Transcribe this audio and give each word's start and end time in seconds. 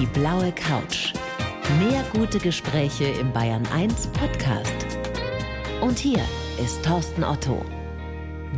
Die 0.00 0.06
blaue 0.06 0.50
Couch. 0.50 1.12
Mehr 1.78 2.04
gute 2.12 2.40
Gespräche 2.40 3.04
im 3.04 3.32
Bayern 3.32 3.64
1 3.72 4.08
Podcast. 4.08 4.74
Und 5.80 6.00
hier 6.00 6.18
ist 6.60 6.84
Thorsten 6.84 7.22
Otto. 7.22 7.64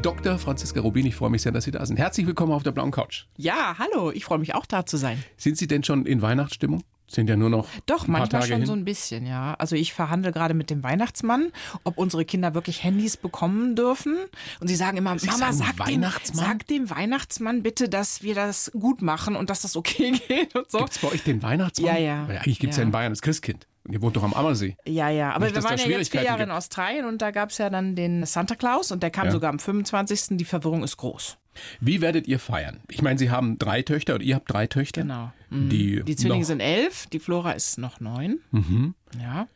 Dr. 0.01 0.38
Franziska 0.38 0.80
Rubin, 0.80 1.04
ich 1.04 1.14
freue 1.14 1.29
mich 1.29 1.43
sehr, 1.43 1.53
dass 1.53 1.64
Sie 1.64 1.72
da 1.72 1.85
sind. 1.85 1.99
Herzlich 1.99 2.27
willkommen 2.27 2.53
auf 2.53 2.62
der 2.62 2.72
blauen 2.72 2.91
Couch. 2.91 3.27
Ja, 3.37 3.77
hallo, 3.79 4.12
ich 4.12 4.25
freue 4.25 4.38
mich 4.38 4.54
auch 4.54 4.65
da 4.65 4.87
zu 4.87 4.97
sein. 4.97 5.22
Sind 5.37 5.59
Sie 5.59 5.67
denn 5.67 5.85
schon 5.85 6.07
in 6.07 6.22
Weihnachtsstimmung? 6.22 6.83
Sind 7.17 7.30
ja 7.30 7.37
nur 7.37 7.48
noch 7.48 7.67
Doch, 7.87 8.06
manchmal 8.06 8.28
Tage 8.28 8.46
schon 8.46 8.56
hin. 8.58 8.67
so 8.67 8.74
ein 8.74 8.85
bisschen, 8.85 9.26
ja. 9.26 9.54
Also 9.54 9.74
ich 9.74 9.94
verhandle 9.94 10.33
gerade 10.33 10.53
mit 10.53 10.69
dem 10.69 10.83
Weihnachtsmann, 10.83 11.51
ob 11.83 11.96
unsere 11.96 12.26
Kinder 12.26 12.53
wirklich 12.53 12.85
Handys 12.85 13.16
bekommen 13.16 13.74
dürfen. 13.74 14.19
Und 14.60 14.69
sie 14.69 14.76
sagen 14.76 14.98
immer, 14.98 15.19
Sie 15.19 15.26
Mama, 15.26 15.38
sagen 15.38 15.56
sag 15.56 15.76
dem, 15.76 15.87
Weihnachtsmann? 15.87 16.45
sag 16.45 16.66
dem 16.66 16.91
Weihnachtsmann 16.91 17.62
bitte, 17.62 17.88
dass 17.88 18.23
wir 18.23 18.34
das 18.34 18.70
gut 18.79 19.01
machen 19.01 19.34
und 19.34 19.48
dass 19.48 19.62
das 19.62 19.77
okay 19.77 20.12
geht 20.29 20.55
und 20.55 20.71
so. 20.71 20.77
Gibt 20.79 20.91
es 20.93 20.98
bei 20.98 21.09
euch 21.09 21.24
den 21.24 21.43
Weihnachtsmann? 21.43 21.95
Ja, 21.95 21.98
ja. 21.98 22.29
Weil 22.29 22.37
eigentlich 22.37 22.59
gibt 22.59 22.73
es 22.73 22.77
ja. 22.77 22.83
Ja. 22.83 22.87
in 22.87 22.93
Bayern 22.93 23.12
das 23.12 23.23
Christkind. 23.23 23.66
Und 23.87 23.93
ihr 23.93 24.03
wohnt 24.03 24.17
doch 24.17 24.23
am 24.25 24.35
Ammersee. 24.35 24.77
Ja, 24.87 25.09
ja, 25.11 25.33
aber 25.33 25.47
Nicht, 25.47 25.55
wir 25.57 25.63
waren 25.65 25.79
ja 25.79 25.87
jetzt 25.87 26.11
vier 26.11 26.23
Jahre 26.23 26.43
in 26.43 26.49
gibt. 26.49 26.57
Australien 26.59 27.05
und 27.07 27.23
da 27.23 27.31
gab 27.31 27.51
es 27.51 27.59
ja 27.59 27.71
dann 27.71 27.95
den 27.95 28.27
Santa 28.27 28.55
Claus 28.57 28.91
und 28.91 29.03
der 29.03 29.11
kam 29.11 29.27
Ja. 29.27 29.31
sogar 29.33 29.51
am 29.51 29.59
25. 29.59 30.37
Die 30.37 30.45
Verwirrung 30.45 30.83
ist 30.83 30.97
groß. 30.97 31.37
Wie 31.81 32.01
werdet 32.01 32.27
ihr 32.27 32.39
feiern? 32.39 32.80
Ich 32.91 33.01
meine, 33.01 33.19
Sie 33.19 33.30
haben 33.30 33.59
drei 33.59 33.83
Töchter 33.83 34.17
oder 34.17 34.25
ihr 34.25 34.35
habt 34.35 34.53
drei 34.53 34.67
Töchter. 34.67 35.03
Genau. 35.03 35.33
Die, 35.51 36.03
Die 36.05 36.17
Zwillinge 36.17 36.45
sind 36.45 36.61
elf, 36.61 37.07
die 37.07 37.19
Flora 37.19 37.53
ist 37.53 37.79
noch 37.79 38.01
neun. 38.01 38.41
Mhm. 38.51 38.95
Ja. 39.21 39.47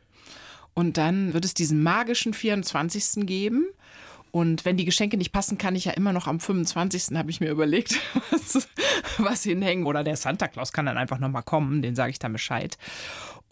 Und 0.73 0.97
dann 0.97 1.35
wird 1.35 1.45
es 1.45 1.53
diesen 1.53 1.83
magischen 1.83 2.33
24. 2.33 3.27
geben. 3.27 3.67
Und 4.33 4.65
wenn 4.65 4.77
die 4.77 4.85
Geschenke 4.85 5.17
nicht 5.17 5.33
passen, 5.33 5.59
kann 5.59 5.75
ich 5.75 5.87
ja 5.87 5.93
immer 5.93 6.13
noch 6.13 6.29
am 6.29 6.39
25. 6.39 7.19
habe 7.19 7.31
ich 7.31 7.41
mir 7.41 7.51
überlegt, 7.51 7.99
was, 8.31 8.69
was 9.19 9.43
hinhängen. 9.43 9.85
Oder 9.87 10.05
der 10.05 10.17
Santa 10.17 10.47
Claus 10.47 10.73
kann 10.73 10.87
dann 10.87 10.97
einfach 10.97 11.19
nochmal 11.19 11.43
kommen, 11.43 11.83
den 11.83 11.97
sage 11.97 12.11
ich 12.13 12.21
dann 12.21 12.33
Bescheid. 12.33 12.79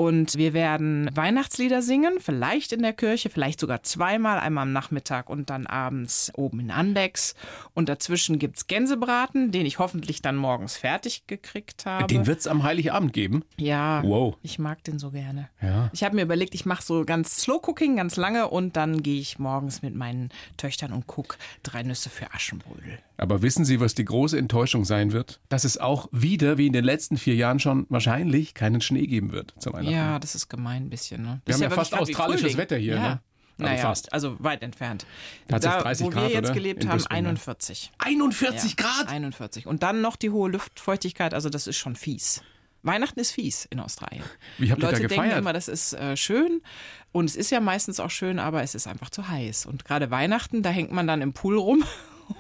Und 0.01 0.37
wir 0.37 0.53
werden 0.53 1.11
Weihnachtslieder 1.13 1.83
singen, 1.83 2.19
vielleicht 2.21 2.73
in 2.73 2.83
der 2.83 2.93
Kirche, 2.93 3.31
vielleicht 3.31 3.59
sogar 3.59 3.83
zweimal, 3.83 4.39
einmal 4.39 4.63
am 4.63 4.73
Nachmittag 4.73 5.29
und 5.29 5.51
dann 5.51 5.67
abends 5.67 6.31
oben 6.37 6.61
in 6.61 6.71
Andex. 6.71 7.35
Und 7.75 7.89
dazwischen 7.89 8.39
gibt's 8.39 8.69
Gänsebraten, 8.69 9.51
den 9.51 9.67
ich 9.67 9.81
hoffentlich 9.81 10.23
dann 10.23 10.37
morgens 10.37 10.77
fertig 10.77 11.27
gekriegt 11.27 11.85
habe. 11.85 12.07
Den 12.07 12.29
wird 12.29 12.39
es 12.39 12.47
am 12.47 12.63
Heiligabend 12.63 13.13
geben. 13.13 13.43
Ja, 13.57 14.01
Wow. 14.05 14.37
ich 14.43 14.61
mag 14.61 14.85
den 14.85 15.01
so 15.01 15.11
gerne. 15.11 15.49
Ja. 15.61 15.91
Ich 15.93 16.05
habe 16.05 16.15
mir 16.15 16.23
überlegt, 16.23 16.55
ich 16.55 16.65
mache 16.65 16.85
so 16.85 17.05
ganz 17.05 17.39
Slow 17.39 17.61
Cooking, 17.67 17.97
ganz 17.97 18.15
lange 18.15 18.47
und 18.47 18.77
dann 18.77 19.03
gehe 19.03 19.19
ich 19.21 19.41
morgens 19.41 19.83
mit 19.83 19.97
meinen 19.97 20.29
Töchtern 20.57 20.93
und 20.93 21.09
guck 21.09 21.39
drei 21.65 21.83
Nüsse 21.83 22.09
für 22.09 22.33
Aschenbrödel. 22.33 23.01
Aber 23.17 23.43
wissen 23.43 23.65
Sie, 23.65 23.81
was 23.81 23.97
die 23.97 24.05
große 24.05 24.39
Enttäuschung 24.39 24.85
sein 24.85 25.11
wird? 25.11 25.41
Dass 25.49 25.65
es 25.65 25.77
auch 25.77 26.09
wieder, 26.13 26.57
wie 26.57 26.69
in 26.69 26.73
den 26.73 26.85
letzten 26.85 27.17
vier 27.17 27.35
Jahren 27.35 27.59
schon, 27.59 27.85
wahrscheinlich 27.89 28.55
keinen 28.55 28.81
Schnee 28.81 29.09
geben 29.09 29.33
wird 29.33 29.55
zu 29.59 29.73
Weihnachten. 29.73 29.88
Ja, 29.91 30.19
das 30.19 30.35
ist 30.35 30.49
gemein 30.49 30.85
ein 30.87 30.91
bisschen. 30.91 31.23
Ne? 31.23 31.41
Wir 31.45 31.53
Das 31.53 31.57
haben 31.57 31.63
ja 31.63 31.71
fast 31.71 31.95
australisches. 31.95 32.57
Wetter 32.57 32.77
hier, 32.77 32.95
Ja. 32.97 33.01
ne? 33.01 33.21
Also 33.61 33.73
naja, 33.73 33.83
fast. 33.83 34.13
also 34.13 34.37
weit 34.39 34.63
entfernt. 34.63 35.05
Da 35.49 35.59
Da, 35.59 35.81
30 35.83 36.07
wo 36.07 36.11
Grad, 36.11 36.29
wir 36.29 36.31
jetzt 36.31 36.45
oder? 36.47 36.55
gelebt 36.55 36.85
In 36.85 36.91
haben, 36.91 36.99
Brisbane, 36.99 37.23
ne? 37.23 37.29
41. 37.31 37.91
41 37.99 38.71
Ja, 38.71 38.77
Grad? 38.87 39.09
41. 39.09 39.67
Und 39.67 39.83
dann 39.83 40.01
noch 40.01 40.15
die 40.15 40.31
hohe 40.31 40.49
Luftfeuchtigkeit, 40.49 41.35
also 41.35 41.49
das 41.51 41.67
ist 41.67 41.77
schon 41.77 41.97
fies. 41.97 42.43
Weihnachten 42.85 43.19
ist 43.19 43.33
fies 43.33 43.65
in 43.65 43.81
Australien. 43.81 44.23
Wie 44.59 44.71
habt 44.71 44.79
ihr 44.81 44.83
da 44.87 44.91
Leute 44.93 45.01
denken 45.09 45.15
gefeiert? 45.17 45.39
immer, 45.41 45.53
das 45.53 45.67
ist 45.67 45.93
äh, 45.95 46.17
schön 46.17 46.63
und 47.11 47.25
es 47.25 47.35
ist 47.35 47.51
ja 47.51 47.59
meistens 47.59 47.99
auch 47.99 48.11
schön, 48.11 48.39
aber 48.39 48.63
es 48.63 48.77
ist 48.77 48.87
einfach 48.87 49.11
zu 49.11 49.27
heiß. 49.29 49.67
Und 49.67 49.85
gerade 49.85 50.13
Weihnachten, 50.13 50.63
da 50.63 50.71
hängt 50.71 50.93
man 50.93 51.09
dann 51.09 51.21
im 51.21 51.33
Pool 51.33 51.59
rum 51.59 51.83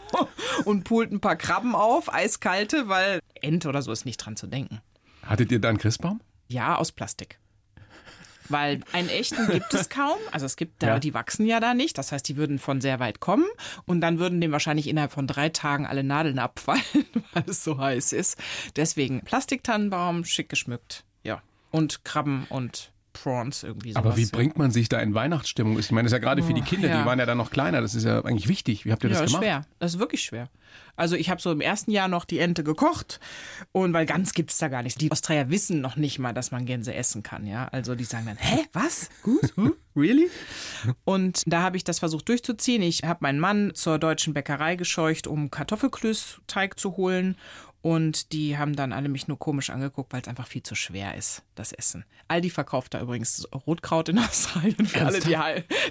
und 0.65 0.85
poolt 0.85 1.11
ein 1.11 1.19
paar 1.21 1.35
Krabben 1.35 1.75
auf, 1.75 2.13
eiskalte, 2.15 2.89
weil 2.89 3.19
Ente 3.41 3.69
oder 3.69 3.83
so 3.83 3.91
ist 3.91 4.05
nicht 4.05 4.19
dran 4.19 4.37
zu 4.37 4.47
denken. 4.47 4.81
Hattet 5.27 5.51
ihr 5.51 5.59
da 5.61 5.69
einen 5.71 5.79
Christbaum? 5.79 6.21
Ja, 6.49 6.77
aus 6.77 6.93
Plastik. 6.93 7.39
Weil 8.51 8.81
einen 8.93 9.11
echten 9.11 9.47
gibt 9.49 9.75
es 9.75 9.91
kaum. 9.91 10.17
Also 10.33 10.47
es 10.47 10.57
gibt 10.57 10.83
da, 10.83 10.87
Ja. 10.87 10.99
die 10.99 11.13
wachsen 11.13 11.45
ja 11.45 11.61
da 11.61 11.75
nicht. 11.75 11.99
Das 11.99 12.13
heißt, 12.13 12.27
die 12.27 12.37
würden 12.37 12.59
von 12.59 12.81
sehr 12.81 12.99
weit 12.99 13.21
kommen 13.21 13.45
und 13.85 14.01
dann 14.01 14.19
würden 14.19 14.41
dem 14.41 14.53
wahrscheinlich 14.53 14.89
innerhalb 14.89 15.13
von 15.13 15.27
drei 15.27 15.51
Tagen 15.51 15.87
alle 15.87 16.03
Nadeln 16.03 16.39
abfallen, 16.39 16.81
weil 17.35 17.45
es 17.47 17.63
so 17.63 17.79
heiß 17.79 18.13
ist. 18.15 18.39
Deswegen 18.77 19.21
Plastiktannenbaum, 19.23 20.25
schick 20.25 20.49
geschmückt. 20.49 21.05
Ja. 21.25 21.43
Und 21.71 22.05
Krabben 22.07 22.47
und 22.49 22.91
Prawns 23.23 23.63
irgendwie 23.63 23.93
sowas. 23.93 24.05
Aber 24.05 24.17
wie 24.17 24.27
bringt 24.27 24.59
man 24.59 24.71
sich 24.71 24.89
da 24.89 25.01
in 25.01 25.15
Weihnachtsstimmung? 25.15 25.79
Ich 25.79 25.91
meine, 25.91 26.07
das 26.07 26.13
ist 26.13 26.17
ja 26.17 26.19
gerade 26.19 26.43
für 26.43 26.55
die 26.55 26.63
Oh, 26.63 26.65
Kinder, 26.65 26.89
die 26.89 26.95
ja. 26.95 27.07
waren 27.07 27.19
ja 27.19 27.27
dann 27.27 27.39
noch 27.39 27.51
kleiner, 27.51 27.81
das 27.81 27.95
ist 27.95 28.05
ja 28.05 28.25
eigentlich 28.25 28.49
wichtig. 28.49 28.85
Wie 28.85 28.93
habt 28.93 29.03
ihr 29.05 29.11
das 29.11 29.19
ja, 29.19 29.25
ist 29.25 29.31
gemacht? 29.33 29.45
schwer. 29.45 29.67
Das 29.79 29.95
ist 29.95 30.01
wirklich 30.01 30.23
schwer. 30.23 30.49
Also 30.97 31.15
ich 31.15 31.31
habe 31.31 31.41
so 31.41 31.53
im 31.53 31.61
ersten 31.61 31.93
Jahr 31.93 32.09
noch 32.09 32.25
die 32.25 32.41
Ente 32.41 32.65
gekocht 32.65 33.21
und 33.73 33.93
weil 33.93 34.05
ganz 34.05 34.33
gibt's 34.35 34.59
da 34.59 34.69
gar 34.69 34.83
nicht. 34.83 35.01
Die 35.01 35.11
Australier 35.13 35.49
wissen 35.49 35.81
noch 35.81 35.97
nicht 35.97 36.19
mal, 36.19 36.35
dass 36.35 36.51
man 36.51 36.67
Gänse 36.67 36.93
essen 36.93 37.23
kann, 37.23 37.47
ja. 37.47 37.69
Also 37.69 37.95
die 37.95 38.05
sagen 38.05 38.27
dann, 38.27 38.37
hä, 38.37 38.65
was? 38.73 39.09
Gut? 39.23 39.53
Huh? 39.57 39.71
Really? 39.97 40.29
Und 41.05 41.43
da 41.47 41.63
habe 41.63 41.77
ich 41.77 41.85
das 41.85 42.01
versucht 42.01 42.29
durchzuziehen. 42.29 42.83
Ich 42.83 43.05
habe 43.05 43.21
meinen 43.23 43.41
Mann 43.41 43.73
zur 43.75 43.99
deutschen 43.99 44.35
Bäckerei 44.35 44.77
gescheucht, 44.77 45.27
um 45.27 45.51
Kartoffelklößteig 45.51 46.79
zu 46.79 46.97
holen. 46.97 47.37
Und 47.81 48.33
die 48.33 48.59
haben 48.59 48.75
dann 48.75 48.93
alle 48.93 49.09
mich 49.09 49.29
nur 49.29 49.39
komisch 49.39 49.71
angeguckt, 49.71 50.13
weil 50.13 50.21
es 50.21 50.29
einfach 50.29 50.49
viel 50.49 50.65
zu 50.65 50.75
schwer 50.75 51.15
ist, 51.15 51.45
das 51.55 51.73
Essen. 51.73 52.05
Aldi 52.27 52.51
verkauft 52.51 52.95
da 52.95 53.01
übrigens 53.01 53.47
Rotkraut 53.67 54.09
in 54.09 54.19
Australien 54.19 54.85
für 54.85 55.07
alle, 55.07 55.21
die, 55.21 55.37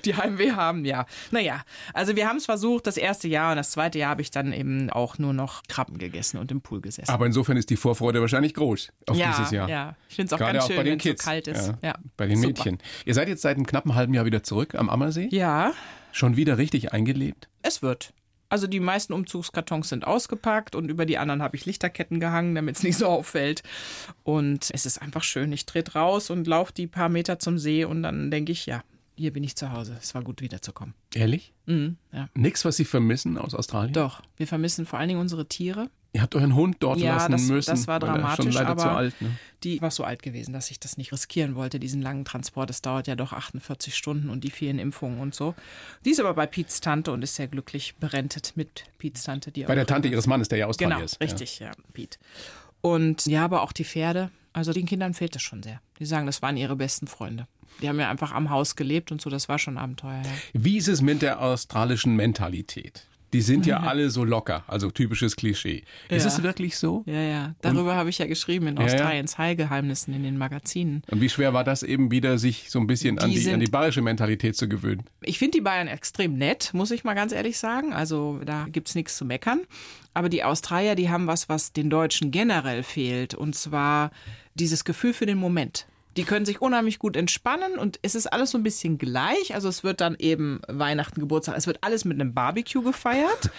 die 0.03 0.15
Heimweh 0.15 0.51
haben, 0.51 0.83
ja. 0.83 1.05
Naja, 1.31 1.63
also 1.93 2.15
wir 2.17 2.27
haben 2.27 2.37
es 2.37 2.45
versucht, 2.45 2.87
das 2.87 2.97
erste 2.97 3.29
Jahr 3.29 3.51
und 3.51 3.57
das 3.57 3.71
zweite 3.71 3.99
Jahr 3.99 4.09
habe 4.11 4.21
ich 4.21 4.31
dann 4.31 4.51
eben 4.51 4.89
auch 4.89 5.17
nur 5.17 5.33
noch 5.33 5.63
Krabben 5.69 5.97
gegessen 5.97 6.37
und 6.37 6.51
im 6.51 6.59
Pool 6.61 6.81
gesessen. 6.81 7.09
Aber 7.09 7.25
insofern 7.25 7.55
ist 7.55 7.69
die 7.69 7.77
Vorfreude 7.77 8.19
wahrscheinlich 8.19 8.53
groß 8.53 8.91
auf 9.07 9.17
ja, 9.17 9.31
dieses 9.31 9.51
Jahr. 9.51 9.69
ja. 9.69 9.95
Ich 10.09 10.15
finde 10.15 10.27
es 10.27 10.33
auch 10.33 10.37
Gerade 10.39 10.59
ganz 10.59 10.67
schön, 10.67 10.85
wenn 10.85 10.97
es 10.97 11.03
so 11.03 11.13
kalt 11.15 11.47
ist. 11.47 11.73
Ja. 11.81 11.95
Bei 12.17 12.27
den 12.27 12.37
Super. 12.37 12.47
Mädchen. 12.47 12.77
Ihr 13.05 13.13
seid 13.13 13.29
jetzt 13.29 13.41
seit 13.41 13.55
einem 13.55 13.65
knappen 13.65 13.95
halben 13.95 14.13
Jahr 14.13 14.25
wieder 14.25 14.43
zurück 14.43 14.75
am 14.75 14.89
Ammersee. 14.89 15.29
Ja, 15.31 15.73
Schon 16.11 16.35
wieder 16.35 16.57
richtig 16.57 16.93
eingelebt. 16.93 17.47
es 17.61 17.81
wird. 17.81 18.13
Also 18.49 18.67
die 18.67 18.79
meisten 18.79 19.13
Umzugskartons 19.13 19.89
sind 19.89 20.07
ausgepackt 20.07 20.75
und 20.75 20.89
über 20.89 21.05
die 21.05 21.17
anderen 21.17 21.41
habe 21.41 21.55
ich 21.57 21.65
Lichterketten 21.65 22.19
gehangen, 22.19 22.55
damit 22.55 22.77
es 22.77 22.83
nicht 22.83 22.97
so 22.97 23.07
auffällt. 23.07 23.63
Und 24.23 24.69
es 24.73 24.85
ist 24.85 25.01
einfach 25.01 25.23
schön. 25.23 25.51
Ich 25.51 25.65
trete 25.65 25.93
raus 25.93 26.29
und 26.29 26.47
laufe 26.47 26.73
die 26.73 26.87
paar 26.87 27.09
Meter 27.09 27.39
zum 27.39 27.57
See 27.57 27.83
und 27.83 28.03
dann 28.03 28.31
denke 28.31 28.51
ich, 28.51 28.65
ja, 28.65 28.83
hier 29.17 29.33
bin 29.33 29.43
ich 29.43 29.55
zu 29.55 29.71
Hause. 29.71 29.97
Es 30.01 30.13
war 30.13 30.23
gut 30.23 30.41
wiederzukommen. 30.41 30.93
Ehrlich? 31.13 31.53
Mhm, 31.65 31.97
ja. 32.13 32.29
Nix, 32.35 32.63
was 32.65 32.77
Sie 32.77 32.85
vermissen 32.85 33.37
aus 33.37 33.55
Australien? 33.55 33.93
Doch, 33.93 34.21
wir 34.37 34.47
vermissen 34.47 34.85
vor 34.85 34.99
allen 34.99 35.09
Dingen 35.09 35.19
unsere 35.19 35.47
Tiere. 35.47 35.89
Ihr 36.13 36.21
habt 36.21 36.33
euren 36.35 36.55
Hund 36.55 36.77
dort 36.79 36.99
Ja, 36.99 37.15
lassen 37.15 37.31
das, 37.33 37.41
müssen. 37.43 37.69
das 37.69 37.87
war 37.87 38.01
er 38.01 38.07
Schon 38.07 38.15
dramatisch, 38.15 38.55
leider 38.55 38.69
aber 38.69 38.81
zu 38.81 38.89
alt. 38.89 39.21
Ne? 39.21 39.37
die 39.63 39.81
war 39.81 39.91
so 39.91 40.03
alt 40.03 40.21
gewesen, 40.21 40.53
dass 40.53 40.69
ich 40.71 40.79
das 40.79 40.97
nicht 40.97 41.11
riskieren 41.11 41.55
wollte, 41.55 41.79
diesen 41.79 42.01
langen 42.01 42.25
Transport. 42.25 42.69
Es 42.69 42.81
dauert 42.81 43.07
ja 43.07 43.15
doch 43.15 43.33
48 43.33 43.95
Stunden 43.95 44.29
und 44.29 44.43
die 44.43 44.51
vielen 44.51 44.77
Impfungen 44.79 45.19
und 45.19 45.33
so. 45.35 45.55
Die 46.05 46.11
ist 46.11 46.19
aber 46.19 46.33
bei 46.33 46.45
Piets 46.45 46.79
Tante 46.79 47.11
und 47.11 47.23
ist 47.23 47.35
sehr 47.35 47.47
glücklich 47.47 47.95
berentet 47.95 48.53
mit 48.55 48.85
Piets 48.99 49.23
Tante. 49.23 49.51
Die 49.51 49.63
Bei 49.63 49.75
der 49.75 49.85
Tante 49.87 50.07
Ihres 50.07 50.27
Mannes, 50.27 50.47
der 50.47 50.59
ja 50.59 50.67
Australier 50.67 50.95
Genau, 50.95 51.05
ist. 51.05 51.19
richtig, 51.19 51.59
ja, 51.59 51.71
Piet. 51.93 52.19
Und 52.81 53.25
ja, 53.25 53.43
aber 53.43 53.61
auch 53.63 53.71
die 53.73 53.83
Pferde. 53.83 54.29
Also 54.53 54.73
den 54.73 54.85
Kindern 54.85 55.13
fehlt 55.13 55.35
das 55.35 55.41
schon 55.41 55.61
sehr. 55.63 55.81
Die 55.99 56.05
sagen, 56.05 56.25
das 56.25 56.41
waren 56.41 56.57
ihre 56.57 56.75
besten 56.75 57.07
Freunde. 57.07 57.47
Die 57.81 57.89
haben 57.89 57.99
ja 57.99 58.09
einfach 58.09 58.31
am 58.33 58.49
Haus 58.49 58.75
gelebt 58.75 59.11
und 59.11 59.21
so, 59.21 59.29
das 59.29 59.49
war 59.49 59.59
schon 59.59 59.77
Abenteuer. 59.77 60.21
Ja. 60.23 60.23
Ja. 60.23 60.31
Wie 60.53 60.77
ist 60.77 60.87
es 60.87 61.01
mit 61.01 61.21
der 61.21 61.41
australischen 61.41 62.15
Mentalität? 62.15 63.05
Die 63.33 63.41
sind 63.41 63.65
ja 63.65 63.81
alle 63.81 64.09
so 64.09 64.23
locker, 64.23 64.63
also 64.67 64.89
typisches 64.89 65.35
Klischee. 65.35 65.83
Ist 66.09 66.23
Ja. 66.23 66.31
es 66.31 66.43
wirklich 66.43 66.77
so? 66.77 67.03
Ja, 67.05 67.21
ja. 67.21 67.55
Darüber 67.61 67.95
habe 67.95 68.09
ich 68.09 68.17
ja 68.19 68.25
geschrieben 68.25 68.67
in 68.67 68.77
Ja, 68.77 68.83
ja. 68.83 68.93
Australiens 68.93 69.37
Heilgeheimnissen 69.37 70.13
in 70.13 70.23
den 70.23 70.37
Magazinen. 70.37 71.01
Und 71.11 71.19
wie 71.19 71.27
schwer 71.29 71.53
war 71.53 71.65
das 71.65 71.83
eben 71.83 72.09
wieder, 72.09 72.37
sich 72.37 72.69
so 72.71 72.79
ein 72.79 72.87
bisschen 72.87 73.19
an 73.19 73.29
Die 73.29 73.35
die, 73.35 73.41
an 73.41 73.51
sind- 73.51 73.59
die 73.59 73.69
bayerische 73.71 74.01
Mentalität 74.01 74.55
zu 74.55 74.69
gewöhnen? 74.69 75.03
Ich 75.21 75.39
finde 75.39 75.57
die 75.57 75.61
Bayern 75.61 75.87
extrem 75.89 76.37
nett, 76.37 76.69
muss 76.73 76.91
ich 76.91 77.03
mal 77.03 77.15
ganz 77.15 77.33
ehrlich 77.33 77.57
sagen. 77.57 77.91
Also 77.93 78.39
da 78.45 78.65
gibt's 78.71 78.95
nichts 78.95 79.17
zu 79.17 79.25
meckern. 79.25 79.61
Aber 80.13 80.29
die 80.29 80.43
Australier, 80.45 80.95
die 80.95 81.09
haben 81.09 81.27
was, 81.27 81.49
was 81.49 81.73
den 81.73 81.89
Deutschen 81.89 82.31
generell 82.31 82.81
fehlt. 82.81 83.33
Und 83.35 83.55
zwar 83.55 84.11
dieses 84.55 84.85
Gefühl 84.85 85.13
für 85.13 85.25
den 85.25 85.37
Moment. 85.37 85.85
Die 86.17 86.23
können 86.23 86.45
sich 86.45 86.61
unheimlich 86.61 86.99
gut 86.99 87.15
entspannen 87.15 87.77
und 87.77 87.99
es 88.01 88.15
ist 88.15 88.27
alles 88.27 88.51
so 88.51 88.57
ein 88.57 88.63
bisschen 88.63 88.97
gleich. 88.97 89.53
Also 89.53 89.69
es 89.69 89.83
wird 89.83 90.01
dann 90.01 90.15
eben 90.17 90.59
Weihnachten, 90.67 91.19
Geburtstag, 91.19 91.55
es 91.57 91.67
wird 91.67 91.77
alles 91.81 92.05
mit 92.05 92.19
einem 92.19 92.33
Barbecue 92.33 92.81
gefeiert. 92.81 93.51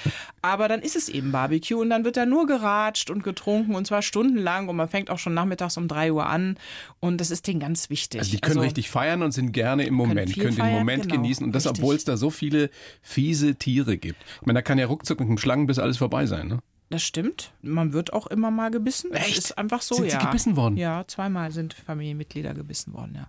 Aber 0.42 0.68
dann 0.68 0.82
ist 0.82 0.96
es 0.96 1.08
eben 1.08 1.30
Barbecue 1.30 1.80
und 1.80 1.90
dann 1.90 2.04
wird 2.04 2.16
da 2.16 2.26
nur 2.26 2.46
geratscht 2.46 3.10
und 3.10 3.22
getrunken 3.22 3.74
und 3.74 3.86
zwar 3.86 4.02
stundenlang 4.02 4.68
und 4.68 4.76
man 4.76 4.88
fängt 4.88 5.08
auch 5.10 5.18
schon 5.18 5.34
nachmittags 5.34 5.76
um 5.76 5.86
drei 5.88 6.12
Uhr 6.12 6.26
an 6.26 6.58
und 7.00 7.20
das 7.20 7.30
ist 7.30 7.46
denen 7.46 7.60
ganz 7.60 7.90
wichtig. 7.90 8.20
Also 8.20 8.32
die 8.32 8.40
können 8.40 8.60
richtig 8.60 8.90
feiern 8.90 9.22
und 9.22 9.32
sind 9.32 9.52
gerne 9.52 9.84
im 9.84 9.94
Moment, 9.94 10.30
viel 10.30 10.42
können 10.42 10.56
den 10.56 10.64
feiern, 10.64 10.78
Moment 10.78 11.02
genau, 11.04 11.14
genießen 11.14 11.46
und 11.46 11.52
das, 11.52 11.66
obwohl 11.66 11.94
es 11.94 12.04
da 12.04 12.16
so 12.16 12.30
viele 12.30 12.70
fiese 13.02 13.54
Tiere 13.54 13.96
gibt. 13.96 14.20
Ich 14.40 14.46
meine, 14.46 14.58
da 14.58 14.62
kann 14.62 14.78
ja 14.78 14.86
ruckzuck 14.86 15.20
mit 15.20 15.28
einem 15.28 15.38
Schlangenbiss 15.38 15.78
alles 15.78 15.98
vorbei 15.98 16.26
sein, 16.26 16.48
ne? 16.48 16.58
Das 16.90 17.02
stimmt. 17.02 17.52
Man 17.60 17.92
wird 17.92 18.12
auch 18.12 18.26
immer 18.28 18.50
mal 18.50 18.70
gebissen. 18.70 19.10
Das 19.12 19.26
Echt? 19.26 19.38
ist 19.38 19.58
einfach 19.58 19.82
so, 19.82 19.96
Sind 19.96 20.06
ja. 20.06 20.20
Sie 20.20 20.26
gebissen 20.26 20.56
worden? 20.56 20.76
Ja, 20.76 21.04
zweimal 21.06 21.52
sind 21.52 21.74
Familienmitglieder 21.74 22.54
gebissen 22.54 22.94
worden, 22.94 23.14
ja. 23.14 23.28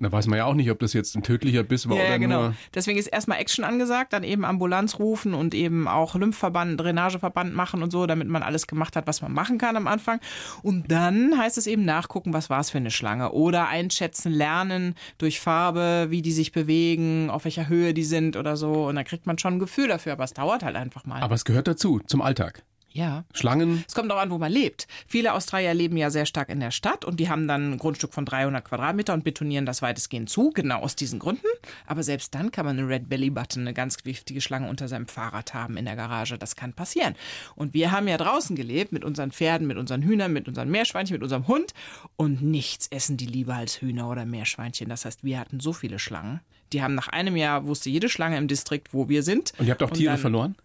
Da 0.00 0.12
weiß 0.12 0.28
man 0.28 0.38
ja 0.38 0.44
auch 0.44 0.54
nicht, 0.54 0.70
ob 0.70 0.78
das 0.78 0.92
jetzt 0.92 1.16
ein 1.16 1.24
tödlicher 1.24 1.64
Biss 1.64 1.88
war 1.88 1.96
Ja, 1.96 2.02
oder 2.02 2.10
ja, 2.12 2.18
genau. 2.18 2.42
nur. 2.42 2.54
Deswegen 2.72 3.00
ist 3.00 3.08
erstmal 3.08 3.38
Action 3.40 3.64
angesagt, 3.64 4.12
dann 4.12 4.22
eben 4.22 4.44
Ambulanz 4.44 5.00
rufen 5.00 5.34
und 5.34 5.54
eben 5.54 5.88
auch 5.88 6.14
Lymphverband, 6.14 6.80
Drainageverband 6.80 7.52
machen 7.52 7.82
und 7.82 7.90
so, 7.90 8.06
damit 8.06 8.28
man 8.28 8.44
alles 8.44 8.68
gemacht 8.68 8.94
hat, 8.94 9.08
was 9.08 9.22
man 9.22 9.32
machen 9.32 9.58
kann 9.58 9.76
am 9.76 9.88
Anfang. 9.88 10.20
Und 10.62 10.92
dann 10.92 11.36
heißt 11.36 11.58
es 11.58 11.66
eben 11.66 11.84
nachgucken, 11.84 12.32
was 12.32 12.48
war 12.48 12.60
es 12.60 12.70
für 12.70 12.78
eine 12.78 12.92
Schlange. 12.92 13.32
Oder 13.32 13.66
einschätzen, 13.66 14.32
lernen 14.32 14.94
durch 15.18 15.40
Farbe, 15.40 16.06
wie 16.10 16.22
die 16.22 16.32
sich 16.32 16.52
bewegen, 16.52 17.28
auf 17.28 17.44
welcher 17.44 17.68
Höhe 17.68 17.92
die 17.92 18.04
sind 18.04 18.36
oder 18.36 18.56
so. 18.56 18.86
Und 18.86 18.94
dann 18.94 19.04
kriegt 19.04 19.26
man 19.26 19.36
schon 19.38 19.54
ein 19.54 19.58
Gefühl 19.58 19.88
dafür, 19.88 20.12
aber 20.12 20.22
es 20.22 20.32
dauert 20.32 20.62
halt 20.62 20.76
einfach 20.76 21.06
mal. 21.06 21.20
Aber 21.20 21.34
es 21.34 21.44
gehört 21.44 21.66
dazu, 21.66 22.00
zum 22.06 22.22
Alltag. 22.22 22.62
Ja. 22.90 23.24
Schlangen, 23.34 23.84
Es 23.86 23.94
kommt 23.94 24.10
auch 24.10 24.18
an, 24.18 24.30
wo 24.30 24.38
man 24.38 24.50
lebt. 24.50 24.86
Viele 25.06 25.34
Australier 25.34 25.74
leben 25.74 25.96
ja 25.96 26.10
sehr 26.10 26.26
stark 26.26 26.48
in 26.48 26.60
der 26.60 26.70
Stadt 26.70 27.04
und 27.04 27.20
die 27.20 27.28
haben 27.28 27.46
dann 27.46 27.72
ein 27.72 27.78
Grundstück 27.78 28.12
von 28.12 28.24
300 28.24 28.64
Quadratmeter 28.64 29.14
und 29.14 29.24
betonieren 29.24 29.66
das 29.66 29.82
weitestgehend 29.82 30.30
zu, 30.30 30.50
genau 30.50 30.80
aus 30.80 30.96
diesen 30.96 31.18
Gründen. 31.18 31.46
Aber 31.86 32.02
selbst 32.02 32.34
dann 32.34 32.50
kann 32.50 32.64
man 32.66 32.78
eine 32.78 32.88
Red 32.88 33.08
Belly 33.08 33.30
Button, 33.30 33.62
eine 33.62 33.74
ganz 33.74 33.98
giftige 33.98 34.40
Schlange 34.40 34.68
unter 34.68 34.88
seinem 34.88 35.06
Fahrrad 35.06 35.54
haben 35.54 35.76
in 35.76 35.84
der 35.84 35.96
Garage. 35.96 36.38
Das 36.38 36.56
kann 36.56 36.72
passieren. 36.72 37.14
Und 37.54 37.74
wir 37.74 37.90
haben 37.92 38.08
ja 38.08 38.16
draußen 38.16 38.56
gelebt 38.56 38.92
mit 38.92 39.04
unseren 39.04 39.32
Pferden, 39.32 39.66
mit 39.66 39.76
unseren 39.76 40.02
Hühnern, 40.02 40.32
mit 40.32 40.48
unseren 40.48 40.70
Meerschweinchen, 40.70 41.14
mit 41.14 41.22
unserem 41.22 41.46
Hund 41.46 41.74
und 42.16 42.42
nichts 42.42 42.88
essen 42.88 43.16
die 43.16 43.26
lieber 43.26 43.54
als 43.54 43.80
Hühner 43.80 44.08
oder 44.08 44.24
Meerschweinchen. 44.24 44.88
Das 44.88 45.04
heißt, 45.04 45.24
wir 45.24 45.38
hatten 45.38 45.60
so 45.60 45.72
viele 45.72 45.98
Schlangen. 45.98 46.40
Die 46.72 46.82
haben 46.82 46.94
nach 46.94 47.08
einem 47.08 47.36
Jahr 47.36 47.66
wusste 47.66 47.90
jede 47.90 48.08
Schlange 48.08 48.36
im 48.36 48.48
Distrikt, 48.48 48.92
wo 48.92 49.08
wir 49.08 49.22
sind. 49.22 49.52
und 49.58 49.66
ihr 49.66 49.72
habt 49.72 49.82
auch 49.82 49.90
Tiere 49.90 50.18
verloren? 50.18 50.56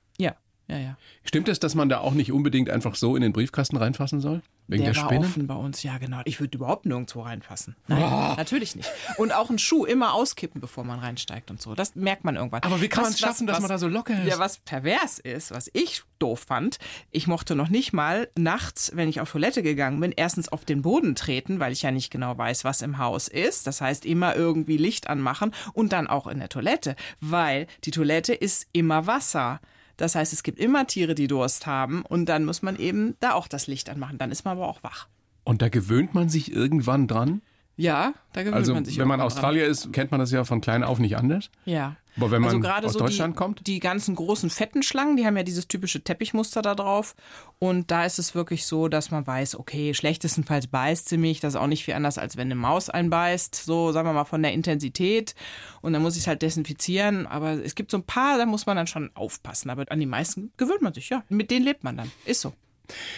Ja, 0.74 0.80
ja. 0.80 0.98
Stimmt 1.24 1.48
es, 1.50 1.60
dass 1.60 1.76
man 1.76 1.88
da 1.90 2.00
auch 2.00 2.14
nicht 2.14 2.32
unbedingt 2.32 2.70
einfach 2.70 2.96
so 2.96 3.16
in 3.16 3.22
den 3.22 3.32
Briefkasten 3.34 3.78
reinfassen 3.78 4.20
soll? 4.22 4.42
Wegen 4.68 4.84
der, 4.84 4.94
der 4.94 5.02
war 5.02 5.10
Spinnen? 5.10 5.26
offen 5.26 5.48
bei 5.48 5.56
uns, 5.56 5.84
ja 5.84 5.98
genau. 5.98 6.22
Ich 6.24 6.40
würde 6.40 6.56
überhaupt 6.58 6.86
nirgendwo 6.86 7.22
reinfassen. 7.22 7.76
Nein, 7.88 8.00
natürlich 8.38 8.76
nicht. 8.78 8.90
Und 9.18 9.34
auch 9.34 9.50
einen 9.50 9.60
Schuh 9.60 9.84
immer 9.86 10.14
auskippen, 10.14 10.62
bevor 10.62 10.86
man 10.86 11.00
reinsteigt 11.00 11.52
und 11.52 11.62
so. 11.62 11.76
Das 11.76 11.96
merkt 11.96 12.24
man 12.24 12.38
irgendwann. 12.38 12.64
Aber 12.64 12.80
wie 12.82 12.88
kann 12.88 13.04
man 13.04 13.12
es 13.12 13.20
schaffen, 13.20 13.46
was- 13.48 13.56
dass 13.56 13.62
man 13.62 13.70
da 13.70 13.78
so 13.78 13.88
locker 13.90 14.22
ist? 14.24 14.30
Ja, 14.30 14.40
was 14.40 14.58
pervers 14.60 15.20
ist, 15.20 15.52
was 15.52 15.70
ich 15.74 16.04
doof 16.20 16.46
fand, 16.48 16.80
ich 17.12 17.28
mochte 17.28 17.56
noch 17.56 17.68
nicht 17.68 17.92
mal 17.92 18.30
nachts, 18.38 18.92
wenn 18.96 19.10
ich 19.10 19.20
auf 19.20 19.32
Toilette 19.32 19.64
gegangen 19.64 20.00
bin, 20.00 20.14
erstens 20.16 20.48
auf 20.50 20.64
den 20.64 20.82
Boden 20.82 21.16
treten, 21.16 21.60
weil 21.60 21.74
ich 21.74 21.82
ja 21.82 21.92
nicht 21.92 22.10
genau 22.10 22.38
weiß, 22.38 22.64
was 22.64 22.82
im 22.82 22.98
Haus 22.98 23.28
ist. 23.28 23.68
Das 23.68 23.82
heißt, 23.82 24.06
immer 24.06 24.36
irgendwie 24.36 24.78
Licht 24.78 25.08
anmachen 25.10 25.54
und 25.74 25.92
dann 25.92 26.08
auch 26.08 26.26
in 26.28 26.40
der 26.40 26.48
Toilette, 26.50 26.96
weil 27.20 27.68
die 27.84 27.92
Toilette 27.92 28.34
ist 28.34 28.68
immer 28.72 29.08
Wasser. 29.08 29.60
Das 29.98 30.16
heißt, 30.16 30.34
es 30.34 30.44
gibt 30.44 30.60
immer 30.60 30.88
Tiere, 30.88 31.16
die 31.16 31.28
Durst 31.28 31.66
haben 31.66 32.04
und 32.04 32.26
dann 32.26 32.46
muss 32.46 32.62
man 32.62 32.78
eben 32.78 33.16
da 33.20 33.34
auch 33.34 33.48
das 33.48 33.68
Licht 33.68 33.90
anmachen. 33.90 34.18
Dann 34.18 34.32
ist 34.32 34.46
man 34.46 34.58
aber 34.58 34.68
auch 34.68 34.84
wach. 34.84 35.08
Und 35.44 35.62
da 35.62 35.70
gewöhnt 35.70 36.14
man 36.14 36.30
sich 36.30 36.52
irgendwann 36.52 37.08
dran? 37.08 37.42
Ja, 37.76 38.14
da 38.34 38.42
gewöhnt 38.42 38.56
Also, 38.56 38.74
man 38.74 38.86
sich 38.86 38.98
wenn 38.98 39.08
man 39.08 39.20
irgendwann 39.20 39.30
dran. 39.30 39.38
Australier 39.38 39.66
ist, 39.66 39.92
kennt 39.94 40.12
man 40.12 40.20
das 40.20 40.32
ja 40.32 40.44
von 40.44 40.62
klein 40.62 40.84
auf 40.84 41.00
nicht 41.00 41.18
anders. 41.18 41.50
Ja. 41.66 41.96
Aber 42.16 42.30
wenn 42.30 42.42
man 42.42 42.50
also 42.50 42.60
gerade 42.60 42.86
aus 42.86 42.94
so 42.94 43.00
Deutschland 43.00 43.36
die, 43.36 43.38
kommt? 43.38 43.66
Die 43.66 43.80
ganzen 43.80 44.14
großen 44.14 44.52
fetten 44.52 44.84
Schlangen, 44.84 45.18
die 45.18 45.26
haben 45.26 45.36
ja 45.36 45.42
dieses 45.42 45.68
typische 45.68 46.04
Teppichmuster 46.04 46.62
da 46.62 46.76
drauf. 46.76 47.16
Und 47.58 47.90
da 47.90 48.06
ist 48.06 48.20
es 48.20 48.36
wirklich 48.36 48.68
so, 48.68 48.88
dass 48.88 49.10
man 49.10 49.26
weiß, 49.26 49.58
okay, 49.58 49.96
schlechtestenfalls 49.96 50.68
beißt 50.68 51.10
sie 51.10 51.18
mich. 51.18 51.40
Das 51.40 51.56
ist 51.56 51.60
auch 51.60 51.68
nicht 51.68 51.84
viel 51.84 51.96
anders, 51.96 52.20
als 52.20 52.38
wenn 52.38 52.48
eine 52.48 52.56
Maus 52.56 52.92
einbeißt. 52.92 53.56
So, 53.56 53.92
sagen 53.92 54.08
wir 54.08 54.14
mal, 54.14 54.26
von 54.26 54.44
der 54.44 54.54
Intensität. 54.54 55.34
Und 55.82 55.94
dann 55.94 56.04
muss 56.04 56.16
ich 56.16 56.22
es 56.22 56.28
halt 56.28 56.44
desinfizieren. 56.44 57.26
Aber 57.26 57.54
es 57.54 57.74
gibt 57.74 57.90
so 57.90 57.98
ein 57.98 58.04
paar, 58.04 58.38
da 58.38 58.46
muss 58.46 58.68
man 58.68 58.78
dann 58.78 58.88
schon 58.88 59.10
aufpassen. 59.16 59.72
Aber 59.72 59.86
an 59.90 60.00
die 60.00 60.06
meisten 60.06 60.52
gewöhnt 60.58 60.84
man 60.84 60.94
sich, 60.94 61.10
ja. 61.10 61.24
Mit 61.30 61.50
denen 61.50 61.66
lebt 61.66 61.84
man 61.84 61.98
dann. 61.98 62.12
Ist 62.26 62.42
so. 62.42 62.54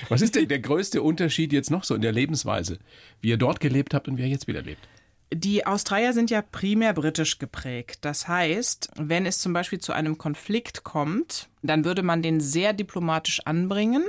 Was 0.09 0.21
ist 0.21 0.35
denn 0.35 0.47
der 0.47 0.59
größte 0.59 1.01
Unterschied 1.01 1.53
jetzt 1.53 1.71
noch 1.71 1.83
so 1.83 1.95
in 1.95 2.01
der 2.01 2.11
Lebensweise, 2.11 2.79
wie 3.21 3.29
ihr 3.29 3.37
dort 3.37 3.59
gelebt 3.59 3.93
habt 3.93 4.07
und 4.07 4.17
wie 4.17 4.23
ihr 4.23 4.29
jetzt 4.29 4.47
wieder 4.47 4.61
lebt? 4.61 4.87
Die 5.33 5.65
Australier 5.65 6.13
sind 6.13 6.29
ja 6.29 6.41
primär 6.41 6.93
britisch 6.93 7.39
geprägt. 7.39 7.99
Das 8.01 8.27
heißt, 8.27 8.89
wenn 8.97 9.25
es 9.25 9.39
zum 9.39 9.53
Beispiel 9.53 9.79
zu 9.79 9.91
einem 9.91 10.17
Konflikt 10.17 10.83
kommt, 10.83 11.49
dann 11.67 11.85
würde 11.85 12.03
man 12.03 12.21
den 12.21 12.39
sehr 12.39 12.73
diplomatisch 12.73 13.41
anbringen. 13.45 14.03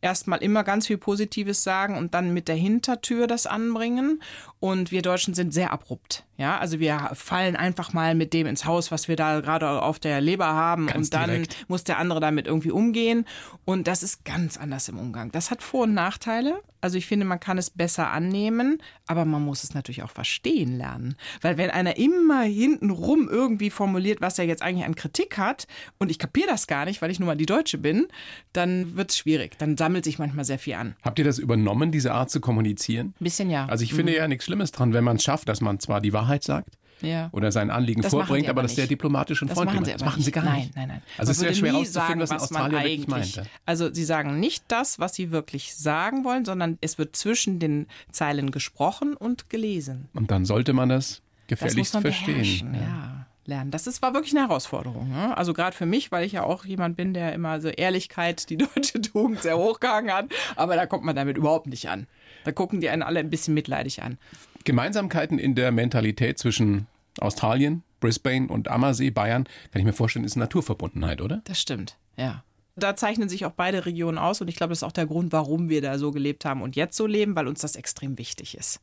Erstmal 0.00 0.42
immer 0.42 0.64
ganz 0.64 0.86
viel 0.86 0.98
Positives 0.98 1.62
sagen 1.62 1.96
und 1.96 2.14
dann 2.14 2.34
mit 2.34 2.48
der 2.48 2.56
Hintertür 2.56 3.26
das 3.26 3.46
anbringen. 3.46 4.22
Und 4.60 4.90
wir 4.90 5.02
Deutschen 5.02 5.34
sind 5.34 5.52
sehr 5.52 5.72
abrupt. 5.72 6.24
Ja, 6.36 6.58
also 6.58 6.80
wir 6.80 7.10
fallen 7.14 7.54
einfach 7.54 7.92
mal 7.92 8.14
mit 8.14 8.32
dem 8.32 8.46
ins 8.46 8.64
Haus, 8.64 8.90
was 8.90 9.06
wir 9.06 9.14
da 9.14 9.40
gerade 9.40 9.82
auf 9.82 9.98
der 9.98 10.20
Leber 10.20 10.46
haben. 10.46 10.86
Ganz 10.86 11.08
und 11.08 11.14
dann 11.14 11.30
direkt. 11.30 11.64
muss 11.68 11.84
der 11.84 11.98
andere 11.98 12.18
damit 12.18 12.46
irgendwie 12.46 12.72
umgehen. 12.72 13.24
Und 13.64 13.86
das 13.86 14.02
ist 14.02 14.24
ganz 14.24 14.56
anders 14.56 14.88
im 14.88 14.98
Umgang. 14.98 15.30
Das 15.32 15.50
hat 15.50 15.62
Vor- 15.62 15.84
und 15.84 15.94
Nachteile. 15.94 16.60
Also 16.80 16.98
ich 16.98 17.06
finde, 17.06 17.24
man 17.24 17.40
kann 17.40 17.56
es 17.56 17.70
besser 17.70 18.10
annehmen, 18.10 18.76
aber 19.06 19.24
man 19.24 19.42
muss 19.42 19.64
es 19.64 19.72
natürlich 19.72 20.02
auch 20.02 20.10
verstehen 20.10 20.76
lernen. 20.76 21.16
Weil 21.40 21.56
wenn 21.56 21.70
einer 21.70 21.96
immer 21.96 22.42
hintenrum 22.42 23.28
irgendwie 23.30 23.70
formuliert, 23.70 24.20
was 24.20 24.38
er 24.38 24.44
jetzt 24.44 24.60
eigentlich 24.60 24.84
an 24.84 24.94
Kritik 24.94 25.38
hat, 25.38 25.66
und 25.98 26.10
ich 26.10 26.18
kapiere 26.18 26.48
das 26.48 26.66
gar 26.66 26.84
nicht, 26.84 26.93
weil 27.02 27.10
ich 27.10 27.18
nun 27.20 27.26
mal 27.26 27.36
die 27.36 27.46
Deutsche 27.46 27.78
bin, 27.78 28.06
dann 28.52 28.96
wird 28.96 29.10
es 29.10 29.18
schwierig. 29.18 29.58
Dann 29.58 29.76
sammelt 29.76 30.04
sich 30.04 30.18
manchmal 30.18 30.44
sehr 30.44 30.58
viel 30.58 30.74
an. 30.74 30.96
Habt 31.02 31.18
ihr 31.18 31.24
das 31.24 31.38
übernommen, 31.38 31.92
diese 31.92 32.12
Art 32.12 32.30
zu 32.30 32.40
kommunizieren? 32.40 33.14
Ein 33.20 33.24
bisschen 33.24 33.50
ja. 33.50 33.66
Also 33.66 33.84
ich 33.84 33.94
finde 33.94 34.14
ja 34.14 34.26
nichts 34.28 34.44
Schlimmes 34.44 34.72
dran, 34.72 34.92
wenn 34.92 35.04
man 35.04 35.16
es 35.16 35.24
schafft, 35.24 35.48
dass 35.48 35.60
man 35.60 35.80
zwar 35.80 36.00
die 36.00 36.12
Wahrheit 36.12 36.42
sagt 36.44 36.76
ja. 37.02 37.28
oder 37.32 37.52
sein 37.52 37.70
Anliegen 37.70 38.02
Das 38.02 38.10
vorbringt, 38.12 38.48
aber 38.48 38.62
das 38.62 38.74
sehr 38.74 38.86
diplomatisch 38.86 39.42
und 39.42 39.48
Das 39.50 39.56
freundlich 39.58 39.74
machen 39.80 39.84
sie 39.86 39.92
Das 39.92 40.04
machen 40.04 40.22
sie 40.22 40.30
gar 40.30 40.44
nein, 40.44 40.60
nicht. 40.60 40.76
Nein, 40.76 40.88
nein, 40.88 41.02
Also 41.18 41.32
es 41.32 41.38
ist 41.38 41.42
sehr 41.44 41.54
schwer 41.54 41.72
nie 41.72 41.78
rauszufinden, 41.78 42.20
was 42.20 42.30
ein 42.30 42.36
man 42.36 42.42
Australier 42.42 42.84
wirklich 42.84 43.08
meint. 43.08 43.42
Also 43.66 43.92
sie 43.92 44.04
sagen 44.04 44.40
nicht 44.40 44.64
das, 44.68 44.98
was 44.98 45.14
sie 45.14 45.30
wirklich 45.30 45.74
sagen 45.74 46.24
wollen, 46.24 46.44
sondern 46.44 46.78
es 46.80 46.98
wird 46.98 47.16
zwischen 47.16 47.58
den 47.58 47.86
Zeilen 48.10 48.50
gesprochen 48.50 49.14
und 49.14 49.50
gelesen. 49.50 50.08
Und 50.14 50.30
dann 50.30 50.44
sollte 50.44 50.72
man 50.72 50.88
das 50.88 51.22
Das 51.48 51.58
gefälligst 51.60 51.94
man 51.94 52.02
verstehen. 52.02 52.34
beherrschen, 52.34 52.74
ja. 52.74 53.23
Lernen. 53.46 53.70
Das 53.70 53.86
ist, 53.86 54.02
war 54.02 54.14
wirklich 54.14 54.32
eine 54.32 54.46
Herausforderung. 54.46 55.10
Ne? 55.10 55.36
Also 55.36 55.52
gerade 55.52 55.76
für 55.76 55.86
mich, 55.86 56.12
weil 56.12 56.24
ich 56.24 56.32
ja 56.32 56.44
auch 56.44 56.64
jemand 56.64 56.96
bin, 56.96 57.14
der 57.14 57.32
immer 57.32 57.60
so 57.60 57.68
Ehrlichkeit, 57.68 58.48
die 58.50 58.56
deutsche 58.74 59.00
Tugend 59.00 59.42
sehr 59.42 59.58
hochgehangen 59.58 60.12
hat. 60.12 60.26
Aber 60.56 60.76
da 60.76 60.86
kommt 60.86 61.04
man 61.04 61.16
damit 61.16 61.36
überhaupt 61.36 61.66
nicht 61.66 61.88
an. 61.88 62.06
Da 62.44 62.52
gucken 62.52 62.80
die 62.80 62.88
einen 62.88 63.02
alle 63.02 63.20
ein 63.20 63.30
bisschen 63.30 63.54
mitleidig 63.54 64.02
an. 64.02 64.18
Gemeinsamkeiten 64.64 65.38
in 65.38 65.54
der 65.54 65.72
Mentalität 65.72 66.38
zwischen 66.38 66.86
Australien, 67.20 67.82
Brisbane 68.00 68.48
und 68.48 68.68
Ammersee, 68.68 69.10
Bayern, 69.10 69.44
kann 69.72 69.80
ich 69.80 69.84
mir 69.84 69.92
vorstellen, 69.92 70.24
ist 70.24 70.36
Naturverbundenheit, 70.36 71.20
oder? 71.20 71.42
Das 71.44 71.60
stimmt, 71.60 71.96
ja. 72.16 72.44
Da 72.76 72.96
zeichnen 72.96 73.28
sich 73.28 73.44
auch 73.44 73.52
beide 73.52 73.86
Regionen 73.86 74.18
aus 74.18 74.40
und 74.40 74.48
ich 74.48 74.56
glaube, 74.56 74.70
das 74.70 74.78
ist 74.78 74.82
auch 74.82 74.92
der 74.92 75.06
Grund, 75.06 75.32
warum 75.32 75.68
wir 75.68 75.80
da 75.80 75.98
so 75.98 76.10
gelebt 76.10 76.44
haben 76.44 76.60
und 76.60 76.74
jetzt 76.74 76.96
so 76.96 77.06
leben, 77.06 77.36
weil 77.36 77.46
uns 77.46 77.60
das 77.60 77.76
extrem 77.76 78.18
wichtig 78.18 78.56
ist. 78.56 78.80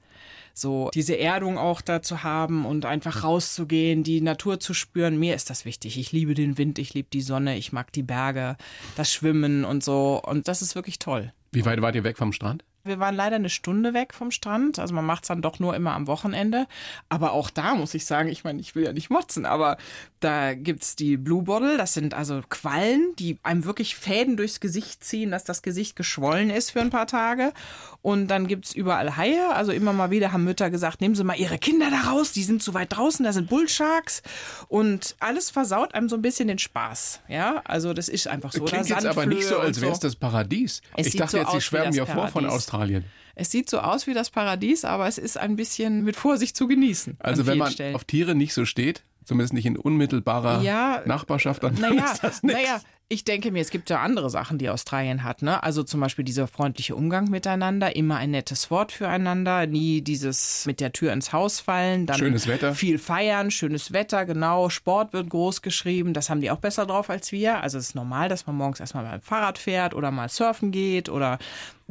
So 0.53 0.89
diese 0.93 1.17
Erdung 1.17 1.57
auch 1.57 1.81
da 1.81 2.01
zu 2.01 2.23
haben 2.23 2.65
und 2.65 2.85
einfach 2.85 3.23
rauszugehen, 3.23 4.03
die 4.03 4.21
Natur 4.21 4.59
zu 4.59 4.73
spüren, 4.73 5.19
mir 5.19 5.35
ist 5.35 5.49
das 5.49 5.65
wichtig. 5.65 5.97
Ich 5.97 6.11
liebe 6.11 6.33
den 6.33 6.57
Wind, 6.57 6.79
ich 6.79 6.93
liebe 6.93 7.09
die 7.11 7.21
Sonne, 7.21 7.57
ich 7.57 7.73
mag 7.73 7.91
die 7.91 8.03
Berge, 8.03 8.55
das 8.95 9.11
Schwimmen 9.11 9.65
und 9.65 9.83
so 9.83 10.21
und 10.25 10.47
das 10.47 10.61
ist 10.61 10.75
wirklich 10.75 10.99
toll. 10.99 11.33
Wie 11.51 11.65
weit 11.65 11.81
wart 11.81 11.95
ihr 11.95 12.05
weg 12.05 12.17
vom 12.17 12.31
Strand? 12.31 12.63
Wir 12.83 12.99
waren 12.99 13.15
leider 13.15 13.35
eine 13.35 13.49
Stunde 13.49 13.93
weg 13.93 14.13
vom 14.13 14.31
Strand. 14.31 14.79
Also 14.79 14.93
man 14.93 15.05
macht 15.05 15.23
es 15.23 15.27
dann 15.27 15.41
doch 15.41 15.59
nur 15.59 15.75
immer 15.75 15.93
am 15.93 16.07
Wochenende. 16.07 16.67
Aber 17.09 17.33
auch 17.33 17.49
da 17.49 17.75
muss 17.75 17.93
ich 17.93 18.05
sagen, 18.05 18.29
ich 18.29 18.43
meine, 18.43 18.59
ich 18.59 18.75
will 18.75 18.83
ja 18.83 18.93
nicht 18.93 19.09
motzen, 19.09 19.45
aber 19.45 19.77
da 20.19 20.53
gibt's 20.53 20.95
die 20.95 21.17
Blue 21.17 21.43
Bottle. 21.43 21.77
Das 21.77 21.93
sind 21.93 22.13
also 22.13 22.41
Quallen, 22.49 23.13
die 23.17 23.37
einem 23.43 23.65
wirklich 23.65 23.95
Fäden 23.95 24.37
durchs 24.37 24.59
Gesicht 24.59 25.03
ziehen, 25.03 25.31
dass 25.31 25.43
das 25.43 25.61
Gesicht 25.61 25.95
geschwollen 25.95 26.49
ist 26.49 26.71
für 26.71 26.81
ein 26.81 26.89
paar 26.89 27.07
Tage. 27.07 27.53
Und 28.01 28.27
dann 28.27 28.47
gibt's 28.47 28.73
überall 28.73 29.15
Haie. 29.17 29.53
Also 29.53 29.71
immer 29.71 29.93
mal 29.93 30.09
wieder 30.09 30.31
haben 30.31 30.43
Mütter 30.43 30.69
gesagt, 30.69 31.01
nehmen 31.01 31.15
Sie 31.15 31.23
mal 31.23 31.37
Ihre 31.37 31.57
Kinder 31.57 31.89
da 31.91 32.11
raus, 32.11 32.31
die 32.31 32.43
sind 32.43 32.63
zu 32.63 32.73
weit 32.73 32.95
draußen, 32.95 33.23
da 33.23 33.33
sind 33.33 33.49
Bullsharks. 33.49 34.23
Und 34.67 35.15
alles 35.19 35.49
versaut 35.49 35.93
einem 35.93 36.09
so 36.09 36.15
ein 36.15 36.21
bisschen 36.21 36.47
den 36.47 36.57
Spaß. 36.57 37.21
Ja, 37.27 37.61
also 37.65 37.93
das 37.93 38.09
ist 38.09 38.27
einfach 38.27 38.51
so. 38.51 38.63
Klingt 38.63 38.85
Oder 38.85 38.95
jetzt 38.95 39.05
aber 39.05 39.25
nicht 39.25 39.45
so, 39.45 39.59
als 39.59 39.81
wäre 39.81 39.91
es 39.91 39.99
das 39.99 40.15
Paradies. 40.15 40.81
Es 40.95 41.07
ich 41.07 41.15
dachte 41.15 41.31
so 41.31 41.37
jetzt, 41.37 41.51
Sie 41.51 41.61
schwärmen 41.61 41.93
ja 41.93 42.05
vor 42.05 42.27
von 42.27 42.43
Paradies. 42.43 42.65
Australien. 42.71 43.05
Es 43.35 43.51
sieht 43.51 43.69
so 43.69 43.79
aus 43.79 44.07
wie 44.07 44.13
das 44.13 44.29
Paradies, 44.29 44.85
aber 44.85 45.07
es 45.07 45.17
ist 45.17 45.37
ein 45.37 45.55
bisschen 45.55 46.03
mit 46.03 46.15
Vorsicht 46.15 46.55
zu 46.55 46.67
genießen. 46.67 47.17
Also 47.19 47.45
wenn 47.45 47.57
man 47.57 47.71
Stellen. 47.71 47.95
auf 47.95 48.03
Tiere 48.03 48.35
nicht 48.35 48.53
so 48.53 48.65
steht, 48.65 49.03
zumindest 49.25 49.53
nicht 49.53 49.65
in 49.65 49.77
unmittelbarer 49.77 50.61
Ja, 50.61 51.01
Nachbarschaft, 51.05 51.63
dann 51.63 51.75
naja, 51.75 52.05
ist 52.11 52.23
das 52.23 52.43
nichts. 52.43 52.61
naja, 52.61 52.81
ich 53.07 53.23
denke 53.25 53.51
mir, 53.51 53.61
es 53.61 53.71
gibt 53.71 53.89
ja 53.89 53.99
andere 53.99 54.29
Sachen, 54.29 54.57
die 54.57 54.69
Australien 54.69 55.23
hat. 55.23 55.41
Ne? 55.41 55.61
Also 55.63 55.83
zum 55.83 55.99
Beispiel 55.99 56.23
dieser 56.23 56.47
freundliche 56.47 56.95
Umgang 56.95 57.29
miteinander, 57.29 57.93
immer 57.95 58.15
ein 58.17 58.31
nettes 58.31 58.71
Wort 58.71 58.91
füreinander, 58.93 59.65
nie 59.67 60.01
dieses 60.01 60.65
mit 60.65 60.79
der 60.79 60.93
Tür 60.93 61.11
ins 61.11 61.33
Haus 61.33 61.59
fallen, 61.59 62.05
dann 62.05 62.17
Schönes 62.19 62.47
Wetter. 62.47 62.73
viel 62.73 62.97
feiern, 62.99 63.51
schönes 63.51 63.91
Wetter, 63.91 64.25
genau. 64.25 64.69
Sport 64.69 65.11
wird 65.13 65.29
groß 65.29 65.61
geschrieben, 65.61 66.13
das 66.13 66.29
haben 66.29 66.39
die 66.41 66.51
auch 66.51 66.59
besser 66.59 66.85
drauf 66.85 67.09
als 67.09 67.31
wir. 67.33 67.61
Also 67.61 67.77
es 67.77 67.87
ist 67.89 67.95
normal, 67.95 68.29
dass 68.29 68.47
man 68.47 68.55
morgens 68.55 68.79
erstmal 68.79 69.03
beim 69.03 69.21
Fahrrad 69.21 69.57
fährt 69.57 69.93
oder 69.93 70.09
mal 70.11 70.29
surfen 70.29 70.71
geht 70.71 71.09
oder 71.09 71.37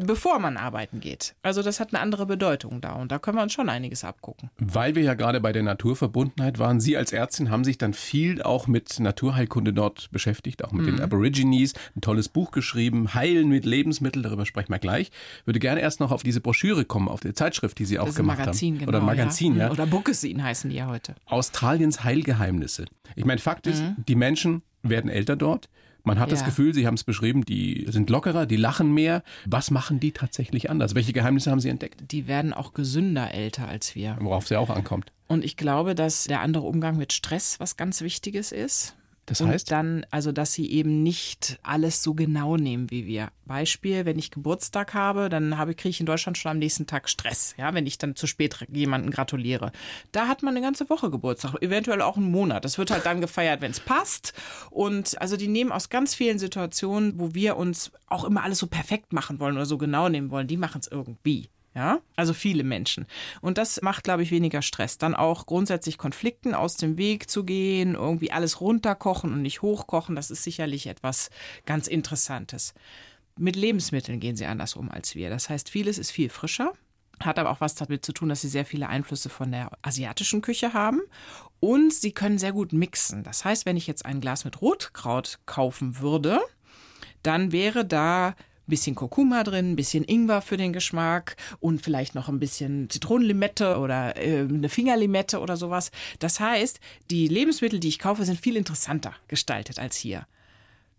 bevor 0.06 0.38
man 0.38 0.56
arbeiten 0.56 1.00
geht. 1.00 1.34
Also 1.42 1.62
das 1.62 1.80
hat 1.80 1.92
eine 1.92 2.02
andere 2.02 2.26
Bedeutung 2.26 2.80
da 2.80 2.94
und 2.94 3.12
da 3.12 3.18
können 3.18 3.38
wir 3.38 3.42
uns 3.42 3.52
schon 3.52 3.68
einiges 3.68 4.04
abgucken. 4.04 4.50
Weil 4.58 4.94
wir 4.94 5.02
ja 5.02 5.14
gerade 5.14 5.40
bei 5.40 5.52
der 5.52 5.62
Naturverbundenheit 5.62 6.58
waren, 6.58 6.80
Sie 6.80 6.96
als 6.96 7.12
Ärztin 7.12 7.50
haben 7.50 7.64
sich 7.64 7.78
dann 7.78 7.94
viel 7.94 8.42
auch 8.42 8.66
mit 8.66 9.00
Naturheilkunde 9.00 9.72
dort 9.72 10.10
beschäftigt, 10.10 10.64
auch 10.64 10.72
mit 10.72 10.86
mhm. 10.86 10.96
den 10.96 11.00
Aborigines, 11.00 11.74
ein 11.96 12.00
tolles 12.00 12.28
Buch 12.28 12.50
geschrieben, 12.50 13.14
Heilen 13.14 13.48
mit 13.48 13.64
Lebensmitteln, 13.64 14.22
darüber 14.22 14.46
sprechen 14.46 14.72
wir 14.72 14.78
gleich. 14.78 15.10
Würde 15.44 15.58
gerne 15.58 15.80
erst 15.80 16.00
noch 16.00 16.12
auf 16.12 16.22
diese 16.22 16.40
Broschüre 16.40 16.84
kommen, 16.84 17.08
auf 17.08 17.20
die 17.20 17.32
Zeitschrift, 17.34 17.78
die 17.78 17.84
Sie 17.84 17.98
auch 17.98 18.14
gemacht 18.14 18.38
Magazin, 18.38 18.74
haben. 18.74 18.78
Genau, 18.80 18.88
Oder 18.88 19.00
Magazin, 19.00 19.56
ja. 19.56 19.66
ja. 19.66 19.70
Oder 19.70 19.86
Bookesin 19.86 20.42
heißen 20.42 20.70
die 20.70 20.76
ja 20.76 20.88
heute. 20.88 21.14
Australiens 21.26 22.04
Heilgeheimnisse. 22.04 22.86
Ich 23.16 23.24
meine, 23.24 23.40
Fakt 23.40 23.66
ist, 23.66 23.82
mhm. 23.82 23.96
die 24.06 24.14
Menschen 24.14 24.62
werden 24.82 25.10
älter 25.10 25.36
dort. 25.36 25.68
Man 26.04 26.18
hat 26.18 26.28
ja. 26.28 26.36
das 26.36 26.44
Gefühl, 26.44 26.74
Sie 26.74 26.86
haben 26.86 26.94
es 26.94 27.04
beschrieben, 27.04 27.44
die 27.44 27.86
sind 27.88 28.10
lockerer, 28.10 28.46
die 28.46 28.56
lachen 28.56 28.92
mehr. 28.92 29.22
Was 29.46 29.70
machen 29.70 30.00
die 30.00 30.12
tatsächlich 30.12 30.70
anders? 30.70 30.94
Welche 30.94 31.12
Geheimnisse 31.12 31.50
haben 31.50 31.60
Sie 31.60 31.68
entdeckt? 31.68 32.02
Die 32.10 32.26
werden 32.26 32.52
auch 32.52 32.72
gesünder 32.72 33.32
älter 33.32 33.68
als 33.68 33.94
wir. 33.94 34.16
Worauf 34.20 34.44
es 34.44 34.50
ja 34.50 34.58
auch 34.58 34.70
ankommt. 34.70 35.12
Und 35.26 35.44
ich 35.44 35.56
glaube, 35.56 35.94
dass 35.94 36.24
der 36.24 36.40
andere 36.40 36.64
Umgang 36.64 36.96
mit 36.96 37.12
Stress 37.12 37.60
was 37.60 37.76
ganz 37.76 38.00
Wichtiges 38.00 38.50
ist. 38.50 38.96
Das 39.30 39.40
heißt? 39.40 39.68
Und 39.68 39.70
dann, 39.70 40.06
also, 40.10 40.32
dass 40.32 40.52
sie 40.52 40.68
eben 40.72 41.04
nicht 41.04 41.60
alles 41.62 42.02
so 42.02 42.14
genau 42.14 42.56
nehmen 42.56 42.90
wie 42.90 43.06
wir. 43.06 43.30
Beispiel, 43.46 44.04
wenn 44.04 44.18
ich 44.18 44.32
Geburtstag 44.32 44.92
habe, 44.92 45.28
dann 45.28 45.56
habe, 45.56 45.74
kriege 45.74 45.90
ich 45.90 46.00
in 46.00 46.06
Deutschland 46.06 46.36
schon 46.36 46.50
am 46.50 46.58
nächsten 46.58 46.88
Tag 46.88 47.08
Stress, 47.08 47.54
ja, 47.56 47.72
wenn 47.72 47.86
ich 47.86 47.96
dann 47.96 48.16
zu 48.16 48.26
spät 48.26 48.66
jemanden 48.72 49.10
gratuliere. 49.10 49.70
Da 50.10 50.26
hat 50.26 50.42
man 50.42 50.56
eine 50.56 50.64
ganze 50.64 50.90
Woche 50.90 51.10
Geburtstag, 51.10 51.62
eventuell 51.62 52.02
auch 52.02 52.16
einen 52.16 52.30
Monat. 52.30 52.64
Das 52.64 52.76
wird 52.76 52.90
halt 52.90 53.06
dann 53.06 53.20
gefeiert, 53.20 53.60
wenn 53.60 53.70
es 53.70 53.78
passt. 53.78 54.32
Und 54.70 55.20
also 55.20 55.36
die 55.36 55.48
nehmen 55.48 55.70
aus 55.70 55.90
ganz 55.90 56.16
vielen 56.16 56.40
Situationen, 56.40 57.20
wo 57.20 57.32
wir 57.32 57.56
uns 57.56 57.92
auch 58.08 58.24
immer 58.24 58.42
alles 58.42 58.58
so 58.58 58.66
perfekt 58.66 59.12
machen 59.12 59.38
wollen 59.38 59.54
oder 59.54 59.66
so 59.66 59.78
genau 59.78 60.08
nehmen 60.08 60.32
wollen, 60.32 60.48
die 60.48 60.56
machen 60.56 60.80
es 60.80 60.88
irgendwie. 60.88 61.50
Ja, 61.74 62.00
also 62.16 62.34
viele 62.34 62.64
Menschen. 62.64 63.06
Und 63.40 63.56
das 63.56 63.80
macht, 63.80 64.02
glaube 64.02 64.24
ich, 64.24 64.32
weniger 64.32 64.60
Stress. 64.60 64.98
Dann 64.98 65.14
auch 65.14 65.46
grundsätzlich 65.46 65.98
Konflikten 65.98 66.52
aus 66.52 66.76
dem 66.76 66.98
Weg 66.98 67.30
zu 67.30 67.44
gehen, 67.44 67.94
irgendwie 67.94 68.32
alles 68.32 68.60
runterkochen 68.60 69.32
und 69.32 69.42
nicht 69.42 69.62
hochkochen, 69.62 70.16
das 70.16 70.32
ist 70.32 70.42
sicherlich 70.42 70.88
etwas 70.88 71.30
ganz 71.66 71.86
Interessantes. 71.86 72.74
Mit 73.36 73.54
Lebensmitteln 73.54 74.18
gehen 74.18 74.36
sie 74.36 74.46
anders 74.46 74.74
um 74.74 74.90
als 74.90 75.14
wir. 75.14 75.30
Das 75.30 75.48
heißt, 75.48 75.70
vieles 75.70 75.96
ist 75.98 76.10
viel 76.10 76.28
frischer. 76.28 76.72
Hat 77.22 77.38
aber 77.38 77.50
auch 77.50 77.60
was 77.60 77.74
damit 77.74 78.04
zu 78.04 78.12
tun, 78.12 78.30
dass 78.30 78.40
sie 78.40 78.48
sehr 78.48 78.64
viele 78.64 78.88
Einflüsse 78.88 79.28
von 79.28 79.52
der 79.52 79.70
asiatischen 79.82 80.42
Küche 80.42 80.72
haben. 80.72 81.00
Und 81.60 81.92
sie 81.92 82.12
können 82.12 82.38
sehr 82.38 82.52
gut 82.52 82.72
mixen. 82.72 83.22
Das 83.22 83.44
heißt, 83.44 83.64
wenn 83.64 83.76
ich 83.76 83.86
jetzt 83.86 84.06
ein 84.06 84.20
Glas 84.20 84.44
mit 84.44 84.60
Rotkraut 84.60 85.38
kaufen 85.46 86.00
würde, 86.00 86.40
dann 87.22 87.52
wäre 87.52 87.84
da 87.84 88.34
bisschen 88.70 88.94
Kurkuma 88.94 89.44
drin, 89.44 89.72
ein 89.72 89.76
bisschen 89.76 90.04
Ingwer 90.04 90.40
für 90.40 90.56
den 90.56 90.72
Geschmack 90.72 91.36
und 91.60 91.82
vielleicht 91.82 92.14
noch 92.14 92.28
ein 92.28 92.38
bisschen 92.38 92.88
Zitronenlimette 92.88 93.78
oder 93.78 94.16
äh, 94.16 94.40
eine 94.40 94.68
Fingerlimette 94.68 95.40
oder 95.40 95.56
sowas. 95.56 95.90
Das 96.18 96.40
heißt, 96.40 96.80
die 97.10 97.28
Lebensmittel, 97.28 97.80
die 97.80 97.88
ich 97.88 97.98
kaufe, 97.98 98.24
sind 98.24 98.40
viel 98.40 98.56
interessanter 98.56 99.14
gestaltet 99.28 99.78
als 99.78 99.96
hier 99.96 100.26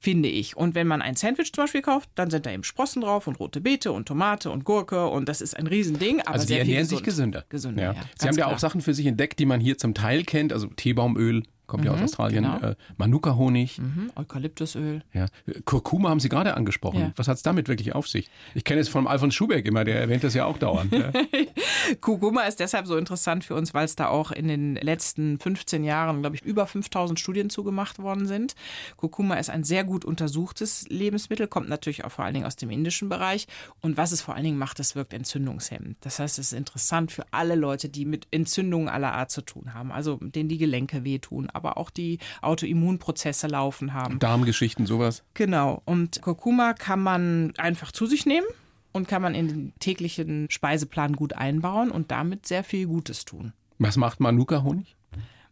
finde 0.01 0.30
ich. 0.30 0.58
Und 0.58 0.74
wenn 0.74 0.88
man 0.88 1.01
ein 1.01 1.16
Sandwich 1.16 1.54
zum 1.54 1.63
Beispiel 1.63 1.84
kauft, 1.84 2.10
dann 2.16 2.32
sind 2.32 2.48
da 2.48 2.51
eben 2.51 2.63
Sprossen 2.63 3.04
drauf 3.04 3.28
und 3.28 3.40
rote 3.40 3.62
Beete 3.62 3.92
und 3.92 4.08
Tomate 4.08 4.50
und 4.50 4.66
Gurke 4.66 5.08
und 5.08 5.30
das 5.30 5.42
ist 5.42 5.56
ein 5.56 5.68
Riesending. 5.68 6.22
Aber 6.22 6.32
also 6.32 6.48
die 6.48 6.58
ernähren 6.58 6.88
sich 6.88 7.04
gesünder. 7.04 7.46
Gesünder, 7.50 7.84
ja. 7.84 7.94
ja 7.94 8.01
Sie 8.20 8.28
haben 8.28 8.38
ja 8.38 8.48
auch 8.48 8.58
Sachen 8.58 8.82
für 8.82 8.96
sich 8.96 9.06
entdeckt, 9.06 9.38
die 9.38 9.46
man 9.46 9.62
hier 9.62 9.78
zum 9.78 9.94
Teil 9.94 10.24
kennt, 10.24 10.54
also 10.54 10.68
Teebaumöl, 10.68 11.44
kommt 11.72 11.84
mhm, 11.84 11.88
ja 11.88 11.94
aus 11.94 12.00
mhm, 12.00 12.06
Australien. 12.06 12.44
Genau. 12.44 12.72
Äh, 12.72 12.75
Manuka-Honig. 12.98 13.80
Mhm, 13.80 14.12
Eukalyptusöl. 14.18 15.04
Ja. 15.13 15.28
Kurkuma 15.63 16.10
haben 16.10 16.20
Sie 16.20 16.28
gerade 16.28 16.56
angesprochen. 16.56 17.00
Ja. 17.00 17.12
Was 17.16 17.30
hat 17.30 17.38
es 17.38 17.44
damit 17.44 17.70
wirklich 17.70 17.96
auf 17.96 18.10
sich? 18.10 18.30
Ich 18.54 18.66
kenne 18.66 18.82
es 18.82 18.90
von 18.90 19.08
Alfons 19.08 19.34
Schubeck 19.34 19.66
immer, 19.66 19.86
der 19.86 20.01
erwähnt 20.01 20.25
das 20.25 20.34
ja 20.34 20.46
auch 20.46 20.58
dauernd. 20.58 20.92
Ja. 20.92 21.13
Kurkuma 22.01 22.42
ist 22.42 22.60
deshalb 22.60 22.88
so 22.88 22.98
interessant 22.98 23.46
für 23.46 23.56
uns, 23.56 23.74
weil 23.74 23.86
es 23.86 23.96
da 23.96 24.10
auch 24.10 24.32
in 24.32 24.50
den 24.50 24.75
letzten 24.75 25.40
15 25.40 25.86
Jahren, 25.86 26.20
glaube 26.20 26.36
ich, 26.36 26.42
über 26.42 26.68
5000 26.68 27.18
Studien 27.18 27.50
zugemacht 27.50 28.00
worden 28.00 28.25
sind. 28.25 28.56
Kurkuma 28.98 29.36
ist 29.36 29.50
ein 29.50 29.63
sehr 29.63 29.86
gut 29.86 30.04
untersuchtes 30.04 30.86
Lebensmittel, 30.90 31.48
kommt 31.48 31.70
natürlich 31.70 32.04
auch 32.04 32.12
vor 32.12 32.25
allen 32.25 32.34
Dingen 32.34 32.46
aus 32.46 32.58
dem 32.58 32.70
indischen 32.70 33.08
Bereich. 33.08 33.48
Und 33.80 33.96
was 33.96 34.12
es 34.12 34.22
vor 34.22 34.36
allen 34.36 34.44
Dingen 34.44 34.58
macht, 34.58 34.82
es 34.82 34.96
wirkt 34.96 35.13
entzündungshemmend. 35.13 35.96
Das 36.01 36.20
heißt, 36.20 36.38
es 36.38 36.51
ist 36.51 36.58
interessant 36.58 37.13
für 37.13 37.24
alle 37.32 37.56
Leute, 37.56 37.88
die 37.88 38.04
mit 38.04 38.28
Entzündungen 38.32 38.90
aller 38.90 39.13
Art 39.13 39.32
zu 39.32 39.42
tun 39.42 39.74
haben, 39.74 39.94
also 39.94 40.18
denen 40.18 40.50
die 40.50 40.58
Gelenke 40.58 41.06
wehtun, 41.06 41.50
aber 41.62 41.77
auch 41.77 41.89
die 41.89 42.20
Autoimmunprozesse 42.41 43.48
laufen 43.48 43.94
haben. 43.94 44.20
Darmgeschichten, 44.20 44.86
sowas. 44.86 45.24
Genau. 45.34 45.82
Und 45.86 46.22
Kurkuma 46.22 46.74
kann 46.74 47.01
man 47.01 47.53
einfach 47.58 47.91
zu 47.91 48.06
sich 48.06 48.25
nehmen 48.25 48.48
und 48.91 49.08
kann 49.08 49.22
man 49.22 49.36
in 49.36 49.48
den 49.48 49.74
täglichen 49.80 50.48
Speiseplan 50.50 51.13
gut 51.13 51.34
einbauen 51.34 51.91
und 51.91 52.12
damit 52.12 52.46
sehr 52.46 52.63
viel 52.63 52.88
Gutes 52.88 53.25
tun. 53.25 53.53
Was 53.80 53.98
macht 53.98 54.20
Manuka-Honig? 54.20 54.96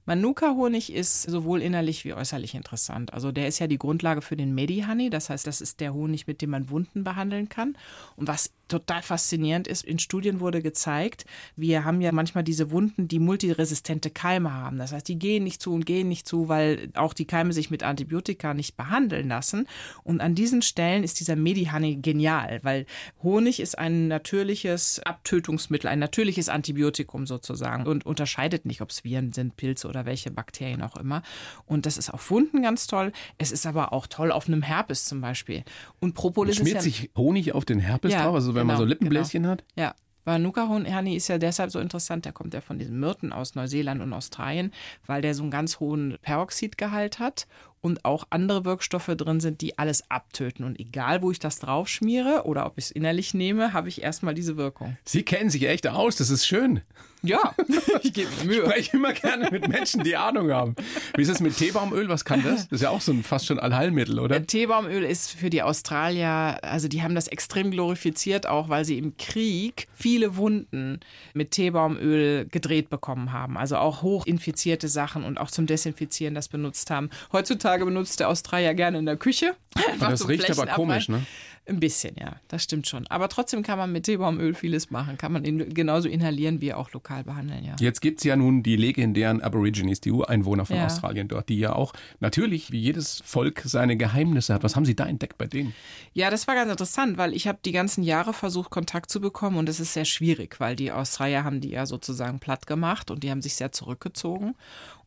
Manuka-Honig 0.10 0.92
ist 0.92 1.30
sowohl 1.30 1.62
innerlich 1.62 2.04
wie 2.04 2.16
äußerlich 2.16 2.56
interessant. 2.56 3.14
Also 3.14 3.32
der 3.32 3.48
ist 3.48 3.60
ja 3.60 3.68
die 3.68 3.78
Grundlage 3.78 4.24
für 4.24 4.36
den 4.36 4.56
Medi-Honey. 4.56 5.12
Das 5.12 5.30
heißt, 5.30 5.46
das 5.46 5.62
ist 5.62 5.82
der 5.82 5.94
Honig, 5.94 6.26
mit 6.26 6.42
dem 6.42 6.50
man 6.50 6.72
Wunden 6.72 7.04
behandeln 7.04 7.48
kann. 7.48 7.78
Und 8.16 8.28
was 8.28 8.52
total 8.70 9.02
faszinierend 9.02 9.68
ist, 9.68 9.84
in 9.84 10.00
Studien 10.00 10.40
wurde 10.40 10.62
gezeigt, 10.62 11.26
wir 11.56 11.84
haben 11.84 12.02
ja 12.02 12.12
manchmal 12.12 12.44
diese 12.44 12.72
Wunden, 12.72 13.08
die 13.08 13.20
multiresistente 13.20 14.10
Keime 14.10 14.54
haben. 14.54 14.78
Das 14.78 14.94
heißt, 14.94 15.08
die 15.08 15.20
gehen 15.20 15.44
nicht 15.44 15.62
zu 15.62 15.74
und 15.74 15.86
gehen 15.86 16.08
nicht 16.08 16.28
zu, 16.28 16.48
weil 16.48 16.90
auch 16.94 17.14
die 17.14 17.26
Keime 17.26 17.52
sich 17.52 17.70
mit 17.70 17.84
Antibiotika 17.84 18.54
nicht 18.54 18.78
behandeln 18.78 19.28
lassen. 19.28 19.68
Und 20.04 20.22
an 20.22 20.36
diesen 20.36 20.62
Stellen 20.62 21.04
ist 21.04 21.20
dieser 21.20 21.36
Medi-Honey 21.36 21.98
genial, 21.98 22.60
weil 22.64 22.86
Honig 23.22 23.60
ist 23.60 23.78
ein 23.78 24.08
natürliches 24.08 25.00
Abtötungsmittel, 25.00 25.90
ein 25.90 26.00
natürliches 26.00 26.50
Antibiotikum 26.50 27.26
sozusagen 27.26 27.86
und 27.86 28.06
unterscheidet 28.06 28.66
nicht, 28.66 28.82
ob 28.82 28.92
es 28.92 29.04
Viren 29.04 29.34
sind, 29.34 29.58
Pilze 29.58 29.88
oder 29.88 29.99
welche 30.06 30.32
Bakterien 30.32 30.82
auch 30.82 30.96
immer. 30.96 31.22
Und 31.66 31.86
das 31.86 31.98
ist 31.98 32.14
auf 32.14 32.30
Wunden 32.32 32.62
ganz 32.62 32.88
toll. 32.88 33.12
Es 33.38 33.52
ist 33.52 33.66
aber 33.66 33.94
auch 33.94 34.08
toll 34.08 34.32
auf 34.32 34.48
einem 34.48 34.62
Herpes 34.62 35.06
zum 35.06 35.22
Beispiel. 35.22 35.64
Und 36.00 36.14
Propolis 36.14 36.60
und 36.60 36.66
schmiert 36.68 36.80
ist 36.80 36.86
ja 36.86 36.92
sich 36.92 37.12
Honig 37.18 37.54
auf 37.54 37.66
den 37.66 37.80
Herpes 37.80 38.14
ja, 38.14 38.24
drauf? 38.24 38.36
Also 38.36 38.56
wenn 38.56 38.62
genau, 38.62 38.74
man 38.74 38.78
so 38.78 38.86
Lippenbläschen 38.86 39.44
genau. 39.44 39.54
hat? 39.54 39.64
Ja. 39.76 39.96
Manuka 40.26 40.68
Honey 40.68 41.16
ist 41.16 41.28
ja 41.28 41.40
deshalb 41.40 41.72
so 41.72 41.80
interessant, 41.80 42.26
der 42.26 42.34
kommt 42.34 42.54
ja 42.54 42.62
von 42.62 42.78
diesen 42.78 43.00
Myrten 43.00 43.34
aus 43.34 43.56
Neuseeland 43.56 44.02
und 44.02 44.14
Australien, 44.14 44.72
weil 45.08 45.24
der 45.24 45.34
so 45.34 45.42
einen 45.42 45.50
ganz 45.50 45.80
hohen 45.80 46.18
Peroxidgehalt 46.22 47.18
hat 47.18 47.48
und 47.82 48.06
auch 48.06 48.26
andere 48.30 48.66
Wirkstoffe 48.66 49.12
drin 49.16 49.40
sind, 49.40 49.62
die 49.62 49.78
alles 49.78 50.10
abtöten. 50.10 50.66
Und 50.66 50.80
egal, 50.80 51.22
wo 51.22 51.32
ich 51.32 51.40
das 51.40 51.60
drauf 51.60 51.88
schmiere 51.88 52.44
oder 52.46 52.66
ob 52.66 52.78
ich 52.78 52.86
es 52.86 52.92
innerlich 52.92 53.34
nehme, 53.34 53.74
habe 53.74 53.88
ich 53.88 54.02
erstmal 54.02 54.34
diese 54.34 54.58
Wirkung. 54.58 54.98
Sie 55.06 55.24
kennen 55.24 55.50
sich 55.50 55.68
echt 55.68 55.88
aus, 55.88 56.16
das 56.16 56.30
ist 56.30 56.46
schön. 56.46 56.82
Ja, 57.22 57.54
ich 58.04 58.14
gebe 58.14 58.30
mir 58.40 58.46
Mühe. 58.46 58.64
Ich 58.64 58.70
spreche 58.70 58.98
immer 58.98 59.14
gerne 59.14 59.50
mit 59.52 59.68
Menschen, 59.68 60.04
die 60.04 60.16
Ahnung 60.16 60.52
haben. 60.52 60.76
Wie 61.16 61.22
ist 61.22 61.30
es 61.30 61.42
mit 61.42 61.58
Teebaumöl? 61.58 62.08
Was 62.08 62.24
kann 62.24 62.44
das? 62.44 62.70
Das 62.70 62.78
ist 62.78 62.82
ja 62.82 62.90
auch 62.92 63.02
so 63.02 63.12
ein 63.12 63.24
fast 63.24 63.46
schon 63.46 63.60
Allheilmittel, 63.60 64.20
oder? 64.20 64.46
Teebaumöl 64.46 65.04
ist 65.04 65.32
für 65.32 65.50
die 65.50 65.62
Australier, 65.62 66.60
also 66.62 66.88
die 66.88 67.04
haben 67.04 67.16
das 67.16 67.28
extrem 67.28 67.72
glorifiziert, 67.72 68.48
auch 68.48 68.70
weil 68.70 68.86
sie 68.86 68.98
im 68.98 69.18
Krieg 69.18 69.88
viele 69.94 70.38
Wunden 70.38 71.02
mit 71.34 71.52
Teebaumöl 71.52 72.46
gedreht 72.50 72.90
bekommen 72.90 73.34
haben. 73.34 73.58
Also 73.58 73.76
auch 73.78 74.02
hochinfizierte 74.02 74.88
Sachen 74.88 75.26
und 75.26 75.38
auch 75.40 75.52
zum 75.52 75.66
Desinfizieren 75.66 76.36
das 76.36 76.48
benutzt 76.48 76.90
haben. 76.90 77.10
Heutzutage 77.34 77.69
benutzt 77.78 78.20
der 78.20 78.30
Australier 78.30 78.74
gerne 78.74 79.00
in 79.00 79.06
der 79.06 79.18
Küche. 79.18 79.56
das 80.00 80.28
riecht 80.28 80.50
aber 80.52 80.68
komisch, 80.68 81.10
ne? 81.10 81.26
Ein 81.70 81.80
bisschen, 81.80 82.16
ja, 82.20 82.38
das 82.48 82.64
stimmt 82.64 82.88
schon. 82.88 83.06
Aber 83.08 83.30
trotzdem 83.30 83.62
kann 83.62 83.78
man 83.78 83.92
mit 83.92 84.06
Teebaumöl 84.06 84.56
vieles 84.56 84.90
machen. 84.90 85.20
Kann 85.20 85.32
man 85.32 85.46
in, 85.46 85.72
genauso 85.72 86.10
inhalieren 86.10 86.62
wie 86.62 86.74
auch 86.74 86.92
lokal 86.94 87.24
behandeln, 87.24 87.64
ja. 87.64 87.76
Jetzt 87.80 88.02
gibt 88.02 88.20
es 88.20 88.24
ja 88.24 88.36
nun 88.36 88.64
die 88.64 88.76
legendären 88.76 89.40
Aborigines, 89.42 90.02
die 90.02 90.12
Ureinwohner 90.12 90.66
von 90.66 90.78
ja. 90.78 90.88
Australien 90.88 91.28
dort, 91.28 91.48
die 91.48 91.60
ja 91.60 91.74
auch 91.74 91.94
natürlich 92.20 92.72
wie 92.72 92.80
jedes 92.80 93.22
Volk 93.24 93.62
seine 93.66 93.98
Geheimnisse 93.98 94.56
hat. 94.56 94.64
Was 94.64 94.76
haben 94.76 94.86
Sie 94.86 94.96
da 94.96 95.06
entdeckt 95.06 95.38
bei 95.38 95.46
denen? 95.46 95.76
Ja, 96.14 96.32
das 96.32 96.48
war 96.48 96.56
ganz 96.56 96.72
interessant, 96.72 97.20
weil 97.20 97.36
ich 97.36 97.48
habe 97.48 97.60
die 97.64 97.72
ganzen 97.72 98.04
Jahre 98.04 98.34
versucht, 98.34 98.72
Kontakt 98.72 99.12
zu 99.12 99.22
bekommen 99.22 99.58
und 99.58 99.70
es 99.70 99.80
ist 99.80 99.94
sehr 99.94 100.06
schwierig, 100.06 100.60
weil 100.60 100.76
die 100.76 100.92
Australier 100.92 101.44
haben 101.44 101.62
die 101.62 101.70
ja 101.70 101.86
sozusagen 101.86 102.40
platt 102.40 102.66
gemacht 102.66 103.12
und 103.12 103.24
die 103.24 103.30
haben 103.30 103.44
sich 103.44 103.54
sehr 103.54 103.72
zurückgezogen. 103.72 104.56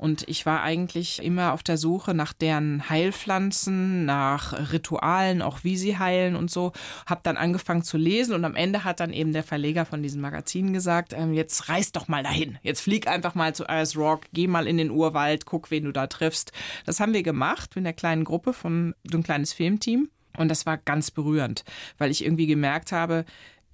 Und 0.02 0.28
ich 0.28 0.47
war 0.47 0.64
eigentlich 0.64 1.23
immer 1.23 1.52
auf 1.52 1.62
der 1.62 1.76
Suche 1.76 2.12
nach 2.12 2.32
deren 2.32 2.90
Heilpflanzen, 2.90 4.04
nach 4.04 4.73
Ritualen, 4.73 5.42
auch 5.42 5.62
wie 5.62 5.76
sie 5.76 5.97
heilen 5.97 6.35
und 6.35 6.50
so. 6.50 6.73
Habe 7.06 7.21
dann 7.23 7.37
angefangen 7.37 7.85
zu 7.85 7.99
lesen 7.99 8.35
und 8.35 8.44
am 8.44 8.56
Ende 8.56 8.82
hat 8.82 8.99
dann 8.99 9.12
eben 9.12 9.32
der 9.32 9.44
Verleger 9.44 9.85
von 9.85 10.02
diesen 10.02 10.21
Magazinen 10.21 10.73
gesagt, 10.73 11.12
ähm, 11.12 11.35
jetzt 11.35 11.68
reist 11.68 11.94
doch 11.94 12.09
mal 12.09 12.25
dahin. 12.25 12.59
Jetzt 12.64 12.80
flieg 12.80 13.06
einfach 13.06 13.37
mal 13.37 13.54
zu 13.54 13.68
Ayers 13.68 13.97
Rock, 13.97 14.23
geh 14.32 14.49
mal 14.49 14.66
in 14.66 14.76
den 14.76 14.90
Urwald, 14.90 15.47
guck, 15.47 15.71
wen 15.71 15.85
du 15.85 15.92
da 15.92 16.09
triffst. 16.09 16.50
Das 16.85 16.99
haben 16.99 17.14
wir 17.14 17.23
gemacht 17.23 17.76
mit 17.76 17.87
einer 17.87 17.92
kleinen 17.92 18.25
Gruppe 18.25 18.54
von 18.54 18.97
so 19.09 19.18
ein 19.18 19.23
kleines 19.23 19.52
Filmteam. 19.52 20.09
Und 20.37 20.49
das 20.49 20.66
war 20.66 20.78
ganz 20.78 21.12
berührend, 21.12 21.64
weil 21.99 22.11
ich 22.11 22.25
irgendwie 22.25 22.47
gemerkt 22.47 22.90
habe, 22.90 23.25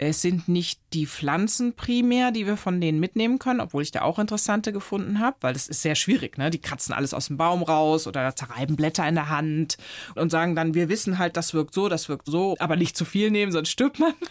Es 0.01 0.21
sind 0.21 0.47
nicht 0.47 0.79
die 0.93 1.05
Pflanzen 1.05 1.73
primär, 1.73 2.31
die 2.31 2.47
wir 2.47 2.55
von 2.55 2.79
denen 2.79 3.01
mitnehmen 3.01 3.37
können, 3.37 3.59
obwohl 3.59 3.83
ich 3.83 3.91
da 3.91 4.01
auch 4.01 4.17
interessante 4.17 4.71
gefunden 4.71 5.19
habe, 5.19 5.35
weil 5.41 5.51
das 5.51 5.67
ist 5.67 5.81
sehr 5.81 5.95
schwierig. 5.95 6.37
Ne? 6.37 6.49
Die 6.49 6.61
kratzen 6.61 6.93
alles 6.93 7.13
aus 7.13 7.27
dem 7.27 7.35
Baum 7.35 7.63
raus 7.63 8.07
oder 8.07 8.33
zerreiben 8.33 8.77
Blätter 8.77 9.05
in 9.07 9.15
der 9.15 9.27
Hand 9.27 9.77
und 10.15 10.31
sagen 10.31 10.55
dann, 10.55 10.73
wir 10.73 10.87
wissen 10.87 11.19
halt, 11.19 11.35
das 11.35 11.53
wirkt 11.53 11.73
so, 11.73 11.89
das 11.89 12.07
wirkt 12.07 12.27
so, 12.27 12.55
aber 12.59 12.77
nicht 12.77 12.95
zu 12.95 13.03
viel 13.03 13.29
nehmen, 13.29 13.51
sonst 13.51 13.69
stirbt 13.69 13.99
man. 13.99 14.13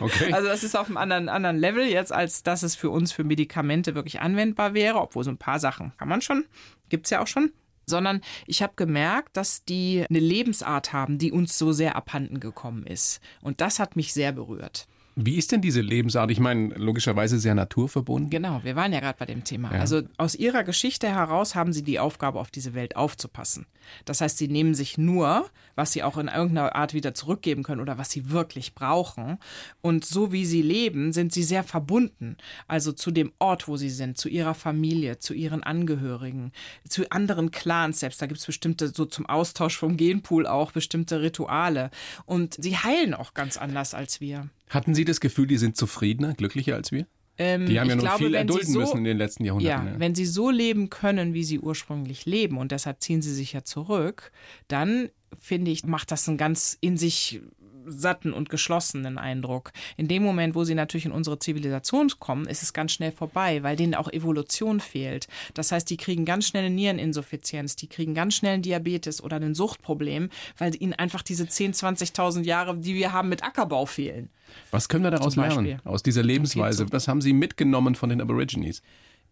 Okay. 0.00 0.32
Also 0.32 0.48
das 0.48 0.64
ist 0.64 0.76
auf 0.76 0.88
einem 0.88 0.96
anderen, 0.96 1.28
anderen 1.28 1.56
Level 1.56 1.84
jetzt, 1.84 2.12
als 2.12 2.42
dass 2.42 2.62
es 2.62 2.74
für 2.74 2.90
uns 2.90 3.12
für 3.12 3.24
Medikamente 3.24 3.94
wirklich 3.94 4.20
anwendbar 4.20 4.74
wäre, 4.74 5.00
obwohl 5.00 5.24
so 5.24 5.30
ein 5.30 5.38
paar 5.38 5.60
Sachen 5.60 5.92
kann 5.96 6.08
man 6.08 6.20
schon, 6.20 6.44
gibt 6.88 7.06
es 7.06 7.10
ja 7.10 7.22
auch 7.22 7.26
schon 7.26 7.52
sondern 7.86 8.20
ich 8.46 8.62
habe 8.62 8.74
gemerkt, 8.76 9.36
dass 9.36 9.64
die 9.64 10.04
eine 10.08 10.20
Lebensart 10.20 10.92
haben, 10.92 11.18
die 11.18 11.32
uns 11.32 11.58
so 11.58 11.72
sehr 11.72 11.96
abhanden 11.96 12.40
gekommen 12.40 12.86
ist. 12.86 13.20
Und 13.40 13.60
das 13.60 13.78
hat 13.78 13.96
mich 13.96 14.12
sehr 14.12 14.32
berührt. 14.32 14.86
Wie 15.16 15.36
ist 15.36 15.52
denn 15.52 15.60
diese 15.60 15.80
Lebensart? 15.80 16.32
Ich 16.32 16.40
meine, 16.40 16.74
logischerweise 16.74 17.38
sehr 17.38 17.54
naturverbunden. 17.54 18.30
Genau, 18.30 18.60
wir 18.64 18.74
waren 18.74 18.92
ja 18.92 18.98
gerade 18.98 19.18
bei 19.18 19.26
dem 19.26 19.44
Thema. 19.44 19.72
Ja. 19.72 19.80
Also 19.80 20.02
aus 20.16 20.34
ihrer 20.34 20.64
Geschichte 20.64 21.08
heraus 21.08 21.54
haben 21.54 21.72
sie 21.72 21.82
die 21.82 22.00
Aufgabe, 22.00 22.40
auf 22.40 22.50
diese 22.50 22.74
Welt 22.74 22.96
aufzupassen. 22.96 23.66
Das 24.06 24.20
heißt, 24.20 24.38
sie 24.38 24.48
nehmen 24.48 24.74
sich 24.74 24.98
nur, 24.98 25.48
was 25.76 25.92
sie 25.92 26.02
auch 26.02 26.18
in 26.18 26.26
irgendeiner 26.26 26.74
Art 26.74 26.94
wieder 26.94 27.14
zurückgeben 27.14 27.62
können 27.62 27.80
oder 27.80 27.96
was 27.96 28.10
sie 28.10 28.30
wirklich 28.30 28.74
brauchen. 28.74 29.38
Und 29.82 30.04
so 30.04 30.32
wie 30.32 30.44
sie 30.46 30.62
leben, 30.62 31.12
sind 31.12 31.32
sie 31.32 31.44
sehr 31.44 31.62
verbunden. 31.62 32.36
Also 32.66 32.90
zu 32.90 33.12
dem 33.12 33.32
Ort, 33.38 33.68
wo 33.68 33.76
sie 33.76 33.90
sind, 33.90 34.18
zu 34.18 34.28
ihrer 34.28 34.54
Familie, 34.54 35.18
zu 35.18 35.32
ihren 35.32 35.62
Angehörigen, 35.62 36.50
zu 36.88 37.08
anderen 37.10 37.52
Clans 37.52 38.00
selbst. 38.00 38.20
Da 38.20 38.26
gibt 38.26 38.40
es 38.40 38.46
bestimmte, 38.46 38.88
so 38.88 39.04
zum 39.04 39.26
Austausch 39.26 39.76
vom 39.76 39.96
Genpool 39.96 40.48
auch, 40.48 40.72
bestimmte 40.72 41.20
Rituale. 41.20 41.90
Und 42.24 42.54
sie 42.54 42.76
heilen 42.76 43.14
auch 43.14 43.32
ganz 43.34 43.56
anders 43.56 43.94
als 43.94 44.20
wir. 44.20 44.48
Hatten 44.74 44.94
Sie 44.94 45.04
das 45.04 45.20
Gefühl, 45.20 45.46
die 45.46 45.56
sind 45.56 45.76
zufriedener, 45.76 46.34
glücklicher 46.34 46.74
als 46.74 46.90
wir? 46.92 47.06
Ähm, 47.36 47.66
die 47.66 47.80
haben 47.80 47.88
ja 47.88 47.96
noch 47.96 48.04
glaube, 48.04 48.24
viel 48.24 48.34
erdulden 48.34 48.72
so, 48.72 48.80
müssen 48.80 48.98
in 48.98 49.04
den 49.04 49.16
letzten 49.16 49.44
Jahrhunderten. 49.44 49.86
Ja, 49.86 49.92
ja, 49.94 50.00
wenn 50.00 50.14
sie 50.14 50.26
so 50.26 50.50
leben 50.50 50.88
können, 50.88 51.34
wie 51.34 51.42
sie 51.44 51.58
ursprünglich 51.58 52.26
leben, 52.26 52.58
und 52.58 52.70
deshalb 52.70 53.00
ziehen 53.00 53.22
sie 53.22 53.34
sich 53.34 53.52
ja 53.52 53.64
zurück, 53.64 54.30
dann 54.68 55.10
finde 55.38 55.70
ich, 55.70 55.84
macht 55.84 56.12
das 56.12 56.28
ein 56.28 56.36
ganz 56.36 56.78
in 56.80 56.96
sich 56.96 57.40
satten 57.86 58.32
und 58.32 58.48
geschlossenen 58.48 59.18
Eindruck. 59.18 59.72
In 59.96 60.08
dem 60.08 60.22
Moment, 60.22 60.54
wo 60.54 60.64
sie 60.64 60.74
natürlich 60.74 61.06
in 61.06 61.12
unsere 61.12 61.38
Zivilisation 61.38 62.10
kommen, 62.18 62.46
ist 62.46 62.62
es 62.62 62.72
ganz 62.72 62.92
schnell 62.92 63.12
vorbei, 63.12 63.62
weil 63.62 63.76
denen 63.76 63.94
auch 63.94 64.12
Evolution 64.12 64.80
fehlt. 64.80 65.28
Das 65.54 65.72
heißt, 65.72 65.88
die 65.88 65.96
kriegen 65.96 66.24
ganz 66.24 66.46
schnell 66.46 66.64
eine 66.64 66.74
Niereninsuffizienz, 66.74 67.76
die 67.76 67.88
kriegen 67.88 68.14
ganz 68.14 68.34
schnell 68.34 68.54
einen 68.54 68.62
Diabetes 68.62 69.22
oder 69.22 69.36
ein 69.36 69.54
Suchtproblem, 69.54 70.30
weil 70.58 70.80
ihnen 70.80 70.94
einfach 70.94 71.22
diese 71.22 71.44
10.000, 71.44 71.98
20.000 72.14 72.42
Jahre, 72.44 72.76
die 72.76 72.94
wir 72.94 73.12
haben 73.12 73.28
mit 73.28 73.42
Ackerbau 73.42 73.86
fehlen. 73.86 74.30
Was 74.70 74.88
können 74.88 75.04
wir 75.04 75.10
daraus 75.10 75.36
lernen, 75.36 75.80
aus 75.84 76.02
dieser 76.02 76.22
Lebensweise? 76.22 76.86
Was 76.92 77.08
haben 77.08 77.20
Sie 77.20 77.32
mitgenommen 77.32 77.94
von 77.94 78.08
den 78.10 78.20
Aborigines? 78.20 78.82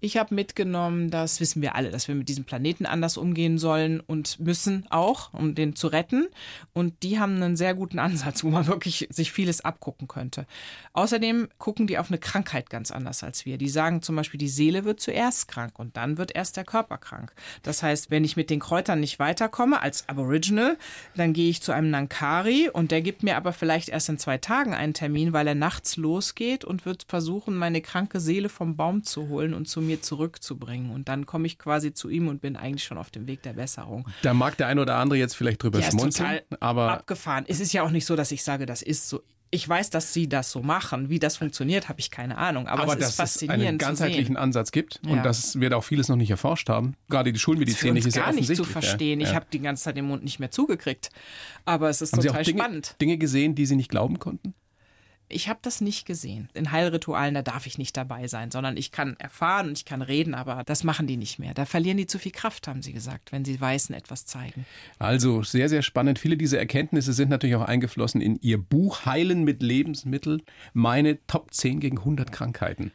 Ich 0.05 0.17
habe 0.17 0.35
mitgenommen, 0.35 1.11
das 1.11 1.39
wissen 1.39 1.63
wir 1.63 1.77
alle, 1.77 1.93
dass 1.93 2.09
wir 2.09 2.17
mit 2.17 2.29
diesem 2.29 2.43
Planeten 2.43 2.87
anders 2.87 3.17
umgehen 3.17 3.57
sollen 3.57 4.01
und 4.01 4.41
müssen 4.41 4.85
auch, 4.91 5.33
um 5.33 5.55
den 5.55 5.77
zu 5.77 5.87
retten. 5.87 6.27
Und 6.73 7.05
die 7.05 7.21
haben 7.21 7.37
einen 7.37 7.57
sehr 7.57 7.73
guten 7.73 8.01
Ansatz, 8.01 8.43
wo 8.43 8.49
man 8.49 8.67
wirklich 8.67 9.07
sich 9.11 9.31
vieles 9.31 9.65
abgucken 9.65 10.09
könnte. 10.09 10.45
Außerdem 10.93 11.51
gucken 11.57 11.87
die 11.87 11.99
auf 11.99 12.09
eine 12.09 12.19
Krankheit 12.19 12.69
ganz 12.69 12.91
anders 12.91 13.23
als 13.23 13.47
wir. 13.47 13.59
Die 13.59 13.69
sagen 13.69 14.03
zum 14.03 14.17
Beispiel, 14.17 14.39
die 14.39 14.49
Seele 14.49 14.85
wird 14.85 14.99
zuerst 14.99 15.47
krank 15.47 15.79
und 15.79 15.97
dann 15.97 16.19
wird 16.19 16.35
erst 16.35 16.57
der 16.57 16.65
Körper 16.65 16.99
krank. 16.99 17.33
Das 17.63 17.85
heißt, 17.85 18.11
wenn 18.11 18.25
ich 18.25 18.37
mit 18.37 18.51
den 18.51 18.59
Kräutern 18.59 18.99
nicht 18.99 19.21
weiterkomme 19.21 19.81
als 19.81 20.09
Aboriginal, 20.09 20.79
dann 21.15 21.33
gehe 21.33 21.49
ich 21.49 21.63
zu 21.63 21.71
einem 21.71 21.91
Nankari 21.91 22.69
und 22.69 22.91
der 22.91 23.03
gibt 23.03 23.23
mir 23.23 23.37
aber 23.37 23.53
vielleicht 23.53 23.89
erst 23.89 24.09
in 24.09 24.19
zwei 24.19 24.39
Tagen 24.39 24.75
einen 24.75 24.95
Termin, 24.95 25.33
weil 25.33 25.47
er 25.47 25.55
nachts 25.55 25.97
losgeht 25.97 26.65
und 26.65 26.87
wird 26.87 27.05
versuchen, 27.07 27.55
meine 27.55 27.81
kranke 27.81 28.19
Seele 28.19 28.49
vom 28.49 28.75
Baum 28.75 29.05
zu 29.05 29.29
holen 29.29 29.55
und 29.55 29.69
zu 29.69 29.81
mir 29.81 29.92
mir 29.93 30.03
zurückzubringen. 30.03 30.91
Und 30.91 31.09
dann 31.09 31.27
komme 31.27 31.47
ich 31.47 31.59
quasi 31.59 31.93
zu 31.95 32.09
ihm 32.09 32.29
und 32.29 32.41
bin 32.41 32.57
eigentlich 32.57 32.85
schon 32.85 32.99
auf 32.99 33.11
dem 33.11 33.27
Weg 33.27 33.43
der 33.43 33.53
Besserung. 33.53 34.09
Da 34.23 34.35
mag 34.35 34.57
der 34.57 34.67
ein 34.67 34.79
oder 34.79 34.97
andere 34.97 35.19
jetzt 35.19 35.37
vielleicht 35.37 35.63
drüber 35.63 35.81
ja, 35.81 35.91
schmunzeln, 35.91 36.41
aber 36.61 36.93
abgefahren. 36.93 37.45
Es 37.47 37.61
ist 37.61 37.73
ja 37.73 37.83
auch 37.83 37.91
nicht 37.91 38.07
so, 38.07 38.17
dass 38.17 38.33
ich 38.33 38.43
sage, 38.43 38.67
das 38.67 38.83
ist 38.83 39.09
so. 39.09 39.23
Ich 39.55 39.69
weiß, 39.69 39.91
dass 39.91 40.15
sie 40.15 40.31
das 40.31 40.51
so 40.51 40.63
machen. 40.63 41.11
Wie 41.11 41.19
das 41.19 41.37
funktioniert, 41.37 41.91
habe 41.91 42.01
ich 42.01 42.11
keine 42.11 42.39
Ahnung. 42.39 42.69
Aber, 42.69 42.85
aber 42.85 42.99
es 42.99 43.11
ist 43.11 43.17
faszinierend 43.17 43.63
es 43.63 43.69
einen 43.69 43.79
ganzheitlichen 43.79 44.39
Ansatz 44.39 44.73
gibt 44.73 44.99
ja. 45.05 45.13
und 45.13 45.23
dass 45.25 45.61
wir 45.61 45.69
da 45.69 45.77
auch 45.77 45.85
vieles 45.85 46.09
noch 46.09 46.17
nicht 46.17 46.31
erforscht 46.31 46.71
haben. 46.71 46.95
Gerade 47.11 47.35
die 47.35 47.39
Schulmedizin 47.39 47.95
ist 47.97 48.17
ja 48.17 48.23
gar 48.23 48.33
nicht 48.33 48.57
zu 48.57 48.65
verstehen. 48.65 49.21
Ja. 49.21 49.29
Ich 49.29 49.35
habe 49.35 49.45
die 49.53 49.59
ganze 49.59 49.85
Zeit 49.85 49.99
den 49.99 50.07
Mund 50.07 50.25
nicht 50.25 50.39
mehr 50.39 50.51
zugekriegt. 50.51 51.11
Aber 51.67 51.91
es 51.91 52.01
ist 52.01 52.15
haben 52.15 52.23
total 52.23 52.33
Sie 52.33 52.41
auch 52.41 52.45
Dinge, 52.47 52.63
spannend. 52.63 52.97
Dinge 53.03 53.19
gesehen, 53.19 53.55
die 53.55 53.67
Sie 53.67 53.77
nicht 53.77 53.91
glauben 53.91 54.19
konnten? 54.19 54.55
Ich 55.33 55.49
habe 55.49 55.59
das 55.63 55.81
nicht 55.81 56.07
gesehen. 56.07 56.49
In 56.55 56.73
Heilritualen, 56.73 57.35
da 57.35 57.43
darf 57.43 57.67
ich 57.67 57.79
nicht 57.79 57.97
dabei 57.97 58.29
sein, 58.29 58.51
sondern 58.51 58.77
ich 58.77 58.93
kann 58.93 59.17
erfahren 59.19 59.69
und 59.69 59.79
ich 59.79 59.85
kann 59.85 60.03
reden, 60.03 60.35
aber 60.35 60.63
das 60.65 60.85
machen 60.85 61.07
die 61.07 61.17
nicht 61.17 61.39
mehr. 61.39 61.55
Da 61.55 61.65
verlieren 61.65 61.97
die 61.97 62.07
zu 62.07 62.19
viel 62.19 62.33
Kraft, 62.33 62.69
haben 62.69 62.83
sie 62.83 62.93
gesagt, 62.93 63.33
wenn 63.33 63.45
sie 63.45 63.61
Weißen 63.61 63.95
etwas 63.95 64.27
zeigen. 64.27 64.67
Also 64.99 65.43
sehr, 65.43 65.69
sehr 65.69 65.83
spannend. 65.83 66.19
Viele 66.19 66.37
dieser 66.37 66.59
Erkenntnisse 66.59 67.13
sind 67.13 67.31
natürlich 67.31 67.57
auch 67.57 67.63
eingeflossen 67.63 68.21
in 68.21 68.39
Ihr 68.41 68.59
Buch 68.59 69.07
Heilen 69.07 69.45
mit 69.45 69.63
Lebensmitteln. 69.63 70.43
Meine 70.73 71.19
Top 71.27 71.53
10 71.53 71.81
gegen 71.81 71.99
100 71.99 72.31
Krankheiten. 72.33 72.93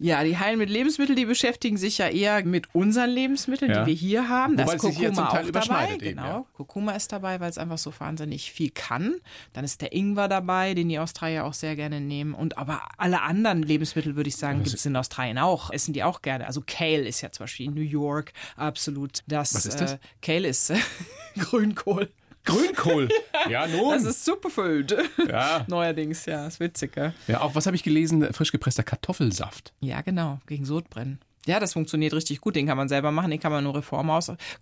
Ja, 0.00 0.24
die 0.24 0.38
heilen 0.38 0.58
mit 0.58 0.70
Lebensmitteln, 0.70 1.16
die 1.16 1.26
beschäftigen 1.26 1.76
sich 1.76 1.98
ja 1.98 2.08
eher 2.08 2.44
mit 2.44 2.74
unseren 2.74 3.10
Lebensmitteln, 3.10 3.70
ja. 3.70 3.84
die 3.84 3.90
wir 3.90 3.94
hier 3.94 4.28
haben. 4.28 4.56
Da 4.56 4.64
ist 4.64 4.78
Kurkuma 4.78 5.28
auch 5.28 5.50
dabei. 5.50 5.96
Genau. 5.98 6.22
Ja. 6.22 6.44
Kurkuma 6.54 6.92
ist 6.92 7.12
dabei, 7.12 7.38
weil 7.40 7.50
es 7.50 7.58
einfach 7.58 7.78
so 7.78 7.92
wahnsinnig 7.98 8.50
viel 8.50 8.70
kann. 8.70 9.16
Dann 9.52 9.64
ist 9.64 9.82
der 9.82 9.92
Ingwer 9.92 10.28
dabei, 10.28 10.74
den 10.74 10.88
die 10.88 10.98
Australier 10.98 11.44
auch 11.44 11.52
sehr 11.52 11.76
gerne 11.76 12.00
nehmen. 12.00 12.34
Und 12.34 12.56
aber 12.56 12.82
alle 12.96 13.22
anderen 13.22 13.62
Lebensmittel, 13.62 14.16
würde 14.16 14.28
ich 14.28 14.36
sagen, 14.36 14.62
gibt 14.62 14.74
es 14.74 14.86
in 14.86 14.96
Australien 14.96 15.38
auch. 15.38 15.70
Essen 15.70 15.92
die 15.92 16.02
auch 16.02 16.22
gerne. 16.22 16.46
Also 16.46 16.62
Kale 16.66 17.06
ist 17.06 17.20
ja 17.20 17.30
zum 17.30 17.44
Beispiel 17.44 17.66
in 17.66 17.74
New 17.74 17.80
York 17.82 18.32
absolut 18.56 19.20
das. 19.26 19.54
Was 19.54 19.66
ist 19.66 19.80
das? 19.80 19.94
Äh, 19.94 19.98
Kale 20.22 20.48
ist 20.48 20.70
äh, 20.70 20.78
Grünkohl. 21.38 22.10
Grünkohl. 22.44 23.08
Ja, 23.48 23.66
nun. 23.66 23.92
Das 23.94 24.04
ist 24.04 24.24
Superfood. 24.24 24.94
Ja. 25.26 25.64
Neuerdings, 25.66 26.26
ja, 26.26 26.46
ist 26.46 26.60
witzig, 26.60 26.92
gell? 26.92 27.14
Ja, 27.26 27.40
auch 27.40 27.54
was 27.54 27.64
habe 27.64 27.74
ich 27.74 27.82
gelesen? 27.82 28.32
Frisch 28.34 28.52
gepresster 28.52 28.82
Kartoffelsaft. 28.82 29.72
Ja, 29.80 30.02
genau, 30.02 30.40
gegen 30.46 30.66
Sodbrennen. 30.66 31.20
Ja, 31.46 31.58
das 31.58 31.72
funktioniert 31.72 32.12
richtig 32.12 32.40
gut. 32.40 32.54
Den 32.54 32.66
kann 32.66 32.76
man 32.76 32.88
selber 32.88 33.12
machen, 33.12 33.30
den 33.30 33.40
kann 33.40 33.50
man 33.52 33.64
nur 33.64 33.74
Reform 33.74 34.10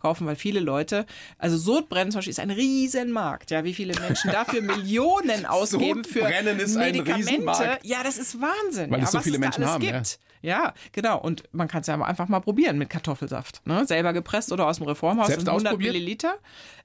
kaufen, 0.01 0.27
weil 0.27 0.37
viele 0.37 0.61
Leute, 0.61 1.07
also 1.39 1.57
Sodbrennen 1.57 2.13
zum 2.13 2.19
Beispiel 2.19 2.31
ist 2.31 2.41
ein 2.41 2.51
Riesenmarkt. 2.51 3.51
Ja, 3.51 3.65
wie 3.65 3.75
viele 3.75 3.99
Menschen 3.99 4.31
dafür 4.31 4.63
Millionen 4.63 5.47
ausgeben 5.47 6.05
für 6.05 6.23
Medikamente. 6.23 7.79
ja, 7.83 8.03
das 8.05 8.19
ist 8.19 8.41
Wahnsinn. 8.41 8.91
Weil 8.91 9.01
ja, 9.01 9.05
es 9.05 9.11
so 9.11 9.21
viele 9.21 9.39
Menschen 9.39 9.65
haben. 9.67 9.81
Gibt. 9.81 10.19
Ja. 10.43 10.65
ja, 10.65 10.75
genau. 10.93 11.21
Und 11.21 11.45
man 11.53 11.67
kann 11.67 11.81
es 11.81 11.89
ja 11.89 12.01
einfach 12.01 12.29
mal 12.29 12.41
probieren 12.41 12.79
mit 12.79 12.91
Kartoffelsaft. 12.91 13.67
Ne? 13.67 13.87
Selber 13.87 14.13
gepresst 14.13 14.53
oder 14.53 14.67
aus 14.67 14.77
dem 14.79 14.87
Reformhaus. 14.87 15.29
Selbst 15.29 15.49
100 15.49 15.79
Milliliter. 15.79 16.39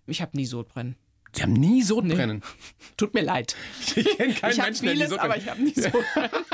Ich 0.08 0.22
habe 0.22 0.36
nie 0.36 0.46
Sodbrennen. 0.46 0.96
Sie 1.36 1.42
haben 1.42 1.54
nie 1.54 1.82
Sodbrennen. 1.82 2.38
Nee. 2.38 2.94
Tut 2.98 3.14
mir 3.14 3.22
leid. 3.24 3.56
Ich 3.96 4.18
kenne 4.18 4.34
keinen 4.34 4.52
ich 4.52 4.58
Menschen, 4.58 4.76
vieles, 4.76 4.84
der 4.84 4.94
nie 4.94 5.08
Sodbrennen. 5.08 5.20
aber 5.20 5.38
ich 5.38 5.50
habe 5.50 5.62
nie 5.62 5.74
Sodbrennen. 5.76 6.46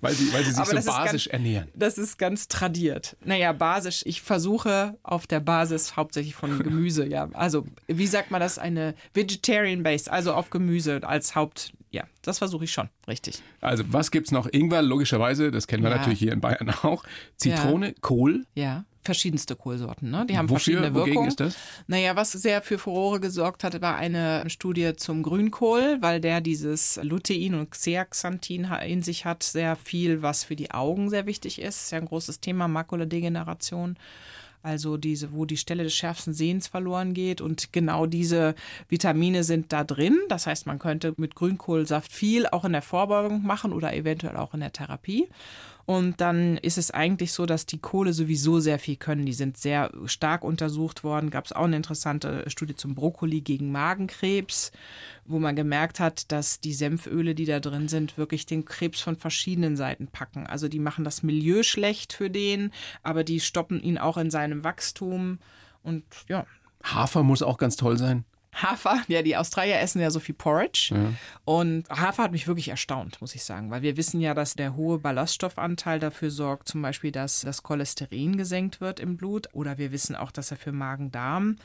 Weil 0.00 0.14
sie, 0.14 0.32
weil 0.32 0.44
sie 0.44 0.50
sich 0.50 0.58
aber 0.58 0.80
so 0.80 0.90
basisch 0.90 1.24
ganz, 1.24 1.32
ernähren. 1.32 1.68
Das 1.74 1.98
ist 1.98 2.18
ganz 2.18 2.48
tradiert. 2.48 3.16
Naja, 3.24 3.52
basisch. 3.52 4.02
Ich 4.06 4.22
versuche 4.22 4.96
auf 5.02 5.26
der 5.26 5.40
Basis 5.40 5.96
hauptsächlich 5.96 6.34
von 6.34 6.58
Gemüse, 6.62 7.06
ja. 7.06 7.28
Also, 7.32 7.64
wie 7.86 8.06
sagt 8.06 8.30
man 8.30 8.40
das? 8.40 8.58
Eine 8.58 8.94
Vegetarian 9.14 9.82
Base, 9.82 10.10
also 10.10 10.34
auf 10.34 10.50
Gemüse 10.50 11.00
als 11.02 11.34
Haupt. 11.34 11.72
Ja, 11.90 12.04
das 12.22 12.38
versuche 12.38 12.64
ich 12.64 12.72
schon, 12.72 12.88
richtig. 13.06 13.42
Also, 13.60 13.84
was 13.88 14.10
gibt 14.10 14.26
es 14.26 14.32
noch? 14.32 14.46
Ingwer, 14.52 14.82
logischerweise, 14.82 15.50
das 15.50 15.66
kennen 15.66 15.82
wir 15.82 15.90
ja. 15.90 15.96
natürlich 15.96 16.18
hier 16.18 16.32
in 16.32 16.40
Bayern 16.40 16.70
auch. 16.82 17.04
Zitrone, 17.36 17.88
ja. 17.88 17.94
Kohl. 18.00 18.44
Ja 18.54 18.84
verschiedenste 19.08 19.56
Kohlsorten. 19.56 20.10
Ne? 20.10 20.26
Die 20.28 20.36
haben 20.36 20.50
Wofür? 20.50 20.58
verschiedene 20.58 20.92
Wirkungen. 20.92 21.28
ist 21.28 21.40
das? 21.40 21.56
Naja, 21.86 22.14
was 22.14 22.32
sehr 22.32 22.60
für 22.60 22.78
Furore 22.78 23.20
gesorgt 23.20 23.64
hat, 23.64 23.80
war 23.80 23.96
eine 23.96 24.44
Studie 24.50 24.92
zum 24.96 25.22
Grünkohl, 25.22 25.96
weil 26.02 26.20
der 26.20 26.42
dieses 26.42 27.00
Lutein 27.02 27.54
und 27.54 27.74
Zeaxanthin 27.74 28.68
in 28.86 29.02
sich 29.02 29.24
hat, 29.24 29.42
sehr 29.42 29.76
viel, 29.76 30.20
was 30.20 30.44
für 30.44 30.56
die 30.56 30.72
Augen 30.72 31.08
sehr 31.08 31.24
wichtig 31.24 31.58
ist. 31.58 31.84
Ist 31.84 31.92
ja 31.92 31.98
ein 31.98 32.04
großes 32.04 32.40
Thema, 32.40 32.68
Makuladegeneration 32.68 33.96
also 34.62 34.96
diese, 34.96 35.32
wo 35.32 35.44
die 35.44 35.56
Stelle 35.56 35.84
des 35.84 35.94
schärfsten 35.94 36.34
Sehens 36.34 36.66
verloren 36.66 37.14
geht. 37.14 37.40
Und 37.40 37.72
genau 37.72 38.06
diese 38.06 38.54
Vitamine 38.88 39.44
sind 39.44 39.72
da 39.72 39.84
drin. 39.84 40.18
Das 40.28 40.46
heißt, 40.46 40.66
man 40.66 40.78
könnte 40.78 41.14
mit 41.16 41.34
Grünkohlsaft 41.34 42.12
viel 42.12 42.46
auch 42.46 42.64
in 42.64 42.72
der 42.72 42.82
Vorbeugung 42.82 43.44
machen 43.44 43.72
oder 43.72 43.94
eventuell 43.94 44.36
auch 44.36 44.54
in 44.54 44.60
der 44.60 44.72
Therapie. 44.72 45.28
Und 45.88 46.20
dann 46.20 46.58
ist 46.58 46.76
es 46.76 46.90
eigentlich 46.90 47.32
so, 47.32 47.46
dass 47.46 47.64
die 47.64 47.78
Kohle 47.78 48.12
sowieso 48.12 48.60
sehr 48.60 48.78
viel 48.78 48.96
können. 48.96 49.24
Die 49.24 49.32
sind 49.32 49.56
sehr 49.56 49.90
stark 50.04 50.44
untersucht 50.44 51.02
worden. 51.02 51.30
Gab 51.30 51.46
es 51.46 51.52
auch 51.52 51.64
eine 51.64 51.76
interessante 51.76 52.44
Studie 52.50 52.74
zum 52.74 52.94
Brokkoli 52.94 53.40
gegen 53.40 53.72
Magenkrebs, 53.72 54.70
wo 55.24 55.38
man 55.38 55.56
gemerkt 55.56 55.98
hat, 55.98 56.30
dass 56.30 56.60
die 56.60 56.74
Senföle, 56.74 57.34
die 57.34 57.46
da 57.46 57.58
drin 57.58 57.88
sind, 57.88 58.18
wirklich 58.18 58.44
den 58.44 58.66
Krebs 58.66 59.00
von 59.00 59.16
verschiedenen 59.16 59.78
Seiten 59.78 60.08
packen. 60.08 60.46
Also 60.46 60.68
die 60.68 60.78
machen 60.78 61.04
das 61.04 61.22
Milieu 61.22 61.62
schlecht 61.62 62.12
für 62.12 62.28
den, 62.28 62.70
aber 63.02 63.24
die 63.24 63.40
stoppen 63.40 63.80
ihn 63.82 63.96
auch 63.96 64.18
in 64.18 64.30
seinem 64.30 64.64
Wachstum. 64.64 65.38
Und 65.82 66.04
ja. 66.28 66.44
Hafer 66.84 67.22
muss 67.22 67.42
auch 67.42 67.56
ganz 67.56 67.76
toll 67.76 67.96
sein. 67.96 68.26
Hafer, 68.62 69.02
ja, 69.08 69.22
die 69.22 69.36
Australier 69.36 69.80
essen 69.80 70.00
ja 70.00 70.10
so 70.10 70.20
viel 70.20 70.34
Porridge. 70.34 70.90
Ja. 70.94 71.12
Und 71.44 71.88
Hafer 71.88 72.24
hat 72.24 72.32
mich 72.32 72.46
wirklich 72.46 72.68
erstaunt, 72.68 73.20
muss 73.20 73.34
ich 73.34 73.44
sagen, 73.44 73.70
weil 73.70 73.82
wir 73.82 73.96
wissen 73.96 74.20
ja, 74.20 74.34
dass 74.34 74.54
der 74.54 74.76
hohe 74.76 74.98
Ballaststoffanteil 74.98 75.98
dafür 75.98 76.30
sorgt, 76.30 76.68
zum 76.68 76.82
Beispiel, 76.82 77.12
dass 77.12 77.42
das 77.42 77.62
Cholesterin 77.62 78.36
gesenkt 78.36 78.80
wird 78.80 79.00
im 79.00 79.16
Blut. 79.16 79.48
Oder 79.52 79.78
wir 79.78 79.92
wissen 79.92 80.16
auch, 80.16 80.30
dass 80.30 80.50
er 80.50 80.56
für 80.56 80.72
Magen-Darm 80.72 81.56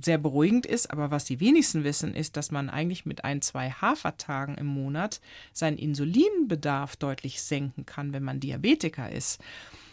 sehr 0.00 0.18
beruhigend 0.18 0.66
ist. 0.66 0.90
Aber 0.90 1.10
was 1.10 1.24
die 1.24 1.40
wenigsten 1.40 1.84
wissen, 1.84 2.14
ist, 2.14 2.36
dass 2.36 2.50
man 2.50 2.70
eigentlich 2.70 3.06
mit 3.06 3.24
ein, 3.24 3.42
zwei 3.42 3.70
Hafertagen 3.70 4.56
im 4.56 4.66
Monat 4.66 5.20
seinen 5.52 5.78
Insulinbedarf 5.78 6.96
deutlich 6.96 7.42
senken 7.42 7.86
kann, 7.86 8.12
wenn 8.12 8.22
man 8.22 8.40
Diabetiker 8.40 9.10
ist. 9.10 9.40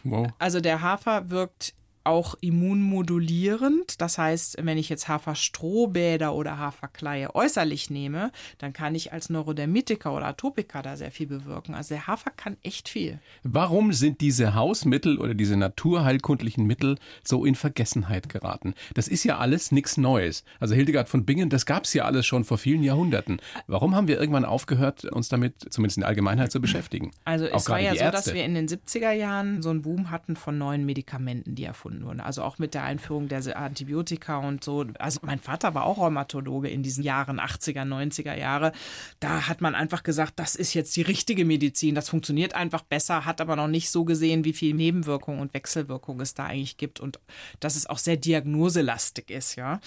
Wow. 0.03 0.31
Also 0.39 0.61
der 0.61 0.81
Hafer 0.81 1.29
wirkt 1.29 1.73
auch 2.09 2.35
immunmodulierend. 2.41 4.01
Das 4.01 4.17
heißt, 4.17 4.57
wenn 4.59 4.77
ich 4.77 4.89
jetzt 4.89 5.07
Haferstrohbäder 5.07 6.33
oder 6.33 6.57
Haferkleie 6.57 7.33
äußerlich 7.35 7.89
nehme, 7.89 8.31
dann 8.57 8.73
kann 8.73 8.95
ich 8.95 9.13
als 9.13 9.29
Neurodermitiker 9.29 10.13
oder 10.13 10.25
Atopiker 10.25 10.81
da 10.81 10.97
sehr 10.97 11.11
viel 11.11 11.27
bewirken. 11.27 11.75
Also 11.75 11.93
der 11.93 12.07
Hafer 12.07 12.31
kann 12.31 12.57
echt 12.63 12.89
viel. 12.89 13.19
Warum 13.43 13.93
sind 13.93 14.21
diese 14.21 14.55
Hausmittel 14.55 15.19
oder 15.19 15.35
diese 15.35 15.55
naturheilkundlichen 15.55 16.65
Mittel 16.65 16.97
so 17.23 17.45
in 17.45 17.53
Vergessenheit 17.53 18.27
geraten? 18.27 18.73
Das 18.95 19.07
ist 19.07 19.23
ja 19.23 19.37
alles 19.37 19.71
nichts 19.71 19.97
Neues. 19.97 20.43
Also 20.59 20.73
Hildegard 20.73 21.09
von 21.09 21.25
Bingen, 21.25 21.49
das 21.49 21.67
gab 21.67 21.83
es 21.83 21.93
ja 21.93 22.05
alles 22.05 22.25
schon 22.25 22.43
vor 22.43 22.57
vielen 22.57 22.81
Jahrhunderten. 22.81 23.39
Warum 23.67 23.95
haben 23.95 24.07
wir 24.07 24.19
irgendwann 24.19 24.45
aufgehört, 24.45 25.05
uns 25.05 25.29
damit 25.29 25.71
zumindest 25.71 25.97
in 25.97 26.01
der 26.01 26.09
Allgemeinheit 26.09 26.51
zu 26.51 26.59
beschäftigen? 26.59 27.11
Also 27.23 27.45
es 27.45 27.69
war 27.69 27.79
ja 27.79 27.93
so, 27.93 28.11
dass 28.11 28.33
wir 28.33 28.43
in 28.43 28.55
den 28.55 28.67
70er 28.67 29.11
Jahren 29.11 29.61
so 29.61 29.69
einen 29.69 29.83
Boom 29.83 30.09
hatten 30.09 30.35
von 30.35 30.57
neuen 30.57 30.85
Medikamenten, 30.85 31.53
die 31.53 31.65
erfunden 31.65 31.98
erfunden 31.99 32.05
wurden. 32.05 32.19
Also 32.19 32.43
auch 32.43 32.57
mit 32.59 32.73
der 32.73 32.83
Einführung 32.83 33.27
der 33.27 33.57
Antibiotika 33.57 34.37
und 34.37 34.63
so. 34.63 34.85
Also 34.97 35.19
mein 35.23 35.39
Vater 35.39 35.73
war 35.73 35.83
auch 35.83 35.97
Rheumatologe 35.97 36.69
in 36.69 36.83
diesen 36.83 37.03
Jahren, 37.03 37.39
80er, 37.39 37.83
90er 37.83 38.35
Jahre. 38.35 38.71
Da 39.19 39.47
hat 39.47 39.61
man 39.61 39.75
einfach 39.75 40.03
gesagt, 40.03 40.33
das 40.37 40.55
ist 40.55 40.73
jetzt 40.73 40.95
die 40.95 41.01
richtige 41.01 41.45
Medizin. 41.45 41.95
Das 41.95 42.09
funktioniert 42.09 42.55
einfach 42.55 42.83
besser, 42.83 43.25
hat 43.25 43.41
aber 43.41 43.55
noch 43.55 43.67
nicht 43.67 43.89
so 43.89 44.05
gesehen, 44.05 44.45
wie 44.45 44.53
viel 44.53 44.73
Nebenwirkungen 44.73 45.39
und 45.39 45.53
Wechselwirkungen 45.53 46.21
es 46.21 46.33
da 46.33 46.45
eigentlich 46.45 46.77
gibt 46.77 46.99
und 46.99 47.19
dass 47.59 47.75
es 47.75 47.87
auch 47.87 47.97
sehr 47.97 48.17
diagnoselastig 48.17 49.29
ist, 49.29 49.55
ja. 49.55 49.79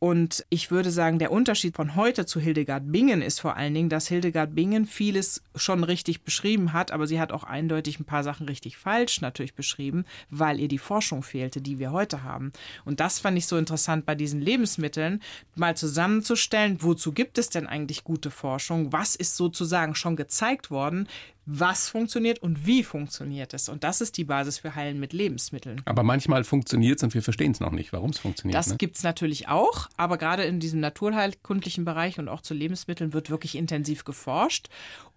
Und 0.00 0.46
ich 0.48 0.70
würde 0.70 0.90
sagen, 0.90 1.18
der 1.18 1.30
Unterschied 1.30 1.76
von 1.76 1.94
heute 1.94 2.24
zu 2.24 2.40
Hildegard 2.40 2.90
Bingen 2.90 3.20
ist 3.20 3.38
vor 3.38 3.58
allen 3.58 3.74
Dingen, 3.74 3.90
dass 3.90 4.08
Hildegard 4.08 4.54
Bingen 4.54 4.86
vieles 4.86 5.42
schon 5.54 5.84
richtig 5.84 6.22
beschrieben 6.22 6.72
hat, 6.72 6.90
aber 6.90 7.06
sie 7.06 7.20
hat 7.20 7.32
auch 7.32 7.44
eindeutig 7.44 8.00
ein 8.00 8.06
paar 8.06 8.24
Sachen 8.24 8.48
richtig 8.48 8.78
falsch 8.78 9.20
natürlich 9.20 9.54
beschrieben, 9.54 10.06
weil 10.30 10.58
ihr 10.58 10.68
die 10.68 10.78
Forschung 10.78 11.22
fehlte, 11.22 11.60
die 11.60 11.78
wir 11.78 11.92
heute 11.92 12.22
haben. 12.22 12.50
Und 12.86 12.98
das 12.98 13.18
fand 13.18 13.36
ich 13.36 13.46
so 13.46 13.58
interessant 13.58 14.06
bei 14.06 14.14
diesen 14.14 14.40
Lebensmitteln, 14.40 15.20
mal 15.54 15.76
zusammenzustellen, 15.76 16.78
wozu 16.80 17.12
gibt 17.12 17.36
es 17.36 17.50
denn 17.50 17.66
eigentlich 17.66 18.02
gute 18.02 18.30
Forschung? 18.30 18.94
Was 18.94 19.14
ist 19.16 19.36
sozusagen 19.36 19.94
schon 19.94 20.16
gezeigt 20.16 20.70
worden? 20.70 21.08
Was 21.52 21.88
funktioniert 21.88 22.38
und 22.38 22.64
wie 22.64 22.84
funktioniert 22.84 23.54
es. 23.54 23.68
Und 23.68 23.82
das 23.82 24.00
ist 24.00 24.16
die 24.16 24.24
Basis 24.24 24.58
für 24.58 24.76
Heilen 24.76 25.00
mit 25.00 25.12
Lebensmitteln. 25.12 25.82
Aber 25.84 26.04
manchmal 26.04 26.44
funktioniert 26.44 26.98
es 26.98 27.02
und 27.02 27.14
wir 27.14 27.22
verstehen 27.22 27.50
es 27.50 27.58
noch 27.58 27.72
nicht, 27.72 27.92
warum 27.92 28.10
es 28.10 28.18
funktioniert. 28.18 28.56
Das 28.56 28.68
ne? 28.68 28.76
gibt 28.76 28.96
es 28.96 29.02
natürlich 29.02 29.48
auch, 29.48 29.88
aber 29.96 30.16
gerade 30.16 30.44
in 30.44 30.60
diesem 30.60 30.78
naturheilkundlichen 30.78 31.84
Bereich 31.84 32.18
und 32.20 32.28
auch 32.28 32.40
zu 32.40 32.54
Lebensmitteln 32.54 33.12
wird 33.12 33.30
wirklich 33.30 33.56
intensiv 33.56 34.04
geforscht. 34.04 34.68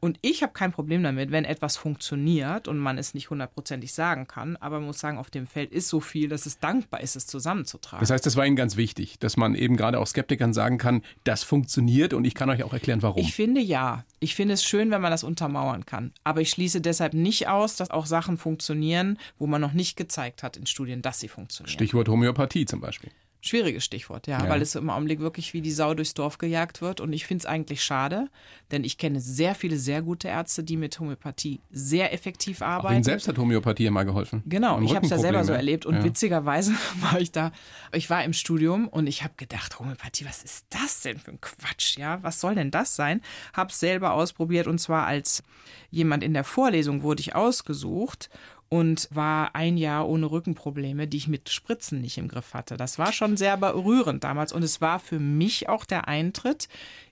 Und 0.04 0.20
ich 0.22 0.44
habe 0.44 0.52
kein 0.52 0.74
Problem 0.74 1.02
damit, 1.02 1.32
wenn 1.32 1.46
etwas 1.46 1.78
funktioniert 1.78 2.68
und 2.68 2.78
man 2.78 2.98
es 2.98 3.14
nicht 3.14 3.30
hundertprozentig 3.30 3.94
sagen 3.94 4.28
kann. 4.28 4.58
Aber 4.58 4.80
man 4.80 4.88
muss 4.88 5.00
sagen, 5.00 5.18
auf 5.18 5.30
dem 5.30 5.48
Feld 5.48 5.72
ist 5.72 5.88
so 5.88 6.02
viel, 6.02 6.28
dass 6.28 6.46
es 6.46 6.60
dankbar 6.60 7.00
ist, 7.00 7.16
es 7.16 7.26
zusammenzutragen. 7.26 8.02
Das 8.02 8.10
heißt, 8.10 8.26
das 8.26 8.36
war 8.36 8.46
Ihnen 8.46 8.58
ganz 8.58 8.76
wichtig, 8.76 9.18
dass 9.20 9.38
man 9.38 9.56
eben 9.56 9.78
gerade 9.78 10.02
auch 10.02 10.08
Skeptikern 10.08 10.52
sagen 10.54 10.78
kann, 10.78 11.04
das 11.24 11.44
funktioniert 11.44 12.14
und 12.14 12.26
ich 12.26 12.36
kann 12.36 12.50
euch 12.50 12.64
auch 12.64 12.74
erklären, 12.74 13.02
warum. 13.02 13.22
Ich 13.22 13.34
finde 13.34 13.62
ja. 13.62 14.04
Ich 14.20 14.36
finde 14.36 14.56
es 14.56 14.66
schön, 14.66 14.92
wenn 14.92 15.00
man 15.00 15.10
das 15.12 15.24
untermauern 15.24 15.86
kann. 15.86 16.12
Aber 16.26 16.42
ich 16.42 16.50
schließe 16.50 16.82
deshalb 16.82 17.14
nicht 17.14 17.48
aus, 17.48 17.78
dass 17.78 17.90
auch 17.90 18.06
Sachen 18.06 18.38
funktionieren, 18.38 19.18
wo 19.40 19.48
man 19.48 19.62
noch 19.62 19.72
nicht 19.72 19.96
gezeigt 19.96 20.44
hat 20.44 20.58
in 20.58 20.66
Studien, 20.66 21.02
dass 21.02 21.22
sie 21.22 21.30
funktionieren. 21.30 21.72
Stichwort 21.72 22.10
Homöopathie 22.10 22.66
zum 22.66 22.82
Beispiel. 22.82 23.12
Schwieriges 23.46 23.84
Stichwort, 23.84 24.26
ja, 24.28 24.42
ja, 24.42 24.50
weil 24.50 24.62
es 24.62 24.74
im 24.76 24.90
Augenblick 24.90 25.20
wirklich 25.20 25.54
wie 25.54 25.60
die 25.60 25.74
Sau 25.74 25.94
durchs 25.94 26.14
Dorf 26.14 26.38
gejagt 26.38 26.82
wird. 26.82 27.02
Und 27.02 27.12
ich 27.12 27.28
finde 27.28 27.42
es 27.42 27.46
eigentlich 27.46 27.84
schade, 27.84 28.30
denn 28.72 28.86
ich 28.86 28.98
kenne 28.98 29.20
sehr 29.20 29.54
viele 29.54 29.76
sehr 29.76 30.02
gute 30.02 30.30
Ärzte, 30.30 30.64
die 30.64 30.78
mit 30.78 30.98
Homöopathie 30.98 31.60
sehr 31.70 32.14
effektiv 32.14 32.62
arbeiten. 32.62 32.96
Ihnen 32.96 33.04
selbst 33.04 33.28
hat 33.28 33.38
Homöopathie 33.38 33.86
immer 33.86 34.06
geholfen. 34.06 34.44
Genau, 34.46 34.80
ich 34.82 34.96
habe 34.96 35.04
es 35.04 35.12
ja 35.12 35.18
selber 35.18 35.44
so 35.44 35.52
erlebt. 35.52 35.86
Und 35.86 35.96
ja. 35.96 36.04
witzigerweise 36.06 36.72
war 37.02 37.20
ich 37.20 37.34
da, 37.34 37.52
ich 37.92 38.10
war 38.10 38.24
im 38.24 38.32
Studium 38.32 38.88
und 38.88 39.08
ich 39.08 39.24
habe 39.24 39.34
gedacht, 39.36 39.78
Homöopathie, 39.78 40.24
was 40.24 40.42
ist 40.42 40.66
das 40.70 41.02
denn 41.02 41.18
für 41.18 41.32
ein 41.32 41.42
Quatsch? 41.42 41.98
Ja, 41.98 42.24
was 42.24 42.40
soll 42.40 42.56
denn 42.56 42.72
das 42.72 42.96
sein? 42.96 43.20
Habe 43.52 43.72
es 43.72 43.80
selber 43.82 44.14
ausprobiert 44.14 44.68
und 44.68 44.80
zwar 44.80 45.06
als 45.06 45.44
jemand 45.92 46.24
in 46.24 46.34
der 46.34 46.46
Vorlesung 46.46 47.04
wurde 47.04 47.20
ich 47.20 47.36
ausgesucht 47.36 48.30
und 48.74 49.08
war 49.12 49.54
ein 49.54 49.78
Jahr 49.78 50.10
ohne 50.10 50.32
Rückenprobleme, 50.32 51.08
die 51.08 51.18
ich 51.18 51.28
mit 51.28 51.50
Spritzen 51.50 52.02
nicht 52.02 52.18
im 52.18 52.28
Griff 52.28 52.56
hatte. 52.56 52.76
Das 52.76 52.98
war 52.98 53.14
schon 53.14 53.38
sehr 53.38 53.56
berührend 53.56 54.24
damals 54.24 54.52
und 54.52 54.64
es 54.64 54.82
war 54.82 54.98
für 54.98 55.20
mich 55.20 55.70
auch 55.70 55.86
der 55.86 56.08
Eintritt 56.08 56.70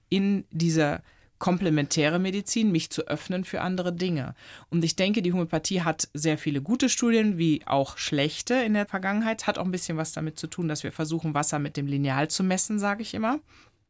in 0.09 0.45
diese 0.49 1.03
komplementäre 1.37 2.17
Medizin, 2.17 2.71
mich 2.71 2.89
zu 2.89 3.07
öffnen 3.07 3.43
für 3.43 3.61
andere 3.61 3.93
Dinge. 3.93 4.33
Und 4.71 4.83
ich 4.83 4.95
denke, 4.95 5.21
die 5.21 5.33
Homöopathie 5.33 5.83
hat 5.83 6.09
sehr 6.15 6.39
viele 6.39 6.63
gute 6.63 6.89
Studien, 6.89 7.37
wie 7.37 7.61
auch 7.67 7.99
schlechte 7.99 8.55
in 8.55 8.73
der 8.73 8.87
Vergangenheit. 8.87 9.45
Hat 9.45 9.59
auch 9.59 9.65
ein 9.65 9.71
bisschen 9.71 9.97
was 9.97 10.13
damit 10.13 10.39
zu 10.39 10.47
tun, 10.47 10.67
dass 10.67 10.83
wir 10.83 10.91
versuchen, 10.91 11.35
Wasser 11.35 11.59
mit 11.59 11.77
dem 11.77 11.85
Lineal 11.85 12.27
zu 12.27 12.43
messen, 12.43 12.79
sage 12.79 13.03
ich 13.03 13.13
immer. 13.13 13.39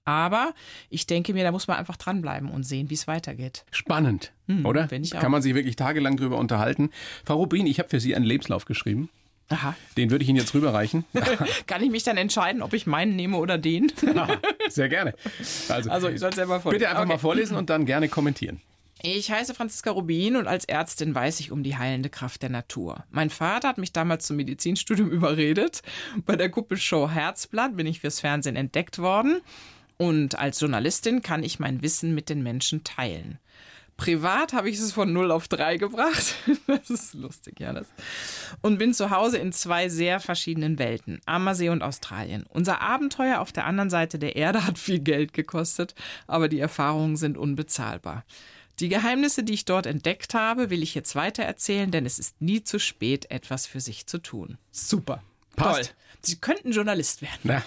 Aber 0.03 0.53
ich 0.89 1.05
denke 1.05 1.33
mir, 1.33 1.43
da 1.43 1.51
muss 1.51 1.67
man 1.67 1.77
einfach 1.77 1.97
dranbleiben 1.97 2.49
und 2.49 2.63
sehen, 2.63 2.89
wie 2.89 2.95
es 2.95 3.07
weitergeht. 3.07 3.65
Spannend, 3.71 4.33
hm, 4.47 4.65
oder? 4.65 4.87
Kann 4.87 5.31
man 5.31 5.41
sich 5.41 5.53
wirklich 5.53 5.75
tagelang 5.75 6.17
drüber 6.17 6.37
unterhalten. 6.37 6.89
Frau 7.23 7.35
Rubin, 7.35 7.67
ich 7.67 7.79
habe 7.79 7.89
für 7.89 7.99
Sie 7.99 8.15
einen 8.15 8.25
Lebenslauf 8.25 8.65
geschrieben. 8.65 9.09
Aha. 9.49 9.75
Den 9.97 10.09
würde 10.09 10.23
ich 10.23 10.29
Ihnen 10.29 10.39
jetzt 10.39 10.53
rüberreichen. 10.53 11.05
Kann 11.67 11.83
ich 11.83 11.91
mich 11.91 12.03
dann 12.03 12.17
entscheiden, 12.17 12.61
ob 12.61 12.73
ich 12.73 12.87
meinen 12.87 13.15
nehme 13.15 13.37
oder 13.37 13.57
den? 13.57 13.91
Sehr 14.69 14.87
gerne. 14.87 15.13
Also, 15.67 15.89
also 15.89 16.09
ich 16.09 16.19
soll 16.19 16.29
es 16.29 16.35
selber 16.35 16.61
vorlesen. 16.61 16.79
Bitte 16.79 16.89
einfach 16.89 17.03
okay. 17.03 17.13
mal 17.13 17.19
vorlesen 17.19 17.57
und 17.57 17.69
dann 17.69 17.85
gerne 17.85 18.07
kommentieren. 18.07 18.61
Ich 19.03 19.31
heiße 19.31 19.55
Franziska 19.55 19.91
Rubin 19.91 20.35
und 20.35 20.47
als 20.47 20.65
Ärztin 20.65 21.15
weiß 21.15 21.39
ich 21.39 21.51
um 21.51 21.63
die 21.63 21.75
heilende 21.75 22.09
Kraft 22.09 22.43
der 22.43 22.49
Natur. 22.49 23.03
Mein 23.09 23.31
Vater 23.31 23.67
hat 23.67 23.79
mich 23.79 23.91
damals 23.91 24.27
zum 24.27 24.37
Medizinstudium 24.37 25.09
überredet. 25.11 25.81
Bei 26.25 26.35
der 26.35 26.49
Kuppelshow 26.49 27.09
Herzblatt 27.09 27.75
bin 27.75 27.87
ich 27.87 27.99
fürs 27.99 28.19
Fernsehen 28.19 28.55
entdeckt 28.55 28.99
worden. 28.99 29.41
Und 30.01 30.39
als 30.39 30.59
Journalistin 30.59 31.21
kann 31.21 31.43
ich 31.43 31.59
mein 31.59 31.83
Wissen 31.83 32.15
mit 32.15 32.29
den 32.29 32.41
Menschen 32.41 32.83
teilen. 32.83 33.37
Privat 33.97 34.51
habe 34.51 34.67
ich 34.67 34.79
es 34.79 34.93
von 34.93 35.13
0 35.13 35.29
auf 35.29 35.47
3 35.47 35.77
gebracht. 35.77 36.33
Das 36.65 36.89
ist 36.89 37.13
lustig, 37.13 37.59
ja. 37.59 37.71
Das. 37.71 37.85
Und 38.61 38.79
bin 38.79 38.95
zu 38.95 39.11
Hause 39.11 39.37
in 39.37 39.53
zwei 39.53 39.89
sehr 39.89 40.19
verschiedenen 40.19 40.79
Welten, 40.79 41.21
Ammersee 41.27 41.69
und 41.69 41.83
Australien. 41.83 42.47
Unser 42.49 42.81
Abenteuer 42.81 43.41
auf 43.41 43.51
der 43.51 43.65
anderen 43.65 43.91
Seite 43.91 44.17
der 44.17 44.35
Erde 44.35 44.65
hat 44.65 44.79
viel 44.79 44.97
Geld 44.97 45.33
gekostet, 45.33 45.93
aber 46.25 46.49
die 46.49 46.59
Erfahrungen 46.59 47.15
sind 47.15 47.37
unbezahlbar. 47.37 48.25
Die 48.79 48.89
Geheimnisse, 48.89 49.43
die 49.43 49.53
ich 49.53 49.65
dort 49.65 49.85
entdeckt 49.85 50.33
habe, 50.33 50.71
will 50.71 50.81
ich 50.81 50.95
jetzt 50.95 51.13
weiter 51.13 51.43
erzählen, 51.43 51.91
denn 51.91 52.07
es 52.07 52.17
ist 52.17 52.41
nie 52.41 52.63
zu 52.63 52.79
spät, 52.79 53.29
etwas 53.29 53.67
für 53.67 53.81
sich 53.81 54.07
zu 54.07 54.17
tun. 54.17 54.57
Super. 54.71 55.21
Passt. 55.55 55.75
Toll. 55.75 55.95
Sie 56.23 56.37
könnten 56.37 56.71
Journalist 56.71 57.21
werden. 57.21 57.39
Na, 57.43 57.63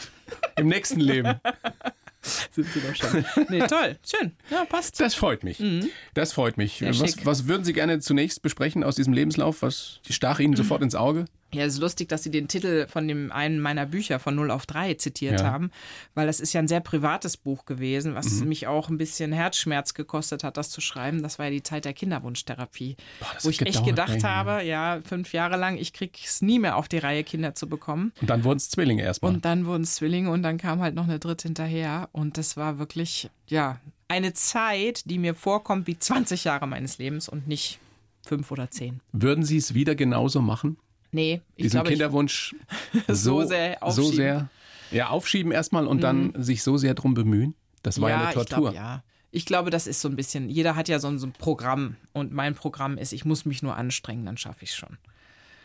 Im 0.56 0.66
nächsten 0.66 0.98
Leben. 0.98 1.38
Sind 2.50 2.66
sie 2.72 2.80
doch 2.80 2.94
schon. 2.94 3.24
Nee, 3.48 3.66
toll, 3.66 3.96
schön. 4.04 4.32
Ja, 4.50 4.64
passt. 4.64 5.00
Das 5.00 5.14
freut 5.14 5.44
mich. 5.44 5.60
Mhm. 5.60 5.90
Das 6.14 6.32
freut 6.32 6.56
mich. 6.56 6.82
Was, 6.82 7.24
was, 7.24 7.46
würden 7.46 7.64
Sie 7.64 7.72
gerne 7.72 8.00
zunächst 8.00 8.42
besprechen 8.42 8.82
aus 8.82 8.96
diesem 8.96 9.12
Lebenslauf? 9.12 9.62
Was 9.62 10.00
stach 10.08 10.40
Ihnen 10.40 10.52
mhm. 10.52 10.56
sofort 10.58 10.82
ins 10.82 10.94
Auge? 10.94 11.26
Ja, 11.54 11.64
es 11.64 11.74
ist 11.74 11.80
lustig, 11.80 12.08
dass 12.08 12.22
Sie 12.22 12.30
den 12.30 12.48
Titel 12.48 12.86
von 12.86 13.08
dem 13.08 13.32
einen 13.32 13.60
meiner 13.60 13.86
Bücher 13.86 14.18
von 14.18 14.34
0 14.34 14.50
auf 14.50 14.66
3 14.66 14.94
zitiert 14.94 15.40
ja. 15.40 15.46
haben, 15.46 15.70
weil 16.14 16.26
das 16.26 16.40
ist 16.40 16.52
ja 16.52 16.60
ein 16.60 16.68
sehr 16.68 16.80
privates 16.80 17.36
Buch 17.36 17.64
gewesen, 17.64 18.14
was 18.14 18.30
mhm. 18.40 18.48
mich 18.48 18.66
auch 18.66 18.88
ein 18.88 18.98
bisschen 18.98 19.32
Herzschmerz 19.32 19.94
gekostet 19.94 20.44
hat, 20.44 20.56
das 20.56 20.70
zu 20.70 20.80
schreiben. 20.80 21.22
Das 21.22 21.38
war 21.38 21.46
ja 21.46 21.52
die 21.52 21.62
Zeit 21.62 21.84
der 21.84 21.94
Kinderwunschtherapie, 21.94 22.96
Boah, 23.20 23.28
wo 23.42 23.48
ich 23.48 23.60
echt 23.62 23.84
gedacht 23.84 24.10
eigentlich. 24.10 24.24
habe, 24.24 24.64
ja, 24.64 25.00
fünf 25.04 25.32
Jahre 25.32 25.56
lang, 25.56 25.76
ich 25.76 25.92
kriege 25.92 26.12
es 26.22 26.42
nie 26.42 26.58
mehr 26.58 26.76
auf 26.76 26.88
die 26.88 26.98
Reihe, 26.98 27.24
Kinder 27.24 27.54
zu 27.54 27.68
bekommen. 27.68 28.12
Und 28.20 28.28
dann 28.28 28.44
wurden 28.44 28.58
es 28.58 28.68
Zwillinge 28.70 29.02
erstmal. 29.02 29.32
Und 29.32 29.44
dann 29.44 29.66
wurden 29.66 29.84
es 29.84 29.96
Zwillinge 29.96 30.30
und 30.30 30.42
dann 30.42 30.58
kam 30.58 30.80
halt 30.80 30.94
noch 30.94 31.04
eine 31.04 31.18
dritte 31.18 31.48
hinterher 31.54 32.08
und 32.12 32.36
das 32.36 32.56
war 32.56 32.78
wirklich, 32.78 33.30
ja, 33.46 33.78
eine 34.08 34.32
Zeit, 34.32 35.08
die 35.08 35.18
mir 35.18 35.34
vorkommt 35.34 35.86
wie 35.86 35.98
20 35.98 36.44
Jahre 36.44 36.66
meines 36.66 36.98
Lebens 36.98 37.28
und 37.28 37.46
nicht 37.46 37.78
fünf 38.26 38.50
oder 38.50 38.70
zehn. 38.70 39.00
Würden 39.12 39.44
Sie 39.44 39.56
es 39.56 39.74
wieder 39.74 39.94
genauso 39.94 40.40
machen? 40.40 40.76
Nee, 41.14 41.42
ich 41.54 41.62
Diesen 41.62 41.76
glaube, 41.76 41.90
Kinderwunsch 41.90 42.56
so, 43.06 43.42
so, 43.42 43.44
sehr 43.46 43.80
aufschieben. 43.80 44.10
So 44.10 44.16
sehr, 44.16 44.48
ja, 44.90 45.08
aufschieben 45.10 45.52
erstmal 45.52 45.86
und 45.86 45.98
mhm. 45.98 46.02
dann 46.02 46.34
sich 46.42 46.64
so 46.64 46.76
sehr 46.76 46.94
drum 46.94 47.14
bemühen. 47.14 47.54
Das 47.84 48.00
war 48.00 48.10
ja, 48.10 48.16
ja 48.16 48.24
eine 48.24 48.34
Tortur. 48.34 48.68
Ich 48.68 48.74
glaub, 48.74 48.74
ja. 48.74 49.04
Ich 49.30 49.46
glaube, 49.46 49.70
das 49.70 49.86
ist 49.86 50.00
so 50.00 50.08
ein 50.08 50.16
bisschen, 50.16 50.48
jeder 50.48 50.74
hat 50.74 50.88
ja 50.88 50.98
so 50.98 51.08
ein, 51.08 51.18
so 51.18 51.28
ein 51.28 51.32
Programm 51.32 51.96
und 52.12 52.32
mein 52.32 52.54
Programm 52.54 52.98
ist, 52.98 53.12
ich 53.12 53.24
muss 53.24 53.44
mich 53.44 53.62
nur 53.62 53.76
anstrengen, 53.76 54.26
dann 54.26 54.36
schaffe 54.36 54.64
ich 54.64 54.70
es 54.70 54.76
schon. 54.76 54.98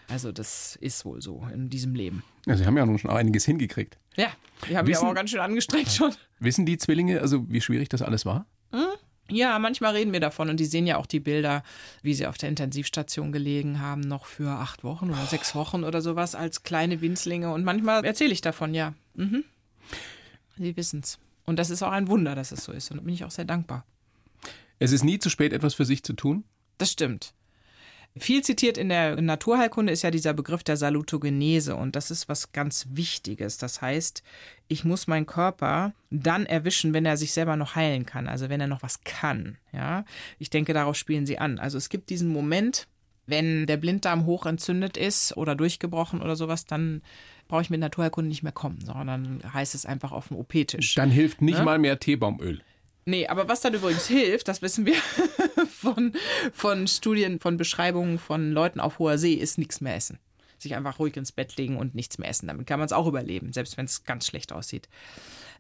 Also 0.07 0.31
das 0.31 0.75
ist 0.75 1.03
wohl 1.05 1.21
so 1.21 1.47
in 1.51 1.69
diesem 1.69 1.95
Leben. 1.95 2.23
Ja, 2.45 2.55
Sie 2.55 2.65
haben 2.65 2.77
ja 2.77 2.85
nun 2.85 2.99
schon 2.99 3.11
einiges 3.11 3.45
hingekriegt. 3.45 3.97
Ja, 4.15 4.27
ich 4.67 4.75
habe 4.75 4.87
mich 4.87 4.97
aber 4.97 5.09
auch 5.09 5.15
ganz 5.15 5.31
schön 5.31 5.39
angestrengt 5.39 5.91
schon. 5.91 6.11
Wissen 6.39 6.65
die 6.65 6.77
Zwillinge, 6.77 7.21
also 7.21 7.49
wie 7.49 7.61
schwierig 7.61 7.89
das 7.89 8.01
alles 8.03 8.25
war? 8.25 8.45
Ja, 9.29 9.57
manchmal 9.59 9.95
reden 9.95 10.13
wir 10.13 10.19
davon 10.19 10.49
und 10.49 10.59
die 10.59 10.65
sehen 10.65 10.87
ja 10.87 10.97
auch 10.97 11.05
die 11.05 11.19
Bilder, 11.19 11.63
wie 12.01 12.13
sie 12.13 12.27
auf 12.27 12.37
der 12.37 12.49
Intensivstation 12.49 13.31
gelegen 13.31 13.79
haben, 13.79 14.01
noch 14.01 14.25
für 14.25 14.49
acht 14.49 14.83
Wochen 14.83 15.09
oder 15.09 15.25
sechs 15.25 15.55
Wochen 15.55 15.83
oder 15.83 16.01
sowas 16.01 16.35
als 16.35 16.63
kleine 16.63 17.01
Winzlinge. 17.01 17.53
Und 17.53 17.63
manchmal 17.63 18.03
erzähle 18.03 18.33
ich 18.33 18.41
davon, 18.41 18.73
ja. 18.73 18.93
Mhm. 19.15 19.43
Sie 20.57 20.75
wissen's. 20.75 21.19
Und 21.45 21.57
das 21.57 21.69
ist 21.69 21.81
auch 21.81 21.91
ein 21.91 22.07
Wunder, 22.07 22.35
dass 22.35 22.51
es 22.51 22.63
so 22.63 22.71
ist. 22.71 22.91
Und 22.91 22.97
da 22.97 23.03
bin 23.03 23.13
ich 23.13 23.23
auch 23.23 23.31
sehr 23.31 23.45
dankbar. 23.45 23.85
Es 24.77 24.91
ist 24.91 25.03
nie 25.03 25.19
zu 25.19 25.29
spät, 25.29 25.53
etwas 25.53 25.73
für 25.73 25.85
sich 25.85 26.03
zu 26.03 26.13
tun. 26.13 26.43
Das 26.77 26.91
stimmt. 26.91 27.33
Viel 28.19 28.43
zitiert 28.43 28.77
in 28.77 28.89
der 28.89 29.19
Naturheilkunde 29.21 29.91
ist 29.91 30.01
ja 30.03 30.11
dieser 30.11 30.33
Begriff 30.33 30.63
der 30.63 30.77
Salutogenese 30.77 31.75
und 31.75 31.95
das 31.95 32.11
ist 32.11 32.29
was 32.29 32.51
ganz 32.51 32.87
Wichtiges. 32.91 33.57
Das 33.57 33.81
heißt, 33.81 34.23
ich 34.67 34.85
muss 34.85 35.07
meinen 35.07 35.25
Körper 35.25 35.93
dann 36.09 36.45
erwischen, 36.45 36.93
wenn 36.93 37.05
er 37.05 37.17
sich 37.17 37.31
selber 37.33 37.55
noch 37.55 37.75
heilen 37.75 38.05
kann, 38.05 38.27
also 38.27 38.49
wenn 38.49 38.61
er 38.61 38.67
noch 38.67 38.83
was 38.83 39.01
kann. 39.03 39.57
Ja, 39.73 40.05
ich 40.37 40.49
denke, 40.49 40.73
darauf 40.73 40.95
spielen 40.95 41.25
sie 41.25 41.39
an. 41.39 41.59
Also 41.59 41.77
es 41.77 41.89
gibt 41.89 42.09
diesen 42.09 42.29
Moment, 42.29 42.87
wenn 43.25 43.65
der 43.67 43.77
Blinddarm 43.77 44.25
hoch 44.25 44.45
entzündet 44.45 44.97
ist 44.97 45.37
oder 45.37 45.55
durchgebrochen 45.55 46.21
oder 46.21 46.35
sowas, 46.35 46.65
dann 46.65 47.01
brauche 47.47 47.61
ich 47.63 47.69
mit 47.69 47.79
Naturheilkunde 47.79 48.27
nicht 48.29 48.43
mehr 48.43 48.51
kommen, 48.51 48.79
sondern 48.83 49.41
heißt 49.53 49.73
es 49.75 49.85
einfach 49.85 50.11
auf 50.11 50.27
dem 50.27 50.37
OP-Tisch. 50.37 50.95
Dann 50.95 51.09
hilft 51.09 51.41
nicht 51.41 51.59
Ne? 51.59 51.63
mal 51.65 51.79
mehr 51.79 51.99
Teebaumöl. 51.99 52.61
Nee, 53.09 53.27
aber 53.27 53.47
was 53.47 53.61
dann 53.61 53.73
übrigens 53.73 54.05
hilft, 54.07 54.47
das 54.47 54.61
wissen 54.61 54.85
wir 54.85 54.95
von, 55.69 56.13
von 56.53 56.87
Studien, 56.87 57.39
von 57.39 57.57
Beschreibungen 57.57 58.19
von 58.19 58.51
Leuten 58.51 58.79
auf 58.79 58.99
hoher 58.99 59.17
See, 59.17 59.33
ist 59.33 59.57
nichts 59.57 59.81
mehr 59.81 59.95
essen. 59.95 60.19
Sich 60.59 60.75
einfach 60.75 60.99
ruhig 60.99 61.17
ins 61.17 61.31
Bett 61.31 61.57
legen 61.57 61.77
und 61.77 61.95
nichts 61.95 62.19
mehr 62.19 62.29
essen. 62.29 62.47
Damit 62.47 62.67
kann 62.67 62.77
man 62.77 62.85
es 62.85 62.93
auch 62.93 63.07
überleben, 63.07 63.51
selbst 63.51 63.77
wenn 63.77 63.85
es 63.85 64.03
ganz 64.03 64.27
schlecht 64.27 64.51
aussieht. 64.51 64.89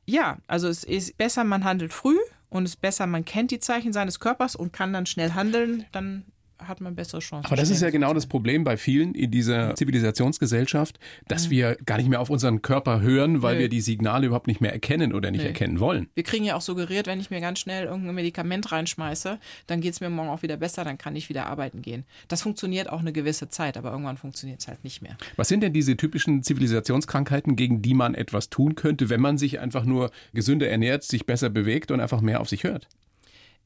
Ja, 0.05 0.37
also 0.45 0.67
es 0.67 0.83
ist 0.83 1.17
besser, 1.17 1.43
man 1.43 1.63
handelt 1.63 1.91
früh 1.91 2.17
und 2.49 2.65
es 2.65 2.71
ist 2.71 2.81
besser, 2.81 3.07
man 3.07 3.25
kennt 3.25 3.49
die 3.49 3.59
Zeichen 3.59 3.93
seines 3.93 4.19
Körpers 4.19 4.55
und 4.55 4.71
kann 4.71 4.93
dann 4.93 5.07
schnell 5.07 5.33
handeln, 5.33 5.87
dann 5.91 6.25
hat 6.59 6.81
man 6.81 6.95
bessere 6.95 7.19
Chancen. 7.19 7.45
Aber 7.45 7.55
das 7.55 7.69
ist 7.69 7.81
ja 7.81 7.89
genau 7.89 8.13
das 8.13 8.27
Problem 8.27 8.63
bei 8.63 8.77
vielen 8.77 9.13
in 9.13 9.31
dieser 9.31 9.75
Zivilisationsgesellschaft, 9.75 10.99
dass 11.27 11.49
wir 11.49 11.77
gar 11.85 11.97
nicht 11.97 12.09
mehr 12.09 12.19
auf 12.19 12.29
unseren 12.29 12.61
Körper 12.61 13.01
hören, 13.01 13.41
weil 13.41 13.55
Nö. 13.55 13.61
wir 13.61 13.69
die 13.69 13.81
Signale 13.81 14.27
überhaupt 14.27 14.47
nicht 14.47 14.61
mehr 14.61 14.73
erkennen 14.73 15.13
oder 15.13 15.31
nicht 15.31 15.41
Nö. 15.41 15.47
erkennen 15.47 15.79
wollen. 15.79 16.09
Wir 16.15 16.23
kriegen 16.23 16.43
ja 16.43 16.55
auch 16.55 16.61
suggeriert, 16.61 17.07
wenn 17.07 17.19
ich 17.19 17.29
mir 17.29 17.41
ganz 17.41 17.59
schnell 17.59 17.85
irgendein 17.85 18.15
Medikament 18.15 18.71
reinschmeiße, 18.71 19.39
dann 19.67 19.81
geht 19.81 19.93
es 19.93 20.01
mir 20.01 20.09
morgen 20.09 20.29
auch 20.29 20.41
wieder 20.41 20.57
besser, 20.57 20.83
dann 20.83 20.97
kann 20.97 21.15
ich 21.15 21.29
wieder 21.29 21.45
arbeiten 21.47 21.81
gehen. 21.81 22.05
Das 22.27 22.41
funktioniert 22.41 22.89
auch 22.89 22.99
eine 22.99 23.13
gewisse 23.13 23.49
Zeit, 23.49 23.77
aber 23.77 23.91
irgendwann 23.91 24.17
funktioniert 24.17 24.59
es 24.59 24.67
halt 24.67 24.83
nicht 24.83 25.01
mehr. 25.01 25.17
Was 25.35 25.47
sind 25.47 25.61
denn 25.61 25.73
diese 25.73 25.95
typischen 25.97 26.43
Zivilisationskrankheiten, 26.43 27.55
gegen 27.55 27.81
die 27.81 27.93
man 27.93 28.15
etwas 28.15 28.49
tun 28.49 28.75
könnte, 28.75 29.09
wenn 29.09 29.21
man 29.21 29.37
sich 29.37 29.59
einfach 29.59 29.85
nur 29.85 30.11
gesünder 30.33 30.67
ernährt, 30.67 31.03
sich 31.03 31.25
besser 31.25 31.49
bewegt 31.49 31.91
und 31.91 31.99
einfach 31.99 32.21
mehr 32.21 32.41
auf 32.41 32.49
sich 32.49 32.63
hört? 32.63 32.87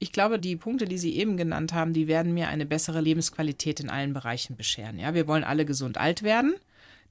Ich 0.04 0.12
glaube, 0.12 0.38
die 0.38 0.58
Punkte, 0.58 0.84
die 0.84 0.98
Sie 0.98 1.16
eben 1.16 1.38
genannt 1.38 1.72
haben, 1.72 1.94
die 1.94 2.10
werden 2.10 2.34
mir 2.34 2.50
eine 2.50 2.66
bessere 2.66 3.00
Lebensqualität 3.00 3.80
in 3.80 3.90
allen 3.90 4.12
Bereichen 4.12 4.58
bescheren. 4.58 5.00
Ja, 5.00 5.14
wir 5.14 5.30
wollen 5.30 5.46
alle 5.46 5.64
gesund 5.64 5.98
alt 5.98 6.24
werden. 6.24 6.56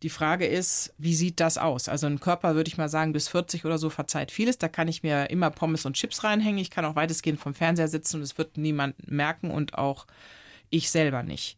Die 0.03 0.11
Frage 0.11 0.45
ist, 0.45 0.93
wie 0.99 1.15
sieht 1.15 1.41
das 1.41 1.57
aus? 1.57 1.89
Also 1.89 2.07
ein 2.07 2.21
Körper, 2.21 2.55
würde 2.55 2.69
ich 2.69 2.77
mal 2.77 2.91
sagen, 2.91 3.15
bis 3.15 3.29
40 3.29 3.65
oder 3.65 3.79
so 3.79 3.89
verzeiht 3.89 4.31
vieles. 4.31 4.59
Da 4.59 4.69
kann 4.69 4.89
ich 4.89 5.03
mir 5.03 5.31
immer 5.31 5.49
Pommes 5.49 5.87
und 5.87 5.97
Chips 5.97 6.23
reinhängen. 6.23 6.61
Ich 6.61 6.69
kann 6.69 6.85
auch 6.85 6.95
weitestgehend 6.95 7.41
vom 7.41 7.55
Fernseher 7.55 7.89
sitzen 7.89 8.17
und 8.17 8.25
es 8.25 8.37
wird 8.37 8.59
niemand 8.59 9.11
merken 9.11 9.51
und 9.51 9.79
auch 9.79 10.07
ich 10.69 10.91
selber 10.91 11.23
nicht. 11.23 11.57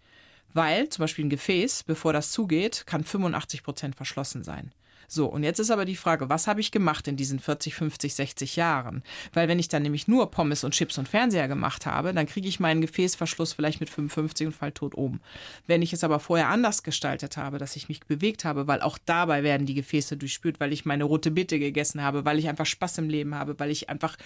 Weil 0.53 0.89
zum 0.89 1.03
Beispiel 1.03 1.25
ein 1.25 1.31
Gefäß, 1.31 1.83
bevor 1.83 2.13
das 2.13 2.31
zugeht, 2.31 2.85
kann 2.87 3.03
85 3.03 3.65
Prozent 3.65 3.97
verschlossen 3.97 4.45
sein. 4.45 4.71
So, 5.09 5.27
und 5.27 5.43
jetzt 5.45 5.59
ist 5.61 5.71
aber 5.71 5.85
die 5.85 5.97
Frage, 5.97 6.29
was 6.29 6.47
habe 6.47 6.61
ich 6.61 6.71
gemacht 6.71 7.09
in 7.09 7.17
diesen 7.17 7.39
40, 7.39 7.75
50, 7.75 8.15
60 8.15 8.57
Jahren? 8.57 9.03
Weil 9.33 9.49
wenn 9.49 9.59
ich 9.59 9.69
dann 9.69 9.83
nämlich 9.83 10.09
nur 10.09 10.31
Pommes 10.31 10.65
und 10.65 10.73
Chips 10.73 10.99
und 10.99 11.09
Fernseher 11.09 11.49
gemacht 11.49 11.87
habe, 11.87 12.13
dann 12.13 12.27
kriege 12.27 12.49
ich 12.49 12.61
meinen 12.61 12.81
Gefäßverschluss 12.81 13.53
vielleicht 13.53 13.81
mit 13.81 13.91
55 13.91 14.47
und 14.49 14.53
fall 14.53 14.73
tot 14.73 14.95
oben. 14.97 15.21
Wenn 15.67 15.83
ich 15.83 15.93
es 15.93 16.05
aber 16.05 16.21
vorher 16.21 16.49
anders 16.49 16.83
gestaltet 16.83 17.37
habe, 17.37 17.59
dass 17.59 17.77
ich 17.77 17.89
mich 17.89 18.01
bewegt 18.01 18.45
habe, 18.45 18.67
weil 18.67 18.81
auch 18.83 18.99
dabei 19.05 19.43
werden 19.43 19.67
die 19.67 19.75
Gefäße 19.75 20.17
durchspült, 20.17 20.61
weil 20.61 20.73
ich 20.73 20.85
meine 20.85 21.05
rote 21.05 21.31
Bitte 21.31 21.59
gegessen 21.59 22.03
habe, 22.03 22.25
weil 22.25 22.39
ich 22.39 22.49
einfach 22.49 22.67
Spaß 22.67 22.99
im 22.99 23.09
Leben 23.09 23.35
habe, 23.35 23.59
weil 23.59 23.71
ich 23.71 23.89
einfach 23.91 24.17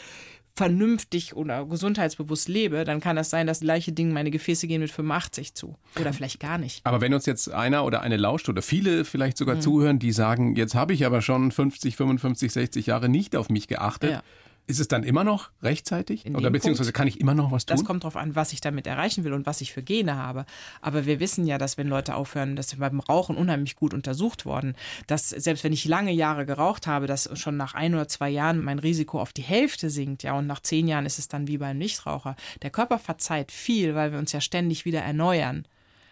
vernünftig 0.57 1.37
oder 1.37 1.65
gesundheitsbewusst 1.67 2.49
lebe, 2.49 2.83
dann 2.85 2.99
kann 3.01 3.15
das 3.15 3.31
sein, 3.31 3.47
das 3.47 3.61
gleiche 3.61 3.93
Ding, 3.93 4.13
meine 4.13 4.33
Gefäße 4.33 4.67
gehen 4.67 4.81
mit 4.81 4.91
85 4.91 5.55
zu. 5.55 5.77
Oder 6.01 6.13
vielleicht 6.13 6.41
gar 6.41 6.59
nicht. 6.59 6.85
Aber 6.85 7.01
wenn 7.01 7.15
uns 7.15 7.27
jetzt 7.27 7.53
einer 7.53 7.85
oder 7.85 8.01
eine 8.03 8.17
lauscht 8.17 8.49
oder 8.49 8.61
viele 8.61 9.05
vielleicht 9.05 9.37
sogar 9.39 9.55
Mhm. 9.57 9.61
zuhören, 9.61 9.99
die 10.01 10.11
sagen, 10.11 10.57
jetzt 10.57 10.68
habe 10.75 10.93
ich 10.95 11.05
aber 11.07 11.23
schon 11.23 11.51
50, 11.53 11.97
55, 11.97 12.53
60 12.53 12.87
Jahre 12.87 13.09
nicht 13.09 13.37
auf 13.37 13.49
mich 13.49 13.69
geachtet, 13.69 14.11
Ja. 14.11 14.23
ist 14.67 14.81
es 14.81 14.89
dann 14.89 15.03
immer 15.03 15.25
noch 15.25 15.51
rechtzeitig? 15.63 16.27
In 16.27 16.37
Oder 16.37 16.51
beziehungsweise 16.51 16.89
Punkt- 16.89 16.97
kann 16.99 17.09
ich 17.09 17.21
immer 17.21 17.35
noch 17.35 17.51
was 17.53 17.65
tun? 17.65 17.77
Das 17.77 17.87
kommt 17.87 18.05
darauf 18.05 18.17
an, 18.17 18.35
was 18.37 18.53
ich 18.53 18.61
damit 18.61 18.87
erreichen 18.87 19.25
will 19.25 19.33
und 19.33 19.47
was 19.47 19.63
ich 19.63 19.73
für 19.73 19.83
Gene 19.83 20.17
habe. 20.17 20.45
Aber 20.83 21.07
wir 21.07 21.21
wissen 21.21 21.47
ja, 21.47 21.57
dass 21.57 21.79
wenn 21.79 21.89
Leute 21.89 22.15
aufhören, 22.15 22.55
dass 22.55 22.73
wir 22.75 22.81
beim 22.81 23.01
Rauchen 23.01 23.37
unheimlich 23.37 23.77
gut 23.77 23.95
untersucht 23.95 24.45
worden, 24.45 24.75
dass 25.07 25.31
selbst 25.31 25.65
wenn 25.65 25.73
ich 25.73 25.87
lange 25.87 26.13
Jahre 26.13 26.45
geraucht 26.45 26.87
habe, 26.87 27.07
dass 27.07 27.31
schon 27.39 27.57
nach 27.57 27.73
ein 27.75 27.95
oder 27.95 28.09
zwei 28.09 28.29
Jahren 28.29 28.63
mein 28.63 28.79
Risiko 28.79 29.21
auf 29.23 29.33
die 29.33 29.43
Hälfte 29.43 29.89
sinkt, 29.89 30.23
ja, 30.23 30.35
und 30.35 30.47
nach 30.47 30.61
zehn 30.61 30.87
Jahren 30.87 31.07
ist 31.07 31.19
es 31.19 31.29
dann 31.29 31.49
wie 31.49 31.57
beim 31.59 31.79
Nichtraucher. 31.79 32.37
Der 32.61 32.71
Körper 32.71 32.99
verzeiht 32.99 33.53
viel, 33.53 33.95
weil 33.95 34.13
wir 34.13 34.19
uns 34.19 34.33
ja 34.33 34.41
ständig 34.43 34.85
wieder 34.85 35.01
erneuern. 35.01 35.65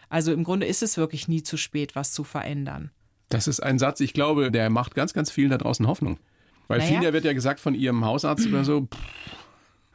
Also 0.09 0.33
im 0.33 0.45
Grunde 0.45 0.67
ist 0.67 0.83
es 0.83 0.97
wirklich 0.97 1.27
nie 1.29 1.43
zu 1.43 1.57
spät, 1.57 1.95
was 1.97 2.13
zu 2.13 2.23
verändern. 2.25 2.91
Das 3.29 3.49
ist 3.49 3.61
ein 3.61 3.79
Satz, 3.79 4.01
ich 4.01 4.13
glaube, 4.13 4.51
der 4.51 4.71
macht 4.71 4.95
ganz, 4.95 5.13
ganz 5.13 5.31
vielen 5.31 5.51
da 5.51 5.59
draußen 5.59 5.87
Hoffnung. 5.87 6.19
Weil 6.69 6.79
Naja. 6.79 7.01
vielen 7.01 7.13
wird 7.13 7.25
ja 7.25 7.33
gesagt 7.33 7.61
von 7.61 7.75
ihrem 7.75 8.05
Hausarzt 8.05 8.47
oder 8.47 8.65
so, 8.65 8.83
pff, 8.83 8.99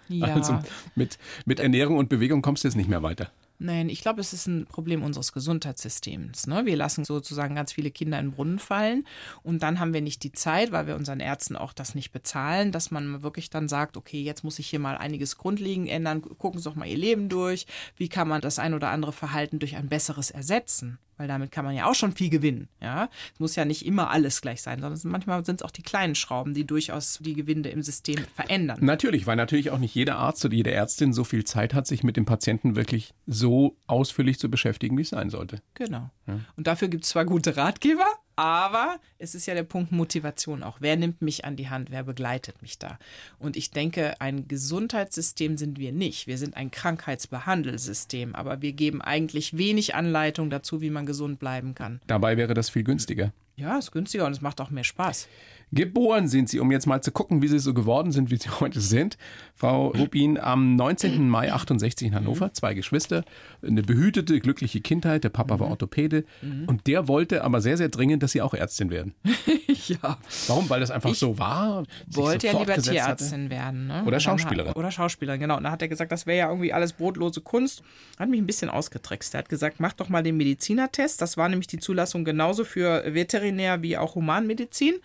Ja. 0.09 0.27
also 0.35 0.59
mit, 0.95 1.17
mit 1.45 1.59
Ernährung 1.59 1.97
und 1.97 2.09
Bewegung 2.09 2.41
kommst 2.41 2.63
du 2.63 2.67
jetzt 2.67 2.75
nicht 2.75 2.89
mehr 2.89 3.03
weiter. 3.03 3.31
Nein, 3.63 3.89
ich 3.89 4.01
glaube, 4.01 4.19
es 4.21 4.33
ist 4.33 4.47
ein 4.47 4.65
Problem 4.65 5.03
unseres 5.03 5.33
Gesundheitssystems. 5.33 6.47
Ne? 6.47 6.65
Wir 6.65 6.75
lassen 6.75 7.05
sozusagen 7.05 7.53
ganz 7.53 7.71
viele 7.71 7.91
Kinder 7.91 8.17
in 8.17 8.27
den 8.27 8.31
Brunnen 8.31 8.57
fallen 8.57 9.05
und 9.43 9.61
dann 9.61 9.79
haben 9.79 9.93
wir 9.93 10.01
nicht 10.01 10.23
die 10.23 10.31
Zeit, 10.31 10.71
weil 10.71 10.87
wir 10.87 10.95
unseren 10.95 11.19
Ärzten 11.19 11.55
auch 11.55 11.71
das 11.71 11.93
nicht 11.93 12.11
bezahlen, 12.11 12.71
dass 12.71 12.89
man 12.89 13.21
wirklich 13.21 13.51
dann 13.51 13.67
sagt, 13.69 13.97
okay, 13.97 14.19
jetzt 14.21 14.43
muss 14.43 14.57
ich 14.57 14.67
hier 14.67 14.79
mal 14.79 14.97
einiges 14.97 15.37
grundlegend 15.37 15.89
ändern, 15.89 16.21
gucken 16.23 16.59
Sie 16.59 16.63
doch 16.67 16.75
mal 16.75 16.87
Ihr 16.87 16.97
Leben 16.97 17.29
durch, 17.29 17.67
wie 17.97 18.09
kann 18.09 18.27
man 18.27 18.41
das 18.41 18.57
ein 18.57 18.73
oder 18.73 18.89
andere 18.89 19.11
Verhalten 19.13 19.59
durch 19.59 19.75
ein 19.75 19.89
besseres 19.89 20.31
ersetzen? 20.31 20.97
Weil 21.21 21.27
damit 21.27 21.51
kann 21.51 21.63
man 21.63 21.75
ja 21.75 21.85
auch 21.85 21.93
schon 21.93 22.13
viel 22.13 22.31
gewinnen. 22.31 22.67
Ja? 22.81 23.07
Es 23.35 23.39
muss 23.39 23.55
ja 23.55 23.63
nicht 23.63 23.85
immer 23.85 24.09
alles 24.09 24.41
gleich 24.41 24.63
sein, 24.63 24.81
sondern 24.81 24.99
manchmal 25.03 25.45
sind 25.45 25.61
es 25.61 25.63
auch 25.63 25.69
die 25.69 25.83
kleinen 25.83 26.15
Schrauben, 26.15 26.55
die 26.55 26.65
durchaus 26.65 27.19
die 27.21 27.35
Gewinde 27.35 27.69
im 27.69 27.83
System 27.83 28.25
verändern. 28.33 28.79
Natürlich, 28.81 29.27
weil 29.27 29.35
natürlich 29.35 29.69
auch 29.69 29.77
nicht 29.77 29.93
jeder 29.93 30.15
Arzt 30.15 30.43
oder 30.45 30.55
jede 30.55 30.71
Ärztin 30.71 31.13
so 31.13 31.23
viel 31.23 31.43
Zeit 31.43 31.75
hat, 31.75 31.85
sich 31.85 32.03
mit 32.03 32.17
dem 32.17 32.25
Patienten 32.25 32.75
wirklich 32.75 33.13
so 33.27 33.77
ausführlich 33.85 34.39
zu 34.39 34.49
beschäftigen, 34.49 34.97
wie 34.97 35.03
es 35.03 35.09
sein 35.09 35.29
sollte. 35.29 35.61
Genau. 35.75 36.09
Und 36.55 36.65
dafür 36.65 36.87
gibt 36.87 37.03
es 37.03 37.11
zwar 37.11 37.25
gute 37.25 37.55
Ratgeber, 37.55 38.07
aber 38.41 38.99
es 39.19 39.35
ist 39.35 39.45
ja 39.45 39.53
der 39.53 39.61
Punkt 39.61 39.91
Motivation 39.91 40.63
auch. 40.63 40.77
Wer 40.79 40.95
nimmt 40.95 41.21
mich 41.21 41.45
an 41.45 41.55
die 41.55 41.69
Hand? 41.69 41.91
Wer 41.91 42.01
begleitet 42.01 42.59
mich 42.63 42.79
da? 42.79 42.97
Und 43.37 43.55
ich 43.55 43.69
denke, 43.69 44.19
ein 44.19 44.47
Gesundheitssystem 44.47 45.57
sind 45.57 45.77
wir 45.77 45.91
nicht. 45.91 46.25
Wir 46.25 46.39
sind 46.39 46.57
ein 46.57 46.71
Krankheitsbehandelsystem, 46.71 48.33
aber 48.33 48.63
wir 48.63 48.73
geben 48.73 48.99
eigentlich 48.99 49.59
wenig 49.59 49.93
Anleitung 49.93 50.49
dazu, 50.49 50.81
wie 50.81 50.89
man 50.89 51.05
gesund 51.05 51.37
bleiben 51.37 51.75
kann. 51.75 52.01
Dabei 52.07 52.35
wäre 52.35 52.55
das 52.55 52.71
viel 52.71 52.83
günstiger. 52.83 53.31
Ja, 53.57 53.77
ist 53.77 53.91
günstiger 53.91 54.25
und 54.25 54.31
es 54.31 54.41
macht 54.41 54.59
auch 54.59 54.71
mehr 54.71 54.83
Spaß. 54.83 55.27
Geboren 55.73 56.27
sind 56.27 56.49
sie, 56.49 56.59
um 56.59 56.69
jetzt 56.71 56.85
mal 56.85 57.01
zu 57.01 57.11
gucken, 57.11 57.41
wie 57.41 57.47
sie 57.47 57.59
so 57.59 57.73
geworden 57.73 58.11
sind, 58.11 58.29
wie 58.29 58.37
sie 58.37 58.49
heute 58.59 58.81
sind. 58.81 59.17
Frau 59.55 59.87
Rubin 59.89 60.37
am 60.37 60.75
19. 60.75 61.29
Mai 61.29 61.53
68 61.53 62.07
in 62.07 62.15
Hannover, 62.15 62.53
zwei 62.53 62.73
Geschwister, 62.73 63.23
eine 63.65 63.81
behütete, 63.83 64.39
glückliche 64.39 64.81
Kindheit. 64.81 65.23
Der 65.23 65.29
Papa 65.29 65.59
war 65.59 65.69
Orthopäde 65.69 66.25
und 66.41 66.87
der 66.87 67.07
wollte 67.07 67.43
aber 67.43 67.61
sehr, 67.61 67.77
sehr 67.77 67.89
dringend, 67.89 68.23
dass 68.23 68.31
sie 68.31 68.41
auch 68.41 68.53
Ärztin 68.53 68.89
werden. 68.89 69.13
ja. 69.87 70.17
Warum? 70.47 70.69
Weil 70.69 70.79
das 70.79 70.91
einfach 70.91 71.13
so 71.13 71.37
war? 71.37 71.83
wollte 72.07 72.47
ja 72.47 72.53
lieber 72.53 72.65
fortgesetzt 72.65 73.01
hatte? 73.01 73.17
Tierärztin 73.17 73.49
werden. 73.49 73.87
Ne? 73.87 74.03
Oder 74.05 74.19
Schauspielerin. 74.19 74.73
Oder 74.73 74.91
Schauspielerin, 74.91 75.39
genau. 75.39 75.57
Und 75.57 75.63
dann 75.63 75.71
hat 75.71 75.81
er 75.81 75.87
gesagt, 75.87 76.11
das 76.11 76.25
wäre 76.25 76.39
ja 76.39 76.49
irgendwie 76.49 76.73
alles 76.73 76.93
brotlose 76.93 77.41
Kunst. 77.41 77.83
Hat 78.17 78.29
mich 78.29 78.41
ein 78.41 78.47
bisschen 78.47 78.69
ausgetrickst. 78.69 79.33
Er 79.35 79.39
hat 79.39 79.49
gesagt, 79.49 79.79
mach 79.79 79.93
doch 79.93 80.09
mal 80.09 80.23
den 80.23 80.37
Medizinertest. 80.37 81.21
Das 81.21 81.37
war 81.37 81.47
nämlich 81.47 81.67
die 81.67 81.79
Zulassung 81.79 82.25
genauso 82.25 82.63
für 82.63 83.13
Veterinär 83.13 83.81
wie 83.81 83.97
auch 83.97 84.15
Humanmedizin. 84.15 84.95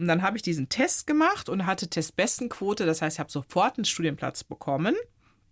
Und 0.00 0.08
dann 0.08 0.22
habe 0.22 0.38
ich 0.38 0.42
diesen 0.42 0.70
Test 0.70 1.06
gemacht 1.06 1.50
und 1.50 1.66
hatte 1.66 1.86
Testbestenquote. 1.86 2.86
Das 2.86 3.02
heißt, 3.02 3.16
ich 3.16 3.20
habe 3.20 3.30
sofort 3.30 3.76
einen 3.76 3.84
Studienplatz 3.84 4.44
bekommen. 4.44 4.96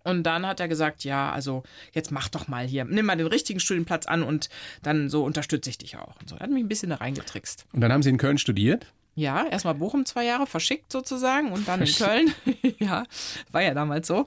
Und 0.04 0.22
dann 0.22 0.46
hat 0.46 0.58
er 0.58 0.68
gesagt, 0.68 1.04
ja, 1.04 1.30
also 1.30 1.64
jetzt 1.92 2.10
mach 2.10 2.28
doch 2.28 2.48
mal 2.48 2.66
hier, 2.66 2.86
nimm 2.86 3.04
mal 3.04 3.16
den 3.16 3.26
richtigen 3.26 3.60
Studienplatz 3.60 4.06
an 4.06 4.22
und 4.22 4.48
dann 4.82 5.10
so 5.10 5.22
unterstütze 5.22 5.68
ich 5.68 5.76
dich 5.76 5.98
auch. 5.98 6.18
Und 6.18 6.30
so. 6.30 6.36
Er 6.36 6.44
hat 6.44 6.50
mich 6.50 6.64
ein 6.64 6.68
bisschen 6.68 6.88
da 6.88 6.96
reingetrickst. 6.96 7.66
Und 7.74 7.82
dann 7.82 7.92
haben 7.92 8.02
sie 8.02 8.08
in 8.08 8.16
Köln 8.16 8.38
studiert. 8.38 8.86
Ja, 9.14 9.44
erstmal 9.46 9.74
Bochum 9.74 10.06
zwei 10.06 10.24
Jahre 10.24 10.46
verschickt 10.46 10.92
sozusagen 10.92 11.52
und 11.52 11.68
dann 11.68 11.82
in 11.82 11.92
Köln. 11.92 12.32
ja, 12.78 13.04
war 13.52 13.62
ja 13.62 13.74
damals 13.74 14.06
so. 14.06 14.24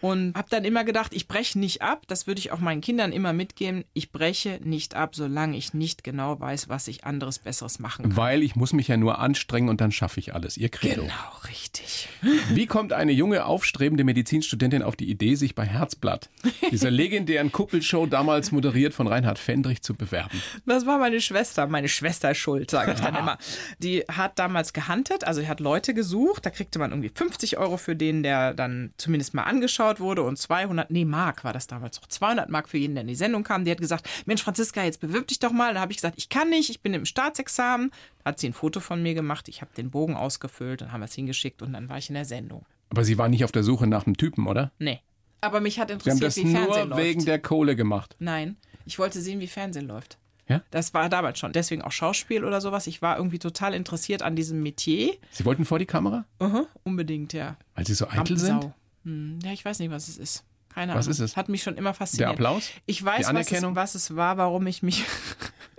Und 0.00 0.36
habe 0.36 0.48
dann 0.50 0.64
immer 0.64 0.84
gedacht, 0.84 1.12
ich 1.14 1.28
breche 1.28 1.58
nicht 1.58 1.82
ab. 1.82 2.02
Das 2.06 2.26
würde 2.26 2.38
ich 2.38 2.52
auch 2.52 2.60
meinen 2.60 2.80
Kindern 2.80 3.12
immer 3.12 3.32
mitgeben. 3.32 3.84
Ich 3.94 4.12
breche 4.12 4.60
nicht 4.62 4.94
ab, 4.94 5.14
solange 5.14 5.56
ich 5.56 5.74
nicht 5.74 6.04
genau 6.04 6.38
weiß, 6.38 6.68
was 6.68 6.88
ich 6.88 7.04
anderes 7.04 7.38
Besseres 7.38 7.78
machen 7.78 8.04
kann. 8.04 8.16
Weil 8.16 8.42
ich 8.42 8.56
muss 8.56 8.72
mich 8.72 8.88
ja 8.88 8.96
nur 8.96 9.18
anstrengen 9.18 9.68
und 9.68 9.80
dann 9.80 9.92
schaffe 9.92 10.20
ich 10.20 10.34
alles. 10.34 10.56
Ihr 10.56 10.68
Credo. 10.68 11.02
Genau, 11.02 11.14
richtig. 11.48 12.08
Wie 12.50 12.66
kommt 12.66 12.92
eine 12.92 13.12
junge, 13.12 13.44
aufstrebende 13.44 14.04
Medizinstudentin 14.04 14.82
auf 14.82 14.96
die 14.96 15.10
Idee, 15.10 15.34
sich 15.34 15.54
bei 15.54 15.64
Herzblatt, 15.64 16.28
dieser 16.70 16.90
legendären 16.90 17.52
Kuppelshow 17.52 18.06
damals 18.06 18.52
moderiert 18.52 18.94
von 18.94 19.06
Reinhard 19.06 19.38
Fendrich, 19.38 19.82
zu 19.82 19.94
bewerben? 19.94 20.40
Das 20.66 20.86
war 20.86 20.98
meine 20.98 21.20
Schwester. 21.20 21.66
Meine 21.66 21.88
Schwester 21.88 22.30
ist 22.30 22.38
schuld, 22.38 22.70
sage 22.70 22.92
ich 22.92 23.00
dann 23.00 23.14
immer. 23.18 23.38
Die 23.78 24.00
hat 24.08 24.38
damals 24.38 24.72
gehuntet, 24.72 25.24
also 25.24 25.40
die 25.40 25.48
hat 25.48 25.60
Leute 25.60 25.94
gesucht. 25.94 26.46
Da 26.46 26.50
kriegte 26.50 26.78
man 26.78 26.90
irgendwie 26.90 27.10
50 27.12 27.58
Euro 27.58 27.76
für 27.76 27.96
den, 27.96 28.22
der 28.22 28.54
dann 28.54 28.92
zumindest 28.96 29.34
mal 29.34 29.44
angeschaut 29.44 29.87
wurde 29.98 30.22
und 30.22 30.38
200, 30.38 30.90
nee, 30.90 31.04
Mark 31.04 31.44
war 31.44 31.52
das 31.52 31.66
damals 31.66 32.00
noch, 32.00 32.08
200 32.08 32.48
Mark 32.48 32.68
für 32.68 32.78
jeden, 32.78 32.94
der 32.94 33.02
in 33.02 33.08
die 33.08 33.14
Sendung 33.14 33.42
kam. 33.42 33.64
Die 33.64 33.70
hat 33.70 33.78
gesagt, 33.80 34.08
Mensch, 34.26 34.42
Franziska, 34.42 34.84
jetzt 34.84 35.00
bewirb 35.00 35.26
dich 35.28 35.38
doch 35.38 35.52
mal. 35.52 35.74
Da 35.74 35.80
habe 35.80 35.92
ich 35.92 35.98
gesagt, 35.98 36.14
ich 36.18 36.28
kann 36.28 36.50
nicht, 36.50 36.70
ich 36.70 36.80
bin 36.82 36.94
im 36.94 37.04
Staatsexamen. 37.04 37.90
Da 38.22 38.30
hat 38.30 38.38
sie 38.38 38.48
ein 38.48 38.52
Foto 38.52 38.80
von 38.80 39.02
mir 39.02 39.14
gemacht, 39.14 39.48
ich 39.48 39.62
habe 39.62 39.70
den 39.76 39.90
Bogen 39.90 40.14
ausgefüllt, 40.16 40.82
dann 40.82 40.92
haben 40.92 41.00
wir 41.00 41.06
es 41.06 41.14
hingeschickt 41.14 41.62
und 41.62 41.72
dann 41.72 41.88
war 41.88 41.98
ich 41.98 42.08
in 42.10 42.14
der 42.14 42.24
Sendung. 42.24 42.64
Aber 42.90 43.04
Sie 43.04 43.18
waren 43.18 43.30
nicht 43.30 43.44
auf 43.44 43.52
der 43.52 43.62
Suche 43.62 43.86
nach 43.86 44.06
einem 44.06 44.16
Typen, 44.16 44.46
oder? 44.46 44.70
Nee. 44.78 45.00
Aber 45.40 45.60
mich 45.60 45.78
hat 45.78 45.88
Sie 45.88 45.94
haben 45.94 45.98
interessiert, 46.00 46.26
das 46.26 46.36
wie 46.36 46.52
Fernsehen 46.52 46.88
nur 46.88 46.98
wegen 46.98 47.20
läuft. 47.20 47.28
der 47.28 47.38
Kohle 47.38 47.76
gemacht. 47.76 48.16
Nein, 48.18 48.56
ich 48.86 48.98
wollte 48.98 49.20
sehen, 49.20 49.40
wie 49.40 49.46
Fernsehen 49.46 49.86
läuft. 49.86 50.18
Ja? 50.48 50.62
Das 50.70 50.94
war 50.94 51.08
damals 51.10 51.38
schon. 51.38 51.52
Deswegen 51.52 51.82
auch 51.82 51.92
Schauspiel 51.92 52.44
oder 52.44 52.60
sowas. 52.60 52.86
Ich 52.86 53.02
war 53.02 53.18
irgendwie 53.18 53.38
total 53.38 53.74
interessiert 53.74 54.22
an 54.22 54.34
diesem 54.34 54.62
Metier. 54.62 55.14
Sie 55.30 55.44
wollten 55.44 55.64
vor 55.66 55.78
die 55.78 55.86
Kamera? 55.86 56.24
Aha, 56.38 56.66
unbedingt, 56.84 57.34
ja. 57.34 57.56
Weil 57.74 57.86
Sie 57.86 57.94
so 57.94 58.08
eitel 58.08 58.38
sind? 58.38 58.72
Hm, 59.04 59.38
ja, 59.42 59.52
ich 59.52 59.64
weiß 59.64 59.78
nicht, 59.78 59.90
was 59.90 60.08
es 60.08 60.18
ist. 60.18 60.44
Keine 60.68 60.94
Was 60.94 61.06
Ahnung. 61.06 61.10
ist 61.12 61.20
es? 61.20 61.36
Hat 61.36 61.48
mich 61.48 61.62
schon 61.62 61.76
immer 61.76 61.94
fasziniert. 61.94 62.28
Der 62.28 62.30
Applaus? 62.34 62.70
Ich 62.86 63.04
weiß, 63.04 63.32
was 63.32 63.50
es, 63.50 63.62
was 63.62 63.94
es 63.94 64.16
war, 64.16 64.36
warum 64.36 64.66
ich 64.66 64.82
mich. 64.82 65.04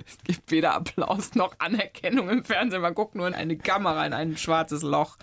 es 0.28 0.36
gibt 0.36 0.52
weder 0.52 0.74
Applaus 0.74 1.36
noch 1.36 1.56
Anerkennung 1.60 2.30
im 2.30 2.44
Fernsehen. 2.44 2.82
Man 2.82 2.96
guckt 2.96 3.16
nur 3.16 3.28
in 3.28 3.34
eine 3.34 3.58
Kamera, 3.58 4.06
in 4.06 4.14
ein 4.14 4.38
schwarzes 4.38 4.82
Loch. 4.82 5.18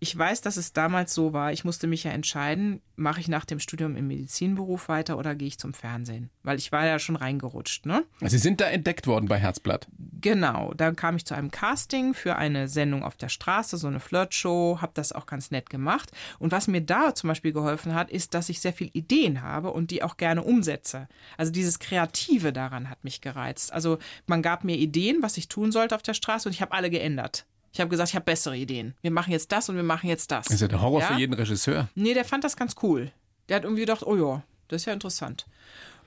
Ich 0.00 0.16
weiß, 0.16 0.40
dass 0.40 0.56
es 0.56 0.72
damals 0.72 1.14
so 1.14 1.32
war. 1.32 1.52
Ich 1.52 1.64
musste 1.64 1.86
mich 1.86 2.04
ja 2.04 2.12
entscheiden, 2.12 2.80
mache 2.96 3.20
ich 3.20 3.28
nach 3.28 3.44
dem 3.44 3.58
Studium 3.58 3.96
im 3.96 4.06
Medizinberuf 4.06 4.88
weiter 4.88 5.18
oder 5.18 5.34
gehe 5.34 5.48
ich 5.48 5.58
zum 5.58 5.74
Fernsehen? 5.74 6.30
Weil 6.42 6.58
ich 6.58 6.72
war 6.72 6.86
ja 6.86 6.98
schon 6.98 7.16
reingerutscht, 7.16 7.86
ne? 7.86 8.04
Sie 8.20 8.38
sind 8.38 8.60
da 8.60 8.66
entdeckt 8.66 9.06
worden 9.06 9.26
bei 9.26 9.38
Herzblatt. 9.38 9.88
Genau, 10.20 10.72
dann 10.74 10.96
kam 10.96 11.16
ich 11.16 11.26
zu 11.26 11.34
einem 11.34 11.50
Casting 11.50 12.14
für 12.14 12.36
eine 12.36 12.68
Sendung 12.68 13.02
auf 13.02 13.16
der 13.16 13.28
Straße, 13.28 13.76
so 13.76 13.88
eine 13.88 14.00
Flirtshow, 14.00 14.78
habe 14.80 14.92
das 14.94 15.12
auch 15.12 15.26
ganz 15.26 15.50
nett 15.50 15.68
gemacht. 15.68 16.12
Und 16.38 16.52
was 16.52 16.68
mir 16.68 16.80
da 16.80 17.14
zum 17.14 17.28
Beispiel 17.28 17.52
geholfen 17.52 17.94
hat, 17.94 18.10
ist, 18.10 18.34
dass 18.34 18.48
ich 18.48 18.60
sehr 18.60 18.72
viel 18.72 18.90
Ideen 18.92 19.42
habe 19.42 19.72
und 19.72 19.90
die 19.90 20.02
auch 20.02 20.16
gerne 20.16 20.42
umsetze. 20.42 21.08
Also 21.36 21.50
dieses 21.50 21.78
Kreative 21.78 22.52
daran 22.52 22.88
hat 22.88 23.04
mich 23.04 23.20
gereizt. 23.20 23.72
Also 23.72 23.98
man 24.26 24.42
gab 24.42 24.64
mir 24.64 24.76
Ideen, 24.76 25.22
was 25.22 25.36
ich 25.36 25.48
tun 25.48 25.72
sollte 25.72 25.94
auf 25.94 26.02
der 26.02 26.14
Straße 26.14 26.48
und 26.48 26.54
ich 26.54 26.60
habe 26.62 26.72
alle 26.72 26.90
geändert. 26.90 27.46
Ich 27.72 27.80
habe 27.80 27.88
gesagt, 27.88 28.10
ich 28.10 28.14
habe 28.14 28.24
bessere 28.26 28.56
Ideen. 28.56 28.94
Wir 29.00 29.10
machen 29.10 29.32
jetzt 29.32 29.50
das 29.50 29.68
und 29.68 29.76
wir 29.76 29.82
machen 29.82 30.08
jetzt 30.08 30.30
das. 30.30 30.46
Das 30.46 30.56
ist 30.56 30.60
ja 30.60 30.68
der 30.68 30.82
Horror 30.82 31.00
Ja? 31.00 31.06
für 31.08 31.14
jeden 31.18 31.32
Regisseur. 31.34 31.88
Nee, 31.94 32.12
der 32.14 32.24
fand 32.24 32.44
das 32.44 32.56
ganz 32.56 32.74
cool. 32.82 33.10
Der 33.48 33.56
hat 33.56 33.64
irgendwie 33.64 33.82
gedacht, 33.82 34.02
oh 34.06 34.14
ja, 34.16 34.42
das 34.68 34.82
ist 34.82 34.86
ja 34.86 34.92
interessant. 34.92 35.46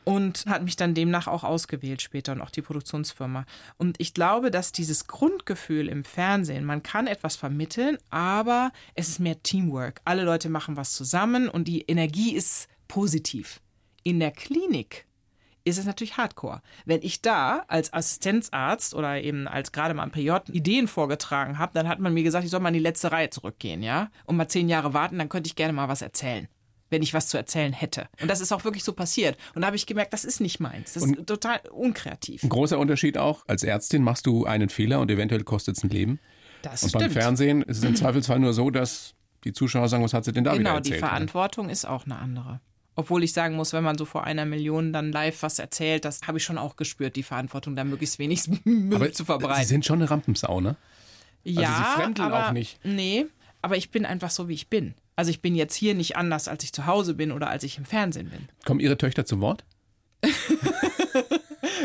Und 0.04 0.46
hat 0.46 0.62
mich 0.64 0.76
dann 0.76 0.94
demnach 0.94 1.26
auch 1.26 1.44
ausgewählt 1.44 2.04
später 2.04 2.34
und 2.34 2.42
auch 2.42 2.52
die 2.52 2.62
Produktionsfirma. 2.62 3.46
Und 3.78 4.00
ich 4.00 4.14
glaube, 4.14 4.52
dass 4.52 4.72
dieses 4.72 5.08
Grundgefühl 5.08 5.90
im 5.90 6.04
Fernsehen, 6.04 6.64
man 6.64 6.84
kann 6.84 7.08
etwas 7.08 7.36
vermitteln, 7.36 7.98
aber 8.12 8.72
es 8.94 9.10
ist 9.10 9.20
mehr 9.20 9.42
Teamwork. 9.42 10.02
Alle 10.06 10.22
Leute 10.24 10.50
machen 10.50 10.78
was 10.78 10.94
zusammen 10.94 11.50
und 11.50 11.68
die 11.68 11.82
Energie 11.88 12.36
ist 12.36 12.68
positiv. 12.88 13.60
In 14.04 14.20
der 14.20 14.30
Klinik 14.30 15.08
ist 15.66 15.78
es 15.78 15.86
natürlich 15.86 16.16
hardcore. 16.16 16.62
Wenn 16.86 17.02
ich 17.02 17.22
da 17.22 17.66
als 17.68 17.92
Assistenzarzt 17.92 18.94
oder 18.96 19.22
eben 19.22 19.48
als 19.48 19.72
gerade 19.72 19.94
mal 19.94 20.04
am 20.04 20.12
PJ 20.12 20.32
Ideen 20.52 20.88
vorgetragen 20.88 21.58
habe, 21.58 21.74
dann 21.74 21.88
hat 21.88 22.00
man 22.00 22.14
mir 22.14 22.24
gesagt, 22.24 22.46
ich 22.46 22.52
soll 22.52 22.60
mal 22.62 22.70
in 22.70 22.76
die 22.76 22.80
letzte 22.80 23.12
Reihe 23.12 23.30
zurückgehen, 23.30 23.84
ja? 23.84 24.10
Und 24.26 24.38
mal 24.38 24.48
zehn 24.48 24.70
Jahre 24.70 24.94
warten, 24.94 25.18
dann 25.18 25.28
könnte 25.30 25.48
ich 25.48 25.56
gerne 25.56 25.74
mal 25.74 25.90
was 25.90 26.02
erzählen. 26.02 26.48
Wenn 26.92 27.02
ich 27.02 27.16
was 27.16 27.28
zu 27.28 27.38
erzählen 27.38 27.74
hätte. 27.74 28.08
Und 28.22 28.30
das 28.30 28.42
ist 28.42 28.52
auch 28.52 28.64
wirklich 28.64 28.84
so 28.84 28.94
passiert. 28.94 29.38
Und 29.56 29.62
da 29.62 29.66
habe 29.68 29.76
ich 29.76 29.88
gemerkt, 29.88 30.14
das 30.14 30.24
ist 30.24 30.40
nicht 30.40 30.60
meins. 30.60 30.94
Das 30.94 31.04
ist 31.04 31.26
total 31.26 31.60
unkreativ. 31.72 32.44
Ein 32.44 32.50
großer 32.50 32.78
Unterschied 32.78 33.18
auch. 33.18 33.44
Als 33.48 33.64
Ärztin 33.64 34.04
machst 34.04 34.28
du 34.28 34.46
einen 34.46 34.70
Fehler 34.70 35.00
und 35.00 35.10
eventuell 35.10 35.44
kostet 35.44 35.78
es 35.78 35.84
ein 35.84 35.90
Leben. 35.90 36.20
Das 36.62 36.84
Und 36.84 36.92
beim 36.94 37.02
stimmt. 37.02 37.14
Fernsehen 37.14 37.62
ist 37.64 37.80
es 37.80 37.84
im 37.84 37.96
Zweifelsfall 37.96 38.40
nur 38.40 38.54
so, 38.54 38.70
dass 38.70 39.16
die 39.44 39.52
Zuschauer 39.54 39.90
sagen, 39.90 40.04
was 40.04 40.14
hat 40.14 40.26
sie 40.26 40.32
denn 40.32 40.44
da 40.44 40.52
wieder 40.54 40.60
Genau, 40.60 40.76
erzählt? 40.76 40.96
die 40.96 41.00
Verantwortung 41.00 41.70
ist 41.70 41.86
auch 41.86 42.06
eine 42.06 42.18
andere. 42.18 42.62
Obwohl 42.96 43.24
ich 43.24 43.34
sagen 43.34 43.56
muss, 43.56 43.74
wenn 43.74 43.84
man 43.84 43.98
so 43.98 44.06
vor 44.06 44.24
einer 44.24 44.46
Million 44.46 44.94
dann 44.94 45.12
live 45.12 45.44
was 45.44 45.60
erzählt, 45.60 46.06
das 46.06 46.22
habe 46.26 46.38
ich 46.38 46.44
schon 46.44 46.58
auch 46.58 46.78
gespürt, 46.78 47.16
die 47.16 47.24
Verantwortung, 47.24 47.76
da 47.76 47.84
möglichst 47.84 48.20
wenig 48.20 48.48
Müll 48.64 48.96
Aber 48.96 49.12
zu 49.12 49.26
verbreiten. 49.26 49.64
Sie 49.64 49.70
sind 49.70 49.86
schon 49.86 50.00
eine 50.00 50.10
Rampensau, 50.10 50.62
ne? 50.62 50.78
Ja, 51.44 51.94
sie 51.96 52.02
fremdeln 52.02 52.32
aber, 52.32 52.48
auch 52.48 52.52
nicht. 52.52 52.80
Nee, 52.84 53.28
aber 53.62 53.78
ich 53.78 53.92
bin 53.92 54.06
einfach 54.06 54.32
so, 54.32 54.48
wie 54.48 54.54
ich 54.54 54.70
bin. 54.70 54.96
Also 55.16 55.30
ich 55.30 55.42
bin 55.42 55.56
jetzt 55.56 55.76
hier 55.76 55.94
nicht 55.94 56.18
anders, 56.18 56.48
als 56.48 56.64
ich 56.64 56.74
zu 56.74 56.86
Hause 56.86 57.14
bin 57.14 57.32
oder 57.32 57.50
als 57.50 57.64
ich 57.64 57.78
im 57.78 57.86
Fernsehen 57.86 58.30
bin. 58.30 58.48
Kommen 58.66 58.80
Ihre 58.80 58.98
Töchter 58.98 59.26
zu 59.26 59.40
Wort? 59.42 59.64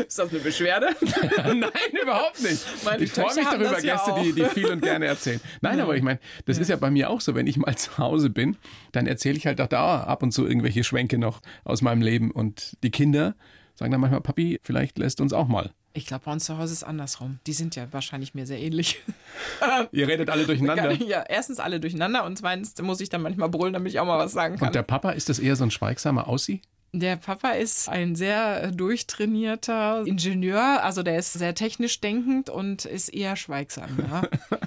Ist 0.07 0.19
das 0.19 0.29
eine 0.29 0.39
Beschwerde? 0.39 0.87
Nein, 1.37 1.71
überhaupt 2.01 2.41
nicht. 2.41 2.63
Meine 2.83 3.03
ich 3.03 3.11
freue 3.11 3.35
mich 3.35 3.45
darüber, 3.45 3.71
das 3.71 3.83
ja 3.83 3.95
Gäste, 3.95 4.13
die, 4.23 4.33
die 4.33 4.45
viel 4.45 4.67
und 4.67 4.81
gerne 4.81 5.05
erzählen. 5.05 5.41
Nein, 5.61 5.79
aber 5.79 5.95
ich 5.95 6.03
meine, 6.03 6.19
das 6.45 6.57
ist 6.57 6.69
ja 6.69 6.75
bei 6.75 6.91
mir 6.91 7.09
auch 7.09 7.21
so. 7.21 7.35
Wenn 7.35 7.47
ich 7.47 7.57
mal 7.57 7.75
zu 7.75 7.97
Hause 7.97 8.29
bin, 8.29 8.57
dann 8.91 9.07
erzähle 9.07 9.37
ich 9.37 9.47
halt 9.47 9.61
auch 9.61 9.67
da 9.67 10.03
ab 10.03 10.23
und 10.23 10.31
zu 10.31 10.45
irgendwelche 10.45 10.83
Schwenke 10.83 11.17
noch 11.17 11.41
aus 11.63 11.81
meinem 11.81 12.01
Leben. 12.01 12.31
Und 12.31 12.77
die 12.83 12.91
Kinder 12.91 13.35
sagen 13.75 13.91
dann 13.91 14.01
manchmal, 14.01 14.21
Papi, 14.21 14.59
vielleicht 14.63 14.97
lässt 14.97 15.21
uns 15.21 15.33
auch 15.33 15.47
mal. 15.47 15.71
Ich 15.93 16.05
glaube, 16.05 16.23
bei 16.25 16.31
uns 16.31 16.45
zu 16.45 16.57
Hause 16.57 16.71
ist 16.71 16.79
es 16.79 16.83
andersrum. 16.83 17.39
Die 17.47 17.53
sind 17.53 17.75
ja 17.75 17.91
wahrscheinlich 17.91 18.33
mir 18.33 18.45
sehr 18.45 18.59
ähnlich. 18.59 19.01
Ihr 19.91 20.07
redet 20.07 20.29
alle 20.29 20.45
durcheinander. 20.45 20.93
Ja, 20.93 21.23
erstens 21.27 21.59
alle 21.59 21.81
durcheinander 21.81 22.23
und 22.23 22.37
zweitens 22.37 22.81
muss 22.81 23.01
ich 23.01 23.09
dann 23.09 23.21
manchmal 23.21 23.49
brüllen, 23.49 23.73
damit 23.73 23.91
ich 23.91 23.99
auch 23.99 24.05
mal 24.05 24.17
was 24.17 24.31
sagen 24.31 24.55
kann. 24.55 24.69
Und 24.69 24.75
der 24.75 24.83
Papa, 24.83 25.11
ist 25.11 25.27
das 25.27 25.39
eher 25.39 25.57
so 25.57 25.65
ein 25.65 25.71
schweigsamer 25.71 26.27
Aussie? 26.27 26.61
Der 26.93 27.15
Papa 27.15 27.51
ist 27.51 27.87
ein 27.87 28.15
sehr 28.15 28.71
durchtrainierter 28.71 30.03
Ingenieur, 30.05 30.83
also 30.83 31.03
der 31.03 31.17
ist 31.17 31.31
sehr 31.33 31.55
technisch 31.55 32.01
denkend 32.01 32.49
und 32.49 32.83
ist 32.85 33.09
eher 33.09 33.35
schweigsam. 33.37 33.97
Ja. 34.09 34.23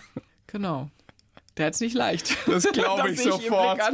genau. 0.47 0.89
Der 1.57 1.67
hat 1.67 1.75
es 1.75 1.81
nicht 1.81 1.95
leicht. 1.95 2.35
Das 2.47 2.65
glaube 2.73 3.11
ich 3.13 3.25
ihm 3.25 3.31
sofort. 3.33 3.81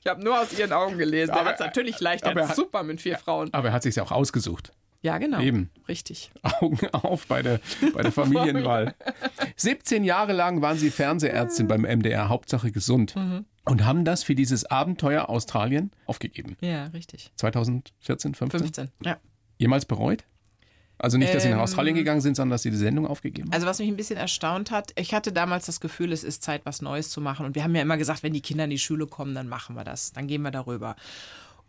Ich 0.00 0.06
habe 0.08 0.22
nur 0.22 0.40
aus 0.40 0.56
ihren 0.56 0.72
Augen 0.72 0.96
gelesen. 0.98 1.34
Der 1.34 1.44
hat 1.44 1.54
es 1.54 1.60
natürlich 1.60 1.98
leicht. 2.00 2.24
Er 2.24 2.34
hat- 2.48 2.54
super 2.54 2.82
mit 2.82 3.00
vier 3.00 3.18
Frauen. 3.18 3.52
Aber 3.52 3.68
er 3.68 3.74
hat 3.74 3.82
sich 3.82 3.96
ja 3.96 4.02
auch 4.02 4.12
ausgesucht. 4.12 4.72
Ja, 5.06 5.18
genau. 5.18 5.40
Eben. 5.40 5.70
Richtig. 5.88 6.32
Augen 6.42 6.80
auf 6.90 7.28
bei 7.28 7.40
der, 7.40 7.60
bei 7.94 8.02
der 8.02 8.10
Familienwahl. 8.20 8.92
17 9.54 10.02
Jahre 10.02 10.32
lang 10.32 10.62
waren 10.62 10.78
Sie 10.78 10.90
Fernsehärztin 10.90 11.68
beim 11.68 11.82
MDR, 11.82 12.28
Hauptsache 12.28 12.72
gesund. 12.72 13.14
Mhm. 13.14 13.44
Und 13.64 13.84
haben 13.84 14.04
das 14.04 14.24
für 14.24 14.34
dieses 14.34 14.64
Abenteuer 14.64 15.28
Australien 15.28 15.92
aufgegeben. 16.06 16.56
Ja, 16.60 16.86
richtig. 16.86 17.30
2014, 17.36 18.34
15? 18.34 18.60
15. 18.60 18.90
Ja. 19.04 19.18
Jemals 19.58 19.84
bereut? 19.84 20.24
Also 20.98 21.18
nicht, 21.18 21.32
dass 21.32 21.44
Sie 21.44 21.50
nach 21.50 21.58
Ähm, 21.58 21.62
Australien 21.62 21.94
gegangen 21.94 22.20
sind, 22.20 22.34
sondern 22.34 22.52
dass 22.54 22.62
Sie 22.62 22.70
die 22.70 22.76
Sendung 22.76 23.06
aufgegeben 23.06 23.48
haben? 23.48 23.54
Also 23.54 23.68
was 23.68 23.78
mich 23.78 23.86
ein 23.86 23.96
bisschen 23.96 24.16
erstaunt 24.16 24.72
hat, 24.72 24.92
ich 24.96 25.14
hatte 25.14 25.30
damals 25.30 25.66
das 25.66 25.78
Gefühl, 25.80 26.10
es 26.12 26.24
ist 26.24 26.42
Zeit, 26.42 26.62
was 26.64 26.82
Neues 26.82 27.10
zu 27.10 27.20
machen. 27.20 27.46
Und 27.46 27.54
wir 27.54 27.62
haben 27.62 27.76
ja 27.76 27.82
immer 27.82 27.96
gesagt, 27.96 28.24
wenn 28.24 28.32
die 28.32 28.40
Kinder 28.40 28.64
in 28.64 28.70
die 28.70 28.78
Schule 28.78 29.06
kommen, 29.06 29.34
dann 29.36 29.46
machen 29.46 29.76
wir 29.76 29.84
das. 29.84 30.12
Dann 30.12 30.26
gehen 30.26 30.42
wir 30.42 30.50
darüber. 30.50 30.96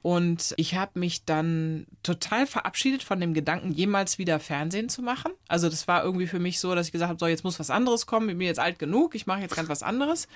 Und 0.01 0.53
ich 0.57 0.75
habe 0.75 0.99
mich 0.99 1.25
dann 1.25 1.85
total 2.03 2.47
verabschiedet 2.47 3.03
von 3.03 3.19
dem 3.19 3.33
Gedanken, 3.33 3.71
jemals 3.71 4.17
wieder 4.17 4.39
Fernsehen 4.39 4.89
zu 4.89 5.01
machen. 5.01 5.31
Also 5.47 5.69
das 5.69 5.87
war 5.87 6.03
irgendwie 6.03 6.27
für 6.27 6.39
mich 6.39 6.59
so, 6.59 6.75
dass 6.75 6.87
ich 6.87 6.91
gesagt 6.91 7.09
habe, 7.09 7.19
so 7.19 7.27
jetzt 7.27 7.43
muss 7.43 7.59
was 7.59 7.69
anderes 7.69 8.05
kommen, 8.05 8.29
ich 8.29 8.37
bin 8.37 8.47
jetzt 8.47 8.59
alt 8.59 8.79
genug, 8.79 9.15
ich 9.15 9.25
mache 9.25 9.41
jetzt 9.41 9.55
ganz 9.55 9.69
was 9.69 9.83
anderes. 9.83 10.27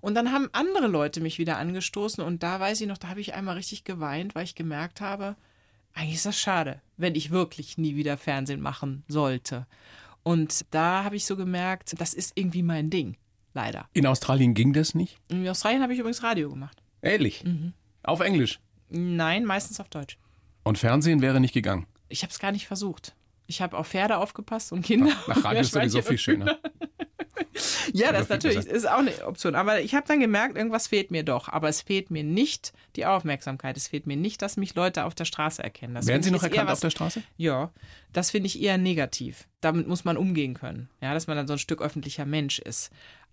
Und 0.00 0.14
dann 0.14 0.32
haben 0.32 0.48
andere 0.52 0.86
Leute 0.86 1.20
mich 1.20 1.38
wieder 1.38 1.58
angestoßen 1.58 2.24
und 2.24 2.42
da 2.42 2.58
weiß 2.58 2.80
ich 2.80 2.88
noch, 2.88 2.98
da 2.98 3.08
habe 3.08 3.20
ich 3.20 3.34
einmal 3.34 3.56
richtig 3.56 3.84
geweint, 3.84 4.34
weil 4.34 4.44
ich 4.44 4.54
gemerkt 4.54 5.00
habe, 5.00 5.36
eigentlich 5.94 6.16
ist 6.16 6.26
das 6.26 6.38
schade, 6.38 6.80
wenn 6.96 7.14
ich 7.14 7.30
wirklich 7.30 7.78
nie 7.78 7.96
wieder 7.96 8.16
Fernsehen 8.16 8.60
machen 8.60 9.04
sollte. 9.08 9.66
Und 10.22 10.64
da 10.70 11.04
habe 11.04 11.16
ich 11.16 11.24
so 11.24 11.36
gemerkt, 11.36 11.94
das 11.98 12.14
ist 12.14 12.32
irgendwie 12.36 12.62
mein 12.62 12.90
Ding, 12.90 13.16
leider. 13.54 13.88
In 13.92 14.06
Australien 14.06 14.54
ging 14.54 14.72
das 14.72 14.94
nicht? 14.94 15.18
In 15.28 15.46
Australien 15.48 15.82
habe 15.82 15.92
ich 15.92 15.98
übrigens 15.98 16.22
Radio 16.22 16.50
gemacht. 16.50 16.82
Ehrlich? 17.02 17.44
Mhm. 17.44 17.72
Auf 18.02 18.20
Englisch? 18.20 18.60
Nein, 18.90 19.44
meistens 19.44 19.80
auf 19.80 19.88
Deutsch. 19.88 20.18
Und 20.62 20.78
Fernsehen 20.78 21.22
wäre 21.22 21.40
nicht 21.40 21.54
gegangen? 21.54 21.86
Ich 22.08 22.22
habe 22.22 22.30
es 22.32 22.38
gar 22.38 22.52
nicht 22.52 22.66
versucht. 22.66 23.14
Ich 23.46 23.60
habe 23.62 23.76
auf 23.76 23.88
Pferde 23.88 24.18
aufgepasst 24.18 24.72
und 24.72 24.82
Kinder. 24.84 25.12
Nach 25.26 25.44
Radio 25.44 25.60
ist 25.62 25.72
sowieso 25.72 26.02
viel 26.02 26.18
schöner. 26.18 26.58
Ja, 27.92 28.12
das 28.12 28.26
viel 28.26 28.36
natürlich 28.36 28.56
besser. 28.58 28.70
ist 28.70 28.88
auch 28.88 28.98
eine 28.98 29.26
Option. 29.26 29.54
Aber 29.54 29.80
ich 29.80 29.94
habe 29.94 30.06
dann 30.06 30.20
gemerkt, 30.20 30.56
irgendwas 30.56 30.86
fehlt 30.86 31.10
mir 31.10 31.24
doch. 31.24 31.48
Aber 31.48 31.68
es 31.68 31.82
fehlt 31.82 32.10
mir 32.10 32.22
nicht 32.22 32.72
die 32.96 33.06
Aufmerksamkeit. 33.06 33.76
Es 33.76 33.88
fehlt 33.88 34.06
mir 34.06 34.16
nicht, 34.16 34.40
dass 34.42 34.56
mich 34.56 34.74
Leute 34.74 35.04
auf 35.04 35.14
der 35.14 35.24
Straße 35.24 35.62
erkennen. 35.62 35.94
Das 35.94 36.06
Werden 36.06 36.22
Sie 36.22 36.30
noch 36.30 36.42
erkannt 36.42 36.68
auf 36.68 36.72
was- 36.74 36.80
der 36.80 36.90
Straße? 36.90 37.22
Ja, 37.36 37.70
das 38.12 38.30
finde 38.30 38.46
ich 38.46 38.60
eher 38.62 38.78
negativ. 38.78 39.48
Damit 39.60 39.88
muss 39.88 40.04
man 40.04 40.16
umgehen 40.16 40.54
können. 40.54 40.88
Ja, 41.00 41.12
dass 41.12 41.26
man 41.26 41.36
dann 41.36 41.46
so 41.48 41.54
ein 41.54 41.58
Stück 41.58 41.82
öffentlicher 41.82 42.24
Mensch 42.24 42.60
ist. 42.60 42.90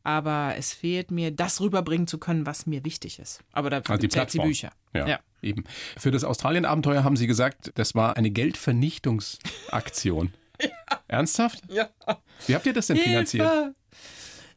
Aber 0.08 0.56
es 0.58 0.72
fehlt 0.74 1.12
mir, 1.12 1.32
das 1.32 1.60
rüberbringen 1.60 2.08
zu 2.08 2.18
können, 2.18 2.46
was 2.46 2.66
mir 2.66 2.86
wichtig 2.86 3.20
ist. 3.20 3.42
Aber 3.52 3.70
da 3.70 3.78
Also 3.80 3.98
die 3.98 4.04
jetzt 4.06 4.14
die 4.14 4.18
Plattform. 4.18 4.48
Bücher. 4.48 4.72
Ja, 4.94 5.06
Ja. 5.06 5.20
eben. 5.42 5.66
Für 5.98 6.12
das 6.12 6.24
Australien-Abenteuer 6.24 7.04
haben 7.04 7.18
Sie 7.18 7.28
gesagt, 7.28 7.74
das 7.76 7.94
war 7.94 8.16
eine 8.16 8.32
Geldvernichtungsaktion. 8.32 10.34
Ernsthaft? 11.10 11.62
Ja. 11.70 11.90
Wie 12.48 12.56
habt 12.56 12.66
ihr 12.66 12.72
das 12.74 12.88
denn 12.88 12.96
finanziert? 12.98 13.76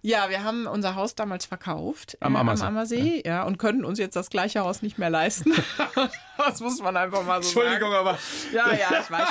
Ja, 0.02 0.30
wir 0.30 0.44
haben 0.44 0.66
unser 0.66 0.94
Haus 0.94 1.14
damals 1.14 1.44
verkauft 1.44 2.16
Am 2.20 2.34
äh, 2.34 2.38
Ammersee. 2.38 2.62
am 2.62 2.68
Ammersee 2.68 3.22
ja. 3.24 3.42
und 3.44 3.58
können 3.58 3.84
uns 3.84 3.98
jetzt 3.98 4.16
das 4.16 4.30
gleiche 4.30 4.60
Haus 4.60 4.82
nicht 4.82 4.98
mehr 4.98 5.10
leisten. 5.10 5.52
das 6.38 6.60
muss 6.60 6.80
man 6.80 6.96
einfach 6.96 7.24
mal 7.24 7.42
so 7.42 7.60
sagen. 7.60 7.84
aber. 7.84 8.18
Ja, 8.52 8.72
ja, 8.72 9.00
ich 9.00 9.10
weiß. 9.10 9.28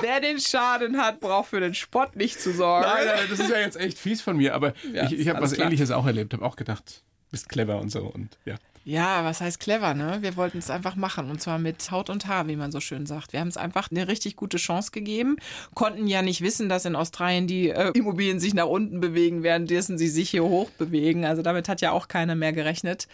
Wer 0.00 0.20
den 0.20 0.38
Schaden 0.38 0.98
hat, 0.98 1.20
braucht 1.20 1.48
für 1.50 1.60
den 1.60 1.74
Spott 1.74 2.16
nicht 2.16 2.40
zu 2.40 2.52
sorgen. 2.52 2.86
Nein, 2.86 3.06
nein, 3.06 3.26
das 3.30 3.38
ist 3.40 3.50
ja 3.50 3.58
jetzt 3.58 3.76
echt 3.76 3.98
fies 3.98 4.20
von 4.20 4.36
mir, 4.36 4.54
aber 4.54 4.74
Ja, 4.92 5.04
ich, 5.04 5.12
ich 5.18 5.28
habe 5.28 5.40
was 5.40 5.52
klar. 5.52 5.66
Ähnliches 5.66 5.90
auch 5.90 6.06
erlebt, 6.06 6.34
habe 6.34 6.44
auch 6.44 6.56
gedacht, 6.56 7.02
bist 7.30 7.48
clever 7.48 7.78
und 7.78 7.90
so 7.90 8.00
und 8.00 8.36
ja. 8.44 8.56
Ja, 8.84 9.24
was 9.24 9.40
heißt 9.40 9.60
clever, 9.60 9.94
ne? 9.94 10.18
Wir 10.22 10.36
wollten 10.36 10.58
es 10.58 10.68
einfach 10.68 10.96
machen 10.96 11.30
und 11.30 11.40
zwar 11.40 11.58
mit 11.58 11.90
Haut 11.92 12.10
und 12.10 12.26
Haar, 12.26 12.48
wie 12.48 12.56
man 12.56 12.72
so 12.72 12.80
schön 12.80 13.06
sagt. 13.06 13.32
Wir 13.32 13.38
haben 13.38 13.48
es 13.48 13.56
einfach 13.56 13.90
eine 13.90 14.08
richtig 14.08 14.34
gute 14.34 14.56
Chance 14.56 14.90
gegeben, 14.90 15.36
konnten 15.74 16.08
ja 16.08 16.20
nicht 16.20 16.40
wissen, 16.40 16.68
dass 16.68 16.84
in 16.84 16.96
Australien 16.96 17.46
die 17.46 17.68
äh, 17.68 17.92
Immobilien 17.94 18.40
sich 18.40 18.54
nach 18.54 18.66
unten 18.66 19.00
bewegen, 19.00 19.44
währenddessen 19.44 19.98
sie 19.98 20.08
sich 20.08 20.30
hier 20.30 20.42
hoch 20.42 20.68
bewegen. 20.70 21.24
Also 21.24 21.42
damit 21.42 21.68
hat 21.68 21.80
ja 21.80 21.92
auch 21.92 22.08
keiner 22.08 22.34
mehr 22.34 22.52
gerechnet. 22.52 23.06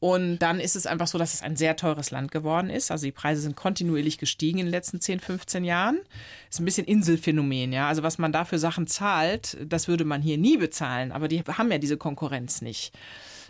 Und 0.00 0.40
dann 0.40 0.60
ist 0.60 0.76
es 0.76 0.86
einfach 0.86 1.06
so, 1.06 1.16
dass 1.16 1.32
es 1.32 1.42
ein 1.42 1.56
sehr 1.56 1.76
teures 1.76 2.10
Land 2.10 2.30
geworden 2.30 2.68
ist. 2.68 2.90
Also 2.90 3.06
die 3.06 3.12
Preise 3.12 3.40
sind 3.40 3.56
kontinuierlich 3.56 4.18
gestiegen 4.18 4.58
in 4.58 4.66
den 4.66 4.72
letzten 4.72 5.00
10, 5.00 5.20
15 5.20 5.64
Jahren. 5.64 5.98
Ist 6.50 6.60
ein 6.60 6.66
bisschen 6.66 6.86
Inselphänomen, 6.86 7.72
ja. 7.72 7.88
Also 7.88 8.02
was 8.02 8.18
man 8.18 8.32
da 8.32 8.44
für 8.44 8.58
Sachen 8.58 8.86
zahlt, 8.86 9.56
das 9.64 9.88
würde 9.88 10.04
man 10.04 10.20
hier 10.20 10.36
nie 10.36 10.58
bezahlen. 10.58 11.10
Aber 11.12 11.28
die 11.28 11.40
haben 11.42 11.70
ja 11.70 11.78
diese 11.78 11.96
Konkurrenz 11.96 12.60
nicht 12.60 12.92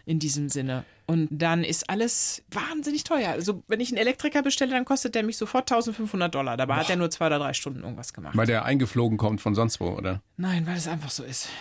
in 0.07 0.18
diesem 0.18 0.48
Sinne. 0.48 0.84
Und 1.07 1.28
dann 1.30 1.64
ist 1.64 1.90
alles 1.90 2.42
wahnsinnig 2.50 3.05
teuer. 3.05 3.30
Also 3.30 3.62
wenn 3.68 3.80
ich 3.80 3.90
einen 3.90 3.98
Elektriker 3.98 4.42
bestelle, 4.42 4.72
dann 4.72 4.84
kostet 4.84 5.14
der 5.14 5.22
mich 5.22 5.36
sofort 5.36 5.70
1500 5.70 6.34
Dollar. 6.34 6.57
Dabei 6.57 6.76
hat 6.76 6.90
er 6.90 6.96
nur 6.96 7.11
zwei 7.11 7.26
oder 7.26 7.38
drei 7.38 7.52
Stunden 7.52 7.82
irgendwas 7.82 8.12
gemacht. 8.12 8.36
Weil 8.36 8.46
der 8.46 8.64
eingeflogen 8.64 9.18
kommt 9.18 9.40
von 9.40 9.55
sonst 9.55 9.80
wo, 9.80 9.88
oder? 9.88 10.22
Nein, 10.36 10.66
weil 10.66 10.76
es 10.76 10.88
einfach 10.88 11.11
so 11.11 11.24
ist. 11.24 11.46
Hm. 11.46 11.52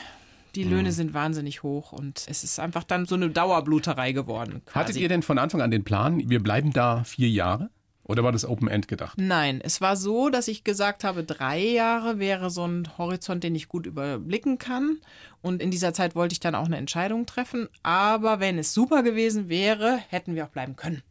Die 0.55 0.63
Löhne 0.63 0.91
sind 0.91 1.15
wahnsinnig 1.15 1.63
hoch 1.63 1.93
und 1.93 2.25
es 2.27 2.43
ist 2.43 2.59
einfach 2.59 2.83
dann 2.83 3.07
so 3.07 3.15
eine 3.15 3.31
Dauerbluterei 3.31 4.11
geworden. 4.11 4.61
Quasi. 4.65 4.79
Hattet 4.79 4.95
ihr 4.97 5.09
denn 5.09 5.23
von 5.23 5.39
Anfang 5.39 5.61
an 5.61 5.71
den 5.71 5.83
Plan, 5.83 6.29
wir 6.29 6.43
bleiben 6.43 6.71
da 6.71 7.03
vier 7.03 7.27
Jahre? 7.29 7.71
Oder 8.05 8.23
war 8.23 8.33
das 8.33 8.43
Open 8.45 8.67
End 8.67 8.87
gedacht? 8.87 9.17
Nein, 9.17 9.61
es 9.63 9.79
war 9.79 9.95
so, 9.95 10.29
dass 10.29 10.49
ich 10.49 10.63
gesagt 10.65 11.03
habe, 11.05 11.23
drei 11.23 11.59
Jahre 11.59 12.19
wäre 12.19 12.49
so 12.49 12.67
ein 12.67 12.89
Horizont, 12.97 13.43
den 13.43 13.55
ich 13.55 13.69
gut 13.69 13.85
überblicken 13.85 14.57
kann. 14.57 14.97
Und 15.41 15.61
in 15.61 15.71
dieser 15.71 15.93
Zeit 15.93 16.13
wollte 16.15 16.33
ich 16.33 16.41
dann 16.41 16.55
auch 16.55 16.65
eine 16.65 16.77
Entscheidung 16.77 17.25
treffen. 17.25 17.69
Aber 17.81 18.39
wenn 18.41 18.57
es 18.57 18.73
super 18.73 19.03
gewesen 19.03 19.47
wäre, 19.47 19.99
hätten 20.09 20.35
wir 20.35 20.45
auch 20.45 20.49
bleiben 20.49 20.75
können. 20.75 21.01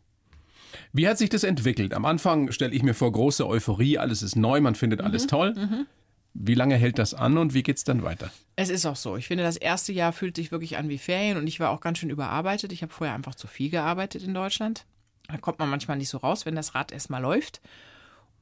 Wie 0.93 1.09
hat 1.09 1.19
sich 1.19 1.31
das 1.31 1.45
entwickelt? 1.45 1.95
Am 1.95 2.05
Anfang 2.05 2.53
stelle 2.53 2.75
ich 2.75 2.83
mir 2.83 2.95
vor, 2.95 3.13
große 3.13 3.47
Euphorie, 3.47 3.99
alles 3.99 4.23
ist 4.23 4.37
neu, 4.37 4.61
man 4.61 4.75
findet 4.75 5.01
Mhm, 5.01 5.07
alles 5.07 5.27
toll. 5.27 5.87
Wie 6.35 6.55
lange 6.55 6.77
hält 6.77 6.99
das 6.99 7.13
an 7.15 7.37
und 7.37 7.53
wie 7.53 7.63
geht's 7.63 7.85
dann 7.85 8.03
weiter? 8.03 8.31
Es 8.57 8.71
ist 8.71 8.87
auch 8.87 8.97
so. 8.97 9.17
Ich 9.17 9.27
finde, 9.27 9.45
das 9.45 9.57
erste 9.57 9.93
Jahr 9.93 10.13
fühlt 10.13 10.37
sich 10.37 10.51
wirklich 10.51 10.79
an 10.79 10.89
wie 10.89 10.99
Ferien 10.99 11.37
und 11.37 11.47
ich 11.47 11.61
war 11.61 11.71
auch 11.71 11.81
ganz 11.81 11.99
schön 11.99 12.11
überarbeitet. 12.11 12.73
Ich 12.73 12.83
habe 12.83 12.93
vorher 12.93 13.15
einfach 13.15 13.35
zu 13.35 13.47
viel 13.47 13.71
gearbeitet 13.71 14.23
in 14.23 14.33
Deutschland. 14.35 14.85
Da 15.29 15.39
kommt 15.39 15.59
man 15.59 15.71
manchmal 15.71 15.97
nicht 15.97 16.09
so 16.09 16.19
raus, 16.19 16.47
wenn 16.47 16.55
das 16.55 16.75
Rad 16.75 16.93
erstmal 16.93 17.23
läuft. 17.23 17.61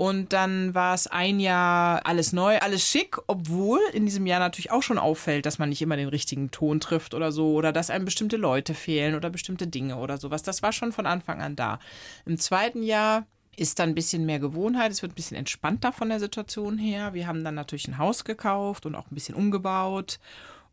Und 0.01 0.33
dann 0.33 0.75
war 0.75 0.95
es 0.95 1.09
ein 1.09 1.41
Jahr 1.41 2.07
alles 2.07 2.33
neu, 2.33 2.59
alles 2.59 2.89
schick, 2.89 3.19
obwohl 3.27 3.81
in 3.93 4.07
diesem 4.07 4.27
Jahr 4.27 4.41
natürlich 4.41 4.71
auch 4.71 4.83
schon 4.83 4.97
auffällt, 4.97 5.45
dass 5.45 5.59
man 5.59 5.69
nicht 5.69 5.83
immer 5.83 5.99
den 5.99 6.09
richtigen 6.09 6.51
Ton 6.51 6.81
trifft 6.81 7.13
oder 7.13 7.33
so 7.33 7.53
oder 7.53 7.71
dass 7.71 7.91
einem 7.91 8.07
bestimmte 8.07 8.39
Leute 8.39 8.73
fehlen 8.73 9.15
oder 9.15 9.29
bestimmte 9.29 9.67
Dinge 9.67 9.97
oder 9.97 10.17
sowas. 10.17 10.43
Das 10.43 10.63
war 10.63 10.73
schon 10.73 10.93
von 10.93 11.05
Anfang 11.05 11.43
an 11.43 11.55
da. 11.55 11.81
Im 12.25 12.39
zweiten 12.39 12.83
Jahr 12.83 13.27
ist 13.57 13.79
dann 13.79 13.91
ein 13.91 13.95
bisschen 13.95 14.25
mehr 14.25 14.39
Gewohnheit, 14.39 14.91
es 14.91 15.03
wird 15.03 15.13
ein 15.13 15.17
bisschen 15.17 15.37
entspannter 15.37 15.93
von 15.93 16.09
der 16.09 16.19
Situation 16.19 16.79
her. 16.79 17.13
Wir 17.13 17.27
haben 17.27 17.45
dann 17.45 17.55
natürlich 17.55 17.87
ein 17.87 17.99
Haus 17.99 18.25
gekauft 18.25 18.87
und 18.87 18.95
auch 18.95 19.11
ein 19.11 19.15
bisschen 19.15 19.35
umgebaut. 19.35 20.19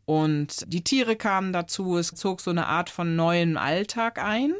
Und 0.06 0.72
die 0.72 0.82
Tiere 0.82 1.16
kamen 1.16 1.52
dazu, 1.52 1.98
es 1.98 2.14
zog 2.14 2.40
so 2.40 2.50
eine 2.50 2.66
Art 2.66 2.88
von 2.88 3.14
neuem 3.14 3.58
Alltag 3.58 4.24
ein. 4.24 4.54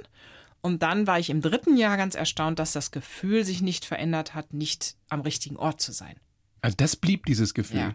Und 0.60 0.82
dann 0.82 1.06
war 1.06 1.18
ich 1.18 1.30
im 1.30 1.40
dritten 1.40 1.76
Jahr 1.76 1.96
ganz 1.96 2.14
erstaunt, 2.14 2.58
dass 2.58 2.72
das 2.72 2.90
Gefühl 2.90 3.44
sich 3.44 3.62
nicht 3.62 3.84
verändert 3.84 4.34
hat, 4.34 4.52
nicht 4.52 4.96
am 5.08 5.20
richtigen 5.20 5.56
Ort 5.56 5.80
zu 5.80 5.92
sein. 5.92 6.16
Also 6.62 6.74
das 6.76 6.96
blieb 6.96 7.26
dieses 7.26 7.54
Gefühl. 7.54 7.78
Ja. 7.80 7.94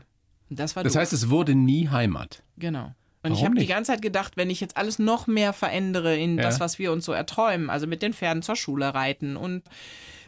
Das 0.49 0.75
war 0.75 0.83
Das 0.83 0.95
heißt, 0.95 1.13
es 1.13 1.29
wurde 1.29 1.55
nie 1.55 1.89
Heimat. 1.89 2.43
Genau. 2.57 2.93
Und 3.23 3.31
ich 3.31 3.37
Warum 3.39 3.45
habe 3.53 3.59
die 3.59 3.67
ganze 3.67 3.91
Zeit 3.93 4.01
gedacht, 4.01 4.35
wenn 4.35 4.49
ich 4.49 4.59
jetzt 4.59 4.75
alles 4.77 4.99
noch 4.99 5.27
mehr 5.27 5.53
verändere 5.53 6.17
in 6.17 6.37
Ja. 6.37 6.43
das, 6.43 6.59
was 6.59 6.77
wir 6.77 6.91
uns 6.91 7.05
so 7.05 7.13
erträumen, 7.13 7.69
also 7.69 7.87
mit 7.87 8.01
den 8.01 8.13
Pferden 8.13 8.43
zur 8.43 8.55
Schule 8.55 8.93
reiten 8.93 9.37
und 9.37 9.63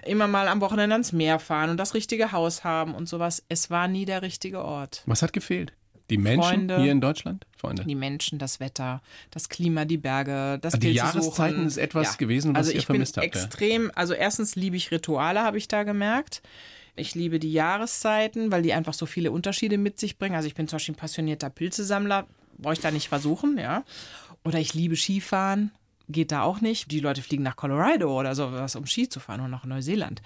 immer 0.06 0.28
mal 0.28 0.48
am 0.48 0.62
Wochenende 0.62 0.94
ans 0.94 1.12
Meer 1.12 1.40
fahren 1.40 1.70
und 1.70 1.78
das 1.78 1.94
richtige 1.94 2.32
Haus 2.32 2.64
haben 2.64 2.96
und 2.96 3.10
sowas, 3.10 3.44
es 3.50 3.70
war 3.70 3.88
nie 3.88 4.06
der 4.06 4.22
richtige 4.22 4.64
Ort. 4.64 5.04
Was 5.06 5.22
hat 5.22 5.34
gefehlt? 5.34 5.74
Die 6.10 6.18
Menschen 6.18 6.44
Freunde. 6.44 6.82
hier 6.82 6.92
in 6.92 7.02
Deutschland? 7.02 7.46
Freunde. 7.66 7.86
Die 7.86 7.96
Menschen, 7.96 8.40
das 8.40 8.60
Wetter, 8.60 9.02
das 9.32 9.50
Klima, 9.50 9.86
die 9.86 9.98
Berge, 9.98 10.60
das 10.62 10.76
Also 10.76 10.88
die 10.88 10.94
Jahreszeiten 10.94 11.68
ist 11.68 11.78
etwas 11.78 12.18
gewesen, 12.18 12.54
was 12.54 12.60
also 12.60 12.72
ihr 12.72 12.80
ich 12.80 12.86
vermisst 12.86 13.16
bin 13.16 13.24
habt, 13.24 13.36
ja. 13.36 13.42
extrem, 13.44 13.92
also 13.96 14.14
erstens 14.14 14.56
liebe 14.56 14.76
ich 14.76 14.92
Rituale, 14.92 15.42
habe 15.42 15.58
ich 15.58 15.68
da 15.68 15.84
gemerkt. 15.84 16.42
Ich 16.96 17.14
liebe 17.14 17.40
die 17.40 17.52
Jahreszeiten, 17.52 18.52
weil 18.52 18.62
die 18.62 18.74
einfach 18.74 18.94
so 18.94 19.06
viele 19.06 19.32
Unterschiede 19.32 19.78
mit 19.78 20.00
sich 20.00 20.18
bringen. 20.18 20.36
Also 20.36 20.48
ich 20.48 20.56
bin 20.56 20.68
zum 20.68 20.78
Beispiel 20.78 20.94
ein 20.94 20.98
passionierter 20.98 21.50
Pilzesammler, 21.50 22.26
brauche 22.58 22.74
ich 22.74 22.80
da 22.80 22.92
nicht 22.92 23.10
versuchen, 23.10 23.58
ja. 23.58 23.84
Oder 24.46 24.60
ich 24.60 24.74
liebe 24.74 24.96
Skifahren, 24.96 25.72
geht 26.08 26.32
da 26.32 26.44
auch 26.44 26.62
nicht. 26.62 26.92
Die 26.92 27.00
Leute 27.00 27.22
fliegen 27.22 27.44
nach 27.44 27.56
Colorado 27.56 28.18
oder 28.18 28.36
sowas, 28.36 28.76
um 28.76 28.86
Ski 28.86 29.10
zu 29.10 29.20
fahren 29.20 29.42
oder 29.42 29.50
nach 29.50 29.66
Neuseeland. 29.66 30.22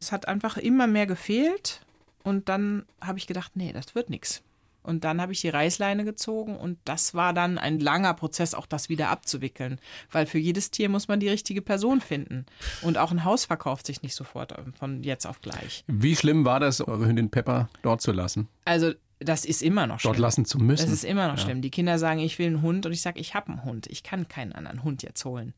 Es 0.00 0.12
hat 0.12 0.28
einfach 0.28 0.56
immer 0.56 0.86
mehr 0.86 1.06
gefehlt 1.06 1.80
und 2.24 2.48
dann 2.48 2.84
habe 3.00 3.18
ich 3.18 3.26
gedacht, 3.26 3.52
nee, 3.54 3.72
das 3.72 3.94
wird 3.94 4.10
nichts. 4.10 4.42
Und 4.82 5.04
dann 5.04 5.20
habe 5.20 5.32
ich 5.32 5.40
die 5.40 5.48
Reißleine 5.48 6.04
gezogen 6.04 6.56
und 6.56 6.78
das 6.84 7.14
war 7.14 7.32
dann 7.32 7.58
ein 7.58 7.78
langer 7.78 8.14
Prozess, 8.14 8.54
auch 8.54 8.66
das 8.66 8.88
wieder 8.88 9.10
abzuwickeln. 9.10 9.78
Weil 10.10 10.26
für 10.26 10.38
jedes 10.38 10.70
Tier 10.70 10.88
muss 10.88 11.08
man 11.08 11.20
die 11.20 11.28
richtige 11.28 11.62
Person 11.62 12.00
finden. 12.00 12.46
Und 12.82 12.98
auch 12.98 13.12
ein 13.12 13.24
Haus 13.24 13.44
verkauft 13.44 13.86
sich 13.86 14.02
nicht 14.02 14.14
sofort 14.14 14.54
von 14.78 15.02
jetzt 15.02 15.26
auf 15.26 15.40
gleich. 15.40 15.84
Wie 15.86 16.16
schlimm 16.16 16.44
war 16.44 16.60
das, 16.60 16.80
eure 16.80 17.06
Hündin 17.06 17.30
Pepper 17.30 17.68
dort 17.82 18.00
zu 18.00 18.12
lassen? 18.12 18.48
Also 18.64 18.92
das 19.20 19.44
ist 19.44 19.62
immer 19.62 19.86
noch 19.86 20.00
schlimm. 20.00 20.12
Dort 20.12 20.18
lassen 20.18 20.44
zu 20.44 20.58
müssen? 20.58 20.84
Das 20.84 20.92
ist 20.92 21.04
immer 21.04 21.28
noch 21.28 21.38
schlimm. 21.38 21.62
Die 21.62 21.70
Kinder 21.70 21.98
sagen, 21.98 22.20
ich 22.20 22.38
will 22.38 22.48
einen 22.48 22.62
Hund 22.62 22.86
und 22.86 22.92
ich 22.92 23.02
sage, 23.02 23.20
ich 23.20 23.34
habe 23.34 23.48
einen 23.48 23.64
Hund. 23.64 23.86
Ich 23.86 24.02
kann 24.02 24.28
keinen 24.28 24.52
anderen 24.52 24.82
Hund 24.82 25.02
jetzt 25.02 25.24
holen. 25.24 25.54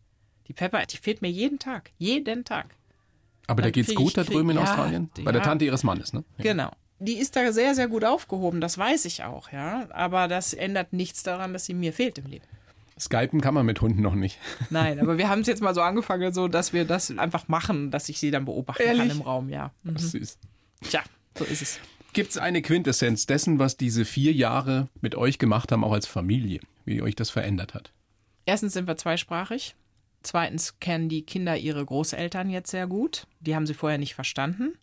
Die 0.48 0.52
Pepper, 0.52 0.84
die 0.84 0.98
fehlt 0.98 1.22
mir 1.22 1.30
jeden 1.30 1.58
Tag. 1.58 1.90
Jeden 1.96 2.44
Tag. 2.44 2.74
Aber 3.46 3.62
da 3.62 3.70
geht's 3.70 3.88
krieg 3.88 3.98
gut 3.98 4.16
da 4.16 4.24
drüben 4.24 4.50
in 4.50 4.56
ja, 4.56 4.62
Australien? 4.62 5.10
Bei 5.22 5.32
der 5.32 5.40
ja. 5.40 5.46
Tante 5.46 5.64
ihres 5.64 5.82
Mannes, 5.82 6.12
ne? 6.12 6.24
Ja. 6.38 6.44
Genau. 6.44 6.70
Die 6.98 7.18
ist 7.18 7.36
da 7.36 7.52
sehr, 7.52 7.74
sehr 7.74 7.88
gut 7.88 8.04
aufgehoben, 8.04 8.60
das 8.60 8.78
weiß 8.78 9.04
ich 9.06 9.24
auch, 9.24 9.50
ja. 9.52 9.88
Aber 9.90 10.28
das 10.28 10.54
ändert 10.54 10.92
nichts 10.92 11.22
daran, 11.22 11.52
dass 11.52 11.66
sie 11.66 11.74
mir 11.74 11.92
fehlt 11.92 12.18
im 12.18 12.26
Leben. 12.26 12.44
Skypen 12.98 13.40
kann 13.40 13.54
man 13.54 13.66
mit 13.66 13.80
Hunden 13.80 14.02
noch 14.02 14.14
nicht. 14.14 14.38
Nein, 14.70 15.00
aber 15.00 15.18
wir 15.18 15.28
haben 15.28 15.40
es 15.40 15.48
jetzt 15.48 15.62
mal 15.62 15.74
so 15.74 15.80
angefangen, 15.80 16.32
so 16.32 16.48
dass 16.48 16.72
wir 16.72 16.84
das 16.84 17.16
einfach 17.18 17.48
machen, 17.48 17.90
dass 17.90 18.08
ich 18.08 18.20
sie 18.20 18.30
dann 18.30 18.44
beobachten 18.44 18.84
kann 18.84 18.98
Ehrlich? 18.98 19.12
im 19.12 19.22
Raum, 19.22 19.48
ja. 19.48 19.72
Mhm. 19.82 19.98
Süß. 19.98 20.38
Tja, 20.82 21.02
so 21.36 21.44
ist 21.44 21.62
es. 21.62 21.80
Gibt 22.12 22.30
es 22.30 22.38
eine 22.38 22.62
Quintessenz 22.62 23.26
dessen, 23.26 23.58
was 23.58 23.76
diese 23.76 24.04
vier 24.04 24.32
Jahre 24.32 24.88
mit 25.00 25.16
euch 25.16 25.38
gemacht 25.38 25.72
haben, 25.72 25.82
auch 25.82 25.92
als 25.92 26.06
Familie? 26.06 26.60
Wie 26.84 27.02
euch 27.02 27.16
das 27.16 27.30
verändert 27.30 27.74
hat? 27.74 27.92
Erstens 28.46 28.74
sind 28.74 28.86
wir 28.86 28.96
zweisprachig. 28.96 29.74
Zweitens 30.22 30.78
kennen 30.78 31.08
die 31.08 31.22
Kinder 31.22 31.56
ihre 31.56 31.84
Großeltern 31.84 32.50
jetzt 32.50 32.70
sehr 32.70 32.86
gut. 32.86 33.26
Die 33.40 33.56
haben 33.56 33.66
sie 33.66 33.74
vorher 33.74 33.98
nicht 33.98 34.14
verstanden. 34.14 34.74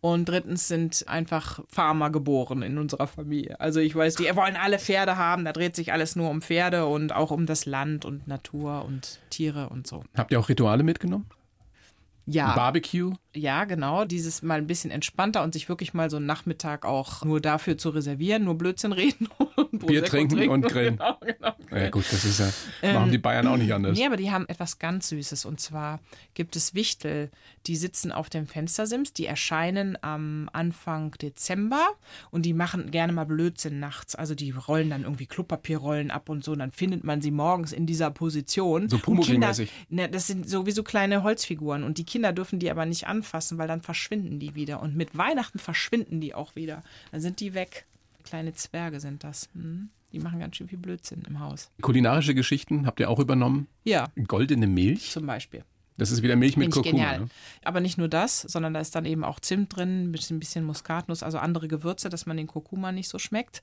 Und 0.00 0.28
drittens 0.28 0.68
sind 0.68 1.04
einfach 1.08 1.60
Farmer 1.68 2.10
geboren 2.10 2.62
in 2.62 2.78
unserer 2.78 3.08
Familie. 3.08 3.58
Also 3.58 3.80
ich 3.80 3.96
weiß, 3.96 4.14
die 4.14 4.24
wollen 4.36 4.56
alle 4.56 4.78
Pferde 4.78 5.16
haben, 5.16 5.44
da 5.44 5.52
dreht 5.52 5.74
sich 5.74 5.92
alles 5.92 6.14
nur 6.14 6.30
um 6.30 6.40
Pferde 6.40 6.86
und 6.86 7.12
auch 7.12 7.32
um 7.32 7.46
das 7.46 7.66
Land 7.66 8.04
und 8.04 8.28
Natur 8.28 8.84
und 8.84 9.18
Tiere 9.30 9.68
und 9.70 9.88
so. 9.88 10.04
Habt 10.16 10.30
ihr 10.30 10.38
auch 10.38 10.48
Rituale 10.48 10.84
mitgenommen? 10.84 11.26
Ja. 12.26 12.54
Barbecue? 12.54 13.14
Ja, 13.38 13.64
genau. 13.64 14.04
Dieses 14.04 14.42
mal 14.42 14.58
ein 14.58 14.66
bisschen 14.66 14.90
entspannter 14.90 15.42
und 15.42 15.52
sich 15.52 15.68
wirklich 15.68 15.94
mal 15.94 16.10
so 16.10 16.16
einen 16.16 16.26
Nachmittag 16.26 16.84
auch 16.84 17.24
nur 17.24 17.40
dafür 17.40 17.78
zu 17.78 17.90
reservieren, 17.90 18.44
nur 18.44 18.56
Blödsinn 18.58 18.92
reden 18.92 19.28
und 19.56 19.86
Bier 19.86 20.02
Prosecco 20.02 20.28
trinken 20.36 20.48
und 20.50 20.62
grillen. 20.68 20.96
Genau, 20.96 21.18
genau. 21.20 21.52
Ja 21.70 21.90
gut, 21.90 22.04
das 22.10 22.24
ist 22.24 22.40
ja, 22.40 22.92
machen 22.92 23.12
die 23.12 23.18
Bayern 23.18 23.46
auch 23.46 23.56
nicht 23.56 23.72
anders. 23.72 23.96
Nee, 23.96 24.06
aber 24.06 24.16
die 24.16 24.30
haben 24.30 24.46
etwas 24.48 24.78
ganz 24.78 25.08
Süßes. 25.08 25.44
Und 25.44 25.60
zwar 25.60 26.00
gibt 26.34 26.56
es 26.56 26.74
Wichtel, 26.74 27.30
die 27.66 27.76
sitzen 27.76 28.10
auf 28.12 28.28
dem 28.30 28.46
Fenstersims. 28.46 29.12
Die 29.12 29.26
erscheinen 29.26 29.96
am 30.02 30.48
Anfang 30.52 31.12
Dezember 31.12 31.86
und 32.30 32.42
die 32.42 32.54
machen 32.54 32.90
gerne 32.90 33.12
mal 33.12 33.26
Blödsinn 33.26 33.78
nachts. 33.78 34.14
Also 34.14 34.34
die 34.34 34.50
rollen 34.50 34.90
dann 34.90 35.02
irgendwie 35.02 35.26
Klopapierrollen 35.26 36.10
ab 36.10 36.28
und 36.28 36.44
so. 36.44 36.52
Und 36.52 36.58
dann 36.60 36.72
findet 36.72 37.04
man 37.04 37.20
sie 37.20 37.30
morgens 37.30 37.72
in 37.72 37.86
dieser 37.86 38.10
Position. 38.10 38.88
So 38.88 38.96
Pumuckl-mäßig. 38.98 39.68
ne, 39.90 40.08
das 40.08 40.26
sind 40.26 40.48
sowieso 40.48 40.82
kleine 40.82 41.22
Holzfiguren. 41.22 41.84
Und 41.84 41.98
die 41.98 42.04
Kinder 42.04 42.32
dürfen 42.32 42.58
die 42.58 42.70
aber 42.70 42.86
nicht 42.86 43.06
anfassen, 43.28 43.58
weil 43.58 43.68
dann 43.68 43.82
verschwinden 43.82 44.38
die 44.38 44.54
wieder. 44.54 44.80
Und 44.80 44.96
mit 44.96 45.16
Weihnachten 45.16 45.58
verschwinden 45.58 46.20
die 46.20 46.34
auch 46.34 46.56
wieder. 46.56 46.82
Dann 47.12 47.20
sind 47.20 47.40
die 47.40 47.54
weg. 47.54 47.86
Kleine 48.24 48.52
Zwerge 48.54 49.00
sind 49.00 49.24
das. 49.24 49.48
Hm. 49.54 49.90
Die 50.12 50.18
machen 50.18 50.40
ganz 50.40 50.56
schön 50.56 50.68
viel 50.68 50.78
Blödsinn 50.78 51.22
im 51.28 51.40
Haus. 51.40 51.70
Kulinarische 51.82 52.34
Geschichten 52.34 52.86
habt 52.86 52.98
ihr 52.98 53.10
auch 53.10 53.18
übernommen? 53.18 53.68
Ja, 53.84 54.08
Goldene 54.26 54.66
Milch? 54.66 55.10
zum 55.10 55.26
Beispiel. 55.26 55.64
Das 55.98 56.12
ist 56.12 56.22
wieder 56.22 56.36
Milch 56.36 56.56
mit 56.56 56.70
Kurkuma. 56.70 56.92
genial. 56.92 57.20
Ne? 57.22 57.28
Aber 57.64 57.80
nicht 57.80 57.98
nur 57.98 58.06
das, 58.08 58.42
sondern 58.42 58.72
da 58.72 58.80
ist 58.80 58.94
dann 58.94 59.04
eben 59.04 59.24
auch 59.24 59.40
Zimt 59.40 59.76
drin, 59.76 60.04
ein 60.04 60.12
bisschen, 60.12 60.36
ein 60.36 60.40
bisschen 60.40 60.64
Muskatnuss, 60.64 61.24
also 61.24 61.38
andere 61.38 61.66
Gewürze, 61.66 62.08
dass 62.08 62.24
man 62.24 62.36
den 62.36 62.46
Kurkuma 62.46 62.92
nicht 62.92 63.08
so 63.08 63.18
schmeckt. 63.18 63.62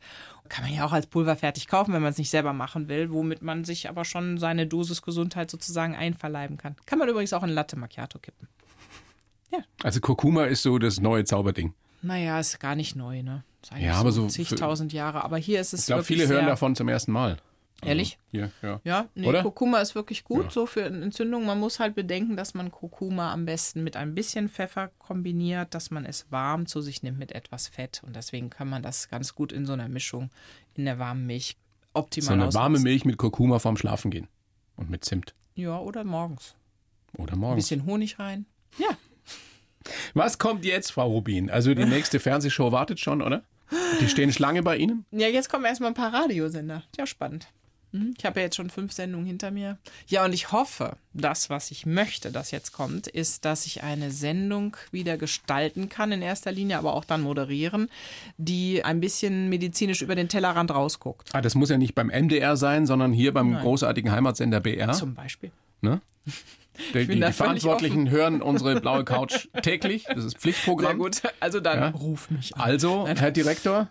Kann 0.50 0.66
man 0.66 0.74
ja 0.74 0.86
auch 0.86 0.92
als 0.92 1.08
Pulver 1.08 1.38
fertig 1.38 1.68
kaufen, 1.68 1.94
wenn 1.94 2.02
man 2.02 2.12
es 2.12 2.18
nicht 2.18 2.30
selber 2.30 2.52
machen 2.52 2.90
will, 2.90 3.10
womit 3.10 3.42
man 3.42 3.64
sich 3.64 3.88
aber 3.88 4.04
schon 4.04 4.38
seine 4.38 4.68
Dosis 4.68 5.02
Gesundheit 5.02 5.50
sozusagen 5.50 5.96
einverleiben 5.96 6.58
kann. 6.58 6.76
Kann 6.86 7.00
man 7.00 7.08
übrigens 7.08 7.32
auch 7.32 7.44
in 7.44 7.50
Latte 7.50 7.80
Macchiato 7.80 8.20
kippen. 8.20 8.50
Also 9.84 10.00
Kurkuma 10.02 10.46
ist 10.46 10.64
so 10.64 10.78
das 10.80 11.00
neue 11.00 11.24
Zauberding. 11.24 11.74
Naja, 12.02 12.40
ist 12.40 12.60
gar 12.60 12.76
nicht 12.76 12.96
neu, 12.96 13.24
ne? 13.24 13.44
Ja, 13.80 13.96
aber 13.96 14.12
so 14.12 14.28
zigtausend 14.28 14.94
Jahre. 14.94 15.24
Aber 15.24 15.38
hier 15.38 15.60
ist 15.62 15.74
es 15.74 15.82
Ich 15.82 15.86
glaube, 15.88 16.04
viele 16.04 16.28
hören 16.28 16.46
davon 16.46 16.76
zum 16.76 16.88
ersten 16.88 17.12
Mal. 17.12 17.38
Ehrlich? 17.82 18.18
Hier, 18.32 18.52
ja. 18.62 18.80
Ja, 18.84 19.10
nee, 19.16 19.28
Oder? 19.28 19.42
Kurkuma 19.42 19.80
ist 19.80 19.96
wirklich 19.96 20.24
gut 20.24 20.46
Ja. 20.46 20.50
so 20.52 20.66
für 20.66 20.84
Entzündungen. 20.84 21.46
Man 21.46 21.60
muss 21.60 21.80
halt 21.80 21.94
bedenken, 21.94 22.38
dass 22.38 22.54
man 22.54 22.72
Kurkuma 22.72 23.34
am 23.34 23.46
besten 23.46 23.84
mit 23.84 23.98
ein 23.98 24.16
bisschen 24.16 24.50
Pfeffer 24.50 24.90
kombiniert, 24.98 25.74
dass 25.74 25.92
man 25.92 26.06
es 26.06 26.26
warm 26.32 26.68
zu 26.68 26.82
sich 26.82 27.04
nimmt 27.04 27.20
mit 27.20 27.34
etwas 27.34 27.68
Fett. 27.68 28.02
Und 28.06 28.16
deswegen 28.16 28.50
kann 28.50 28.70
man 28.70 28.82
das 28.82 29.10
ganz 29.10 29.36
gut 29.36 29.52
in 29.52 29.66
so 29.66 29.74
einer 29.74 29.90
Mischung 29.90 30.30
in 30.76 30.86
der 30.86 31.00
warmen 31.00 31.26
Milch 31.26 31.58
optimal 31.94 32.28
So 32.28 32.34
eine 32.34 32.42
ausnutzen. 32.44 32.60
warme 32.62 32.80
Milch 32.80 33.04
mit 33.06 33.18
Kurkuma 33.18 33.60
vorm 33.60 33.78
Schlafen 33.78 34.10
gehen. 34.10 34.28
Und 34.78 34.90
mit 34.90 35.04
Zimt. 35.06 35.34
Ja, 35.56 35.78
oder 35.80 36.04
morgens. 36.04 36.56
Oder 37.18 37.34
Ein 37.34 37.40
morgens. 37.40 37.64
bisschen 37.66 37.86
Honig 37.86 38.20
rein. 38.20 38.46
Ja, 38.78 38.90
Was 40.14 40.38
kommt 40.38 40.66
jetzt, 40.66 40.92
Frau 40.92 41.08
Rubin? 41.08 41.50
Also 41.50 41.74
die 41.74 41.86
nächste 41.86 42.20
Fernsehshow 42.20 42.72
wartet 42.72 43.00
schon, 43.00 43.22
oder? 43.22 43.44
Die 44.00 44.10
stehen 44.10 44.32
Schlange 44.32 44.62
bei 44.64 44.78
Ihnen? 44.78 45.06
Ja, 45.12 45.28
jetzt 45.28 45.50
kommen 45.50 45.66
erstmal 45.66 45.92
ein 45.92 45.96
paar 45.96 46.14
Radiosender. 46.14 46.84
Ja, 46.98 47.08
spannend. 47.08 47.48
Mhm. 47.96 48.14
Ich 48.18 48.26
habe 48.26 48.40
ja 48.40 48.46
jetzt 48.46 48.56
schon 48.56 48.70
fünf 48.70 48.92
Sendungen 48.92 49.26
hinter 49.26 49.52
mir. 49.52 49.78
Ja, 50.08 50.26
und 50.26 50.34
ich 50.34 50.52
hoffe, 50.52 50.98
das, 51.14 51.50
was 51.50 51.72
ich 51.72 51.86
möchte, 51.86 52.32
das 52.32 52.52
jetzt 52.52 52.74
kommt, 52.74 53.08
ist, 53.08 53.46
dass 53.46 53.66
ich 53.66 53.84
eine 53.84 54.12
Sendung 54.12 54.76
wieder 54.92 55.18
gestalten 55.18 55.90
kann, 55.90 56.12
in 56.12 56.22
erster 56.22 56.52
Linie, 56.52 56.78
aber 56.78 56.94
auch 56.94 57.06
dann 57.06 57.22
moderieren, 57.22 57.90
die 58.38 58.84
ein 58.84 59.00
bisschen 59.00 59.50
medizinisch 59.50 60.02
über 60.02 60.16
den 60.16 60.30
Tellerrand 60.30 60.72
rausguckt. 60.72 61.30
Ah, 61.34 61.42
das 61.42 61.56
muss 61.56 61.70
ja 61.70 61.78
nicht 61.78 61.96
beim 61.96 62.08
MDR 62.08 62.58
sein, 62.58 62.86
sondern 62.86 63.14
hier 63.14 63.34
beim 63.34 63.56
großartigen 63.58 64.12
Heimatsender 64.12 64.60
BR. 64.60 64.92
Zum 64.92 65.16
Beispiel. 65.16 65.52
Ne? 65.82 66.02
Die, 66.94 67.08
die, 67.08 67.32
Verantwortlichen 67.32 68.10
hören 68.10 68.42
unsere 68.42 68.82
blaue 68.82 69.06
Couch 69.06 69.48
täglich. 69.62 70.06
Das 70.14 70.26
ist 70.26 70.38
Pflichtprogramm. 70.38 71.02
Also 71.40 71.60
dann 71.62 71.80
Ja. 71.80 71.88
ruf 71.90 72.30
mich 72.30 72.54
an. 72.56 72.62
Also, 72.62 73.08
Herr 73.08 73.32
Direktor, 73.32 73.88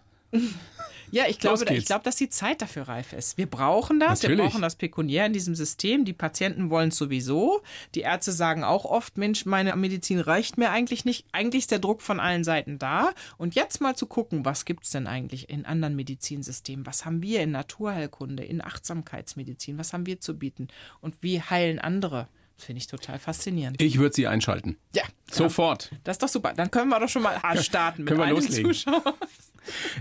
Ja, 1.15 1.27
ich 1.29 1.39
glaube, 1.39 1.65
ich 1.73 1.85
glaube, 1.87 2.03
dass 2.03 2.17
die 2.17 2.29
Zeit 2.29 2.61
dafür 2.61 2.89
reif 2.89 3.13
ist. 3.13 3.39
Wir 3.39 3.47
brauchen 3.47 4.01
das, 4.01 4.23
wir 4.23 4.31
Natürlich. 4.31 4.51
brauchen 4.51 4.63
das 4.63 4.75
pekuniär 4.75 5.27
in 5.27 5.33
diesem 5.33 5.55
System. 5.55 6.05
Die 6.05 6.13
Patienten 6.13 6.71
wollen 6.71 6.89
es 6.89 6.97
sowieso. 6.97 7.63
Die 7.95 8.01
Ärzte 8.01 8.33
sagen 8.33 8.65
auch 8.65 8.85
oft, 8.85 9.17
Mensch, 9.17 9.47
meine 9.47 9.77
Medizin 9.77 10.19
reicht 10.19 10.59
mir 10.59 10.71
eigentlich 10.71 11.05
nicht. 11.05 11.25
Eigentlich 11.31 11.63
ist 11.63 11.71
der 11.71 11.79
Druck 11.79 12.03
von 12.03 12.19
allen 12.19 12.43
Seiten 12.43 12.81
da. 12.81 13.13
Und 13.39 13.55
jetzt 13.55 13.81
mal 13.81 13.95
zu 13.95 14.07
gucken, 14.07 14.45
was 14.45 14.65
gibt 14.65 14.85
es 14.85 14.91
denn 14.91 15.07
eigentlich 15.07 15.49
in 15.51 15.67
anderen 15.67 15.95
Medizinsystemen? 15.95 16.85
Was 16.85 17.05
haben 17.05 17.23
wir 17.23 17.43
in 17.43 17.53
Naturheilkunde, 17.53 18.43
in 18.45 18.61
Achtsamkeitsmedizin? 18.61 19.79
Was 19.79 19.93
haben 19.93 20.07
wir 20.07 20.21
zu 20.21 20.37
bieten? 20.37 20.67
Und 21.01 21.15
wie 21.21 21.41
heilen 21.41 21.79
andere? 21.79 22.27
Das 22.57 22.67
finde 22.67 22.79
ich 22.79 22.87
total 22.89 23.21
faszinierend. 23.21 23.81
ich 23.81 23.99
würde 23.99 24.15
Sie 24.15 24.27
einschalten. 24.27 24.79
Ja, 24.95 25.03
Sofort. 25.31 25.91
das 26.03 26.15
ist 26.15 26.23
doch 26.23 26.29
super. 26.29 26.55
Dann 26.55 26.71
können 26.73 26.89
wir 26.89 26.99
doch 27.01 27.09
schon 27.09 27.23
mal 27.23 27.41
starten 27.63 28.03
mit 28.03 28.09
Können 28.09 28.21
wir 28.21 28.25
einem 28.27 28.37
loslegen. 28.37 28.73
Zuschauer. 28.73 29.15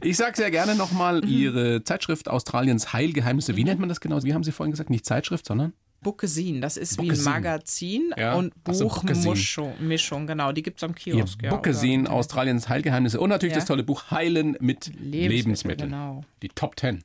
Ich 0.02 0.18
sage 0.18 0.36
sehr 0.36 0.52
gerne 0.52 0.76
nochmal 0.76 1.24
Ihre 1.28 1.84
Zeitschrift 1.84 2.28
Australiens 2.30 2.94
Heilgeheimnisse. 2.94 3.56
Wie 3.56 3.64
nennt 3.64 3.80
man 3.80 3.90
das 3.90 4.00
genau? 4.02 4.22
Wie 4.24 4.34
haben 4.34 4.44
Sie 4.44 4.52
vorhin 4.52 4.72
gesagt? 4.72 4.90
Nicht 4.90 5.06
Zeitschrift, 5.06 5.46
sondern? 5.46 5.74
Bookesin, 6.02 6.60
das 6.60 6.76
ist 6.76 6.98
wie 6.98 7.04
ein 7.04 7.08
Bookesin. 7.08 7.32
Magazin 7.32 8.14
Ja. 8.18 8.34
und 8.36 8.54
Bookesin. 8.66 8.90
Buchmischung, 9.24 9.74
Mischung, 9.80 10.28
genau, 10.28 10.52
die 10.52 10.62
gibt 10.62 10.80
es 10.80 10.84
am 10.84 10.94
Kiosk. 10.94 11.42
ja, 11.42 11.50
Bookesin, 11.50 12.02
oder- 12.02 12.12
Australiens 12.14 12.68
Heilgeheimnisse. 12.68 13.22
Und 13.22 13.30
natürlich 13.30 13.54
Ja. 13.54 13.60
das 13.60 13.68
tolle 13.68 13.84
Buch 13.84 14.12
Heilen 14.12 14.58
mit 14.60 14.88
Lebensmitteln. 14.88 15.30
Lebensmittel, 15.32 15.88
genau. 15.88 16.26
Die 16.42 16.50
Top 16.50 16.78
10. 16.78 17.04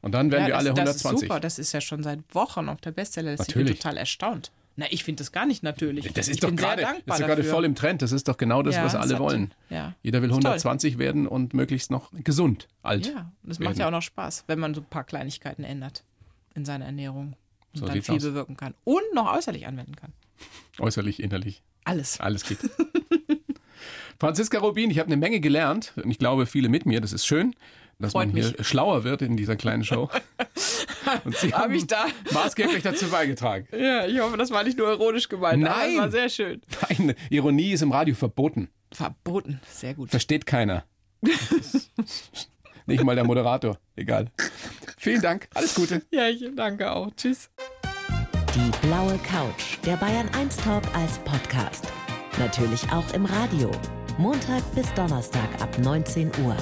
Und 0.00 0.12
dann 0.12 0.30
werden 0.30 0.42
Ja, 0.42 0.46
wir 0.48 0.52
das, 0.54 0.58
alle 0.60 0.68
das 0.74 0.78
120. 1.04 1.14
ist 1.16 1.20
super, 1.28 1.40
das 1.40 1.58
ist 1.58 1.72
ja 1.72 1.80
schon 1.80 2.04
seit 2.04 2.20
Wochen 2.32 2.68
auf 2.68 2.80
der 2.80 2.92
Bestsellerliste. 2.92 3.46
Ich 3.48 3.54
bin 3.56 3.66
total 3.66 3.96
erstaunnt. 3.96 4.52
Na, 4.78 4.86
ich 4.90 5.04
finde 5.04 5.20
das 5.22 5.32
gar 5.32 5.46
nicht 5.46 5.62
natürlich. 5.62 6.12
Das 6.12 6.28
ist 6.28 6.34
ich 6.34 6.40
doch 6.40 6.54
gerade 6.54 6.82
das 7.06 7.20
ist 7.20 7.26
gerade 7.26 7.44
voll 7.44 7.64
im 7.64 7.74
Trend. 7.74 8.02
Das 8.02 8.12
ist 8.12 8.28
doch 8.28 8.36
genau 8.36 8.62
das, 8.62 8.74
Ja, 8.74 8.84
was 8.84 8.94
alle 8.94 9.18
wollen. 9.18 9.54
ja. 9.70 9.94
Jeder 10.02 10.20
will 10.20 10.28
Ist 10.30 10.34
toll. 10.36 10.44
120 10.52 10.98
werden 10.98 11.26
und 11.26 11.54
möglichst 11.54 11.90
noch 11.90 12.12
gesund 12.12 12.68
alt. 12.82 13.06
Ja, 13.06 13.32
und 13.42 13.48
das 13.48 13.58
macht 13.58 13.68
werden. 13.70 13.78
ja 13.80 13.86
auch 13.86 13.90
noch 13.90 14.02
Spaß, 14.02 14.44
wenn 14.48 14.58
man 14.58 14.74
so 14.74 14.82
ein 14.82 14.86
paar 14.86 15.04
Kleinigkeiten 15.04 15.64
ändert 15.64 16.04
in 16.54 16.64
seiner 16.66 16.84
Ernährung 16.84 17.36
und 17.72 17.80
So 17.80 17.86
dann 17.86 18.02
viel 18.02 18.16
aus. 18.16 18.22
bewirken 18.22 18.56
kann 18.58 18.74
und 18.84 19.02
noch 19.14 19.34
äußerlich 19.34 19.66
anwenden 19.66 19.96
kann. 19.96 20.12
Äußerlich, 20.78 21.22
innerlich. 21.22 21.62
Alles. 21.84 22.20
Alles 22.20 22.44
geht. 22.44 22.58
Franziska 24.18 24.58
Rubin, 24.58 24.90
ich 24.90 24.98
habe 24.98 25.06
eine 25.08 25.16
Menge 25.16 25.40
gelernt 25.40 25.92
und 25.96 26.10
ich 26.10 26.18
glaube, 26.18 26.46
viele 26.46 26.68
mit 26.68 26.86
mir. 26.86 27.00
Das 27.00 27.12
ist 27.12 27.26
schön, 27.26 27.54
dass 27.98 28.12
Freut 28.12 28.32
man 28.32 28.36
hier 28.42 28.54
schlauer 28.64 29.04
wird 29.04 29.22
in 29.22 29.36
dieser 29.36 29.56
kleinen 29.56 29.84
Show. 29.84 30.08
Und 31.24 31.36
Sie 31.36 31.52
Hab 31.54 31.62
haben 31.64 31.74
ich 31.74 31.86
da- 31.86 32.06
maßgeblich 32.32 32.82
dazu 32.82 33.06
beigetragen. 33.08 33.68
Ja, 33.76 34.06
ich 34.06 34.18
hoffe, 34.20 34.36
das 34.36 34.50
war 34.50 34.64
nicht 34.64 34.76
nur 34.78 34.88
ironisch 34.88 35.28
gemeint. 35.28 35.64
aber 35.64 35.76
Nein. 35.76 35.94
Das 35.94 36.02
war 36.04 36.10
sehr 36.10 36.28
schön. 36.28 36.60
Nein, 36.88 37.14
Ironie 37.30 37.72
ist 37.72 37.82
im 37.82 37.92
Radio 37.92 38.14
verboten. 38.14 38.68
Verboten. 38.92 39.60
Sehr 39.70 39.94
gut. 39.94 40.10
Versteht 40.10 40.46
keiner. 40.46 40.84
Nicht 42.86 43.02
mal 43.02 43.14
der 43.16 43.24
Moderator. 43.24 43.78
Egal. 43.96 44.30
Vielen 44.98 45.20
Dank. 45.22 45.48
Alles 45.54 45.74
Gute. 45.74 46.02
Ja, 46.10 46.28
ich 46.28 46.44
danke 46.54 46.90
auch. 46.92 47.10
Tschüss. 47.16 47.50
Die 48.54 48.86
blaue 48.86 49.18
Couch, 49.18 49.78
der 49.84 49.96
Bayern 49.96 50.28
1 50.34 50.56
Talk 50.58 50.84
als 50.94 51.18
Podcast. 51.20 51.86
Natürlich 52.38 52.82
auch 52.92 53.12
im 53.12 53.24
Radio. 53.26 53.70
Montag 54.18 54.62
bis 54.74 54.92
Donnerstag 54.94 55.48
ab 55.60 55.78
19 55.78 56.30
Uhr. 56.44 56.56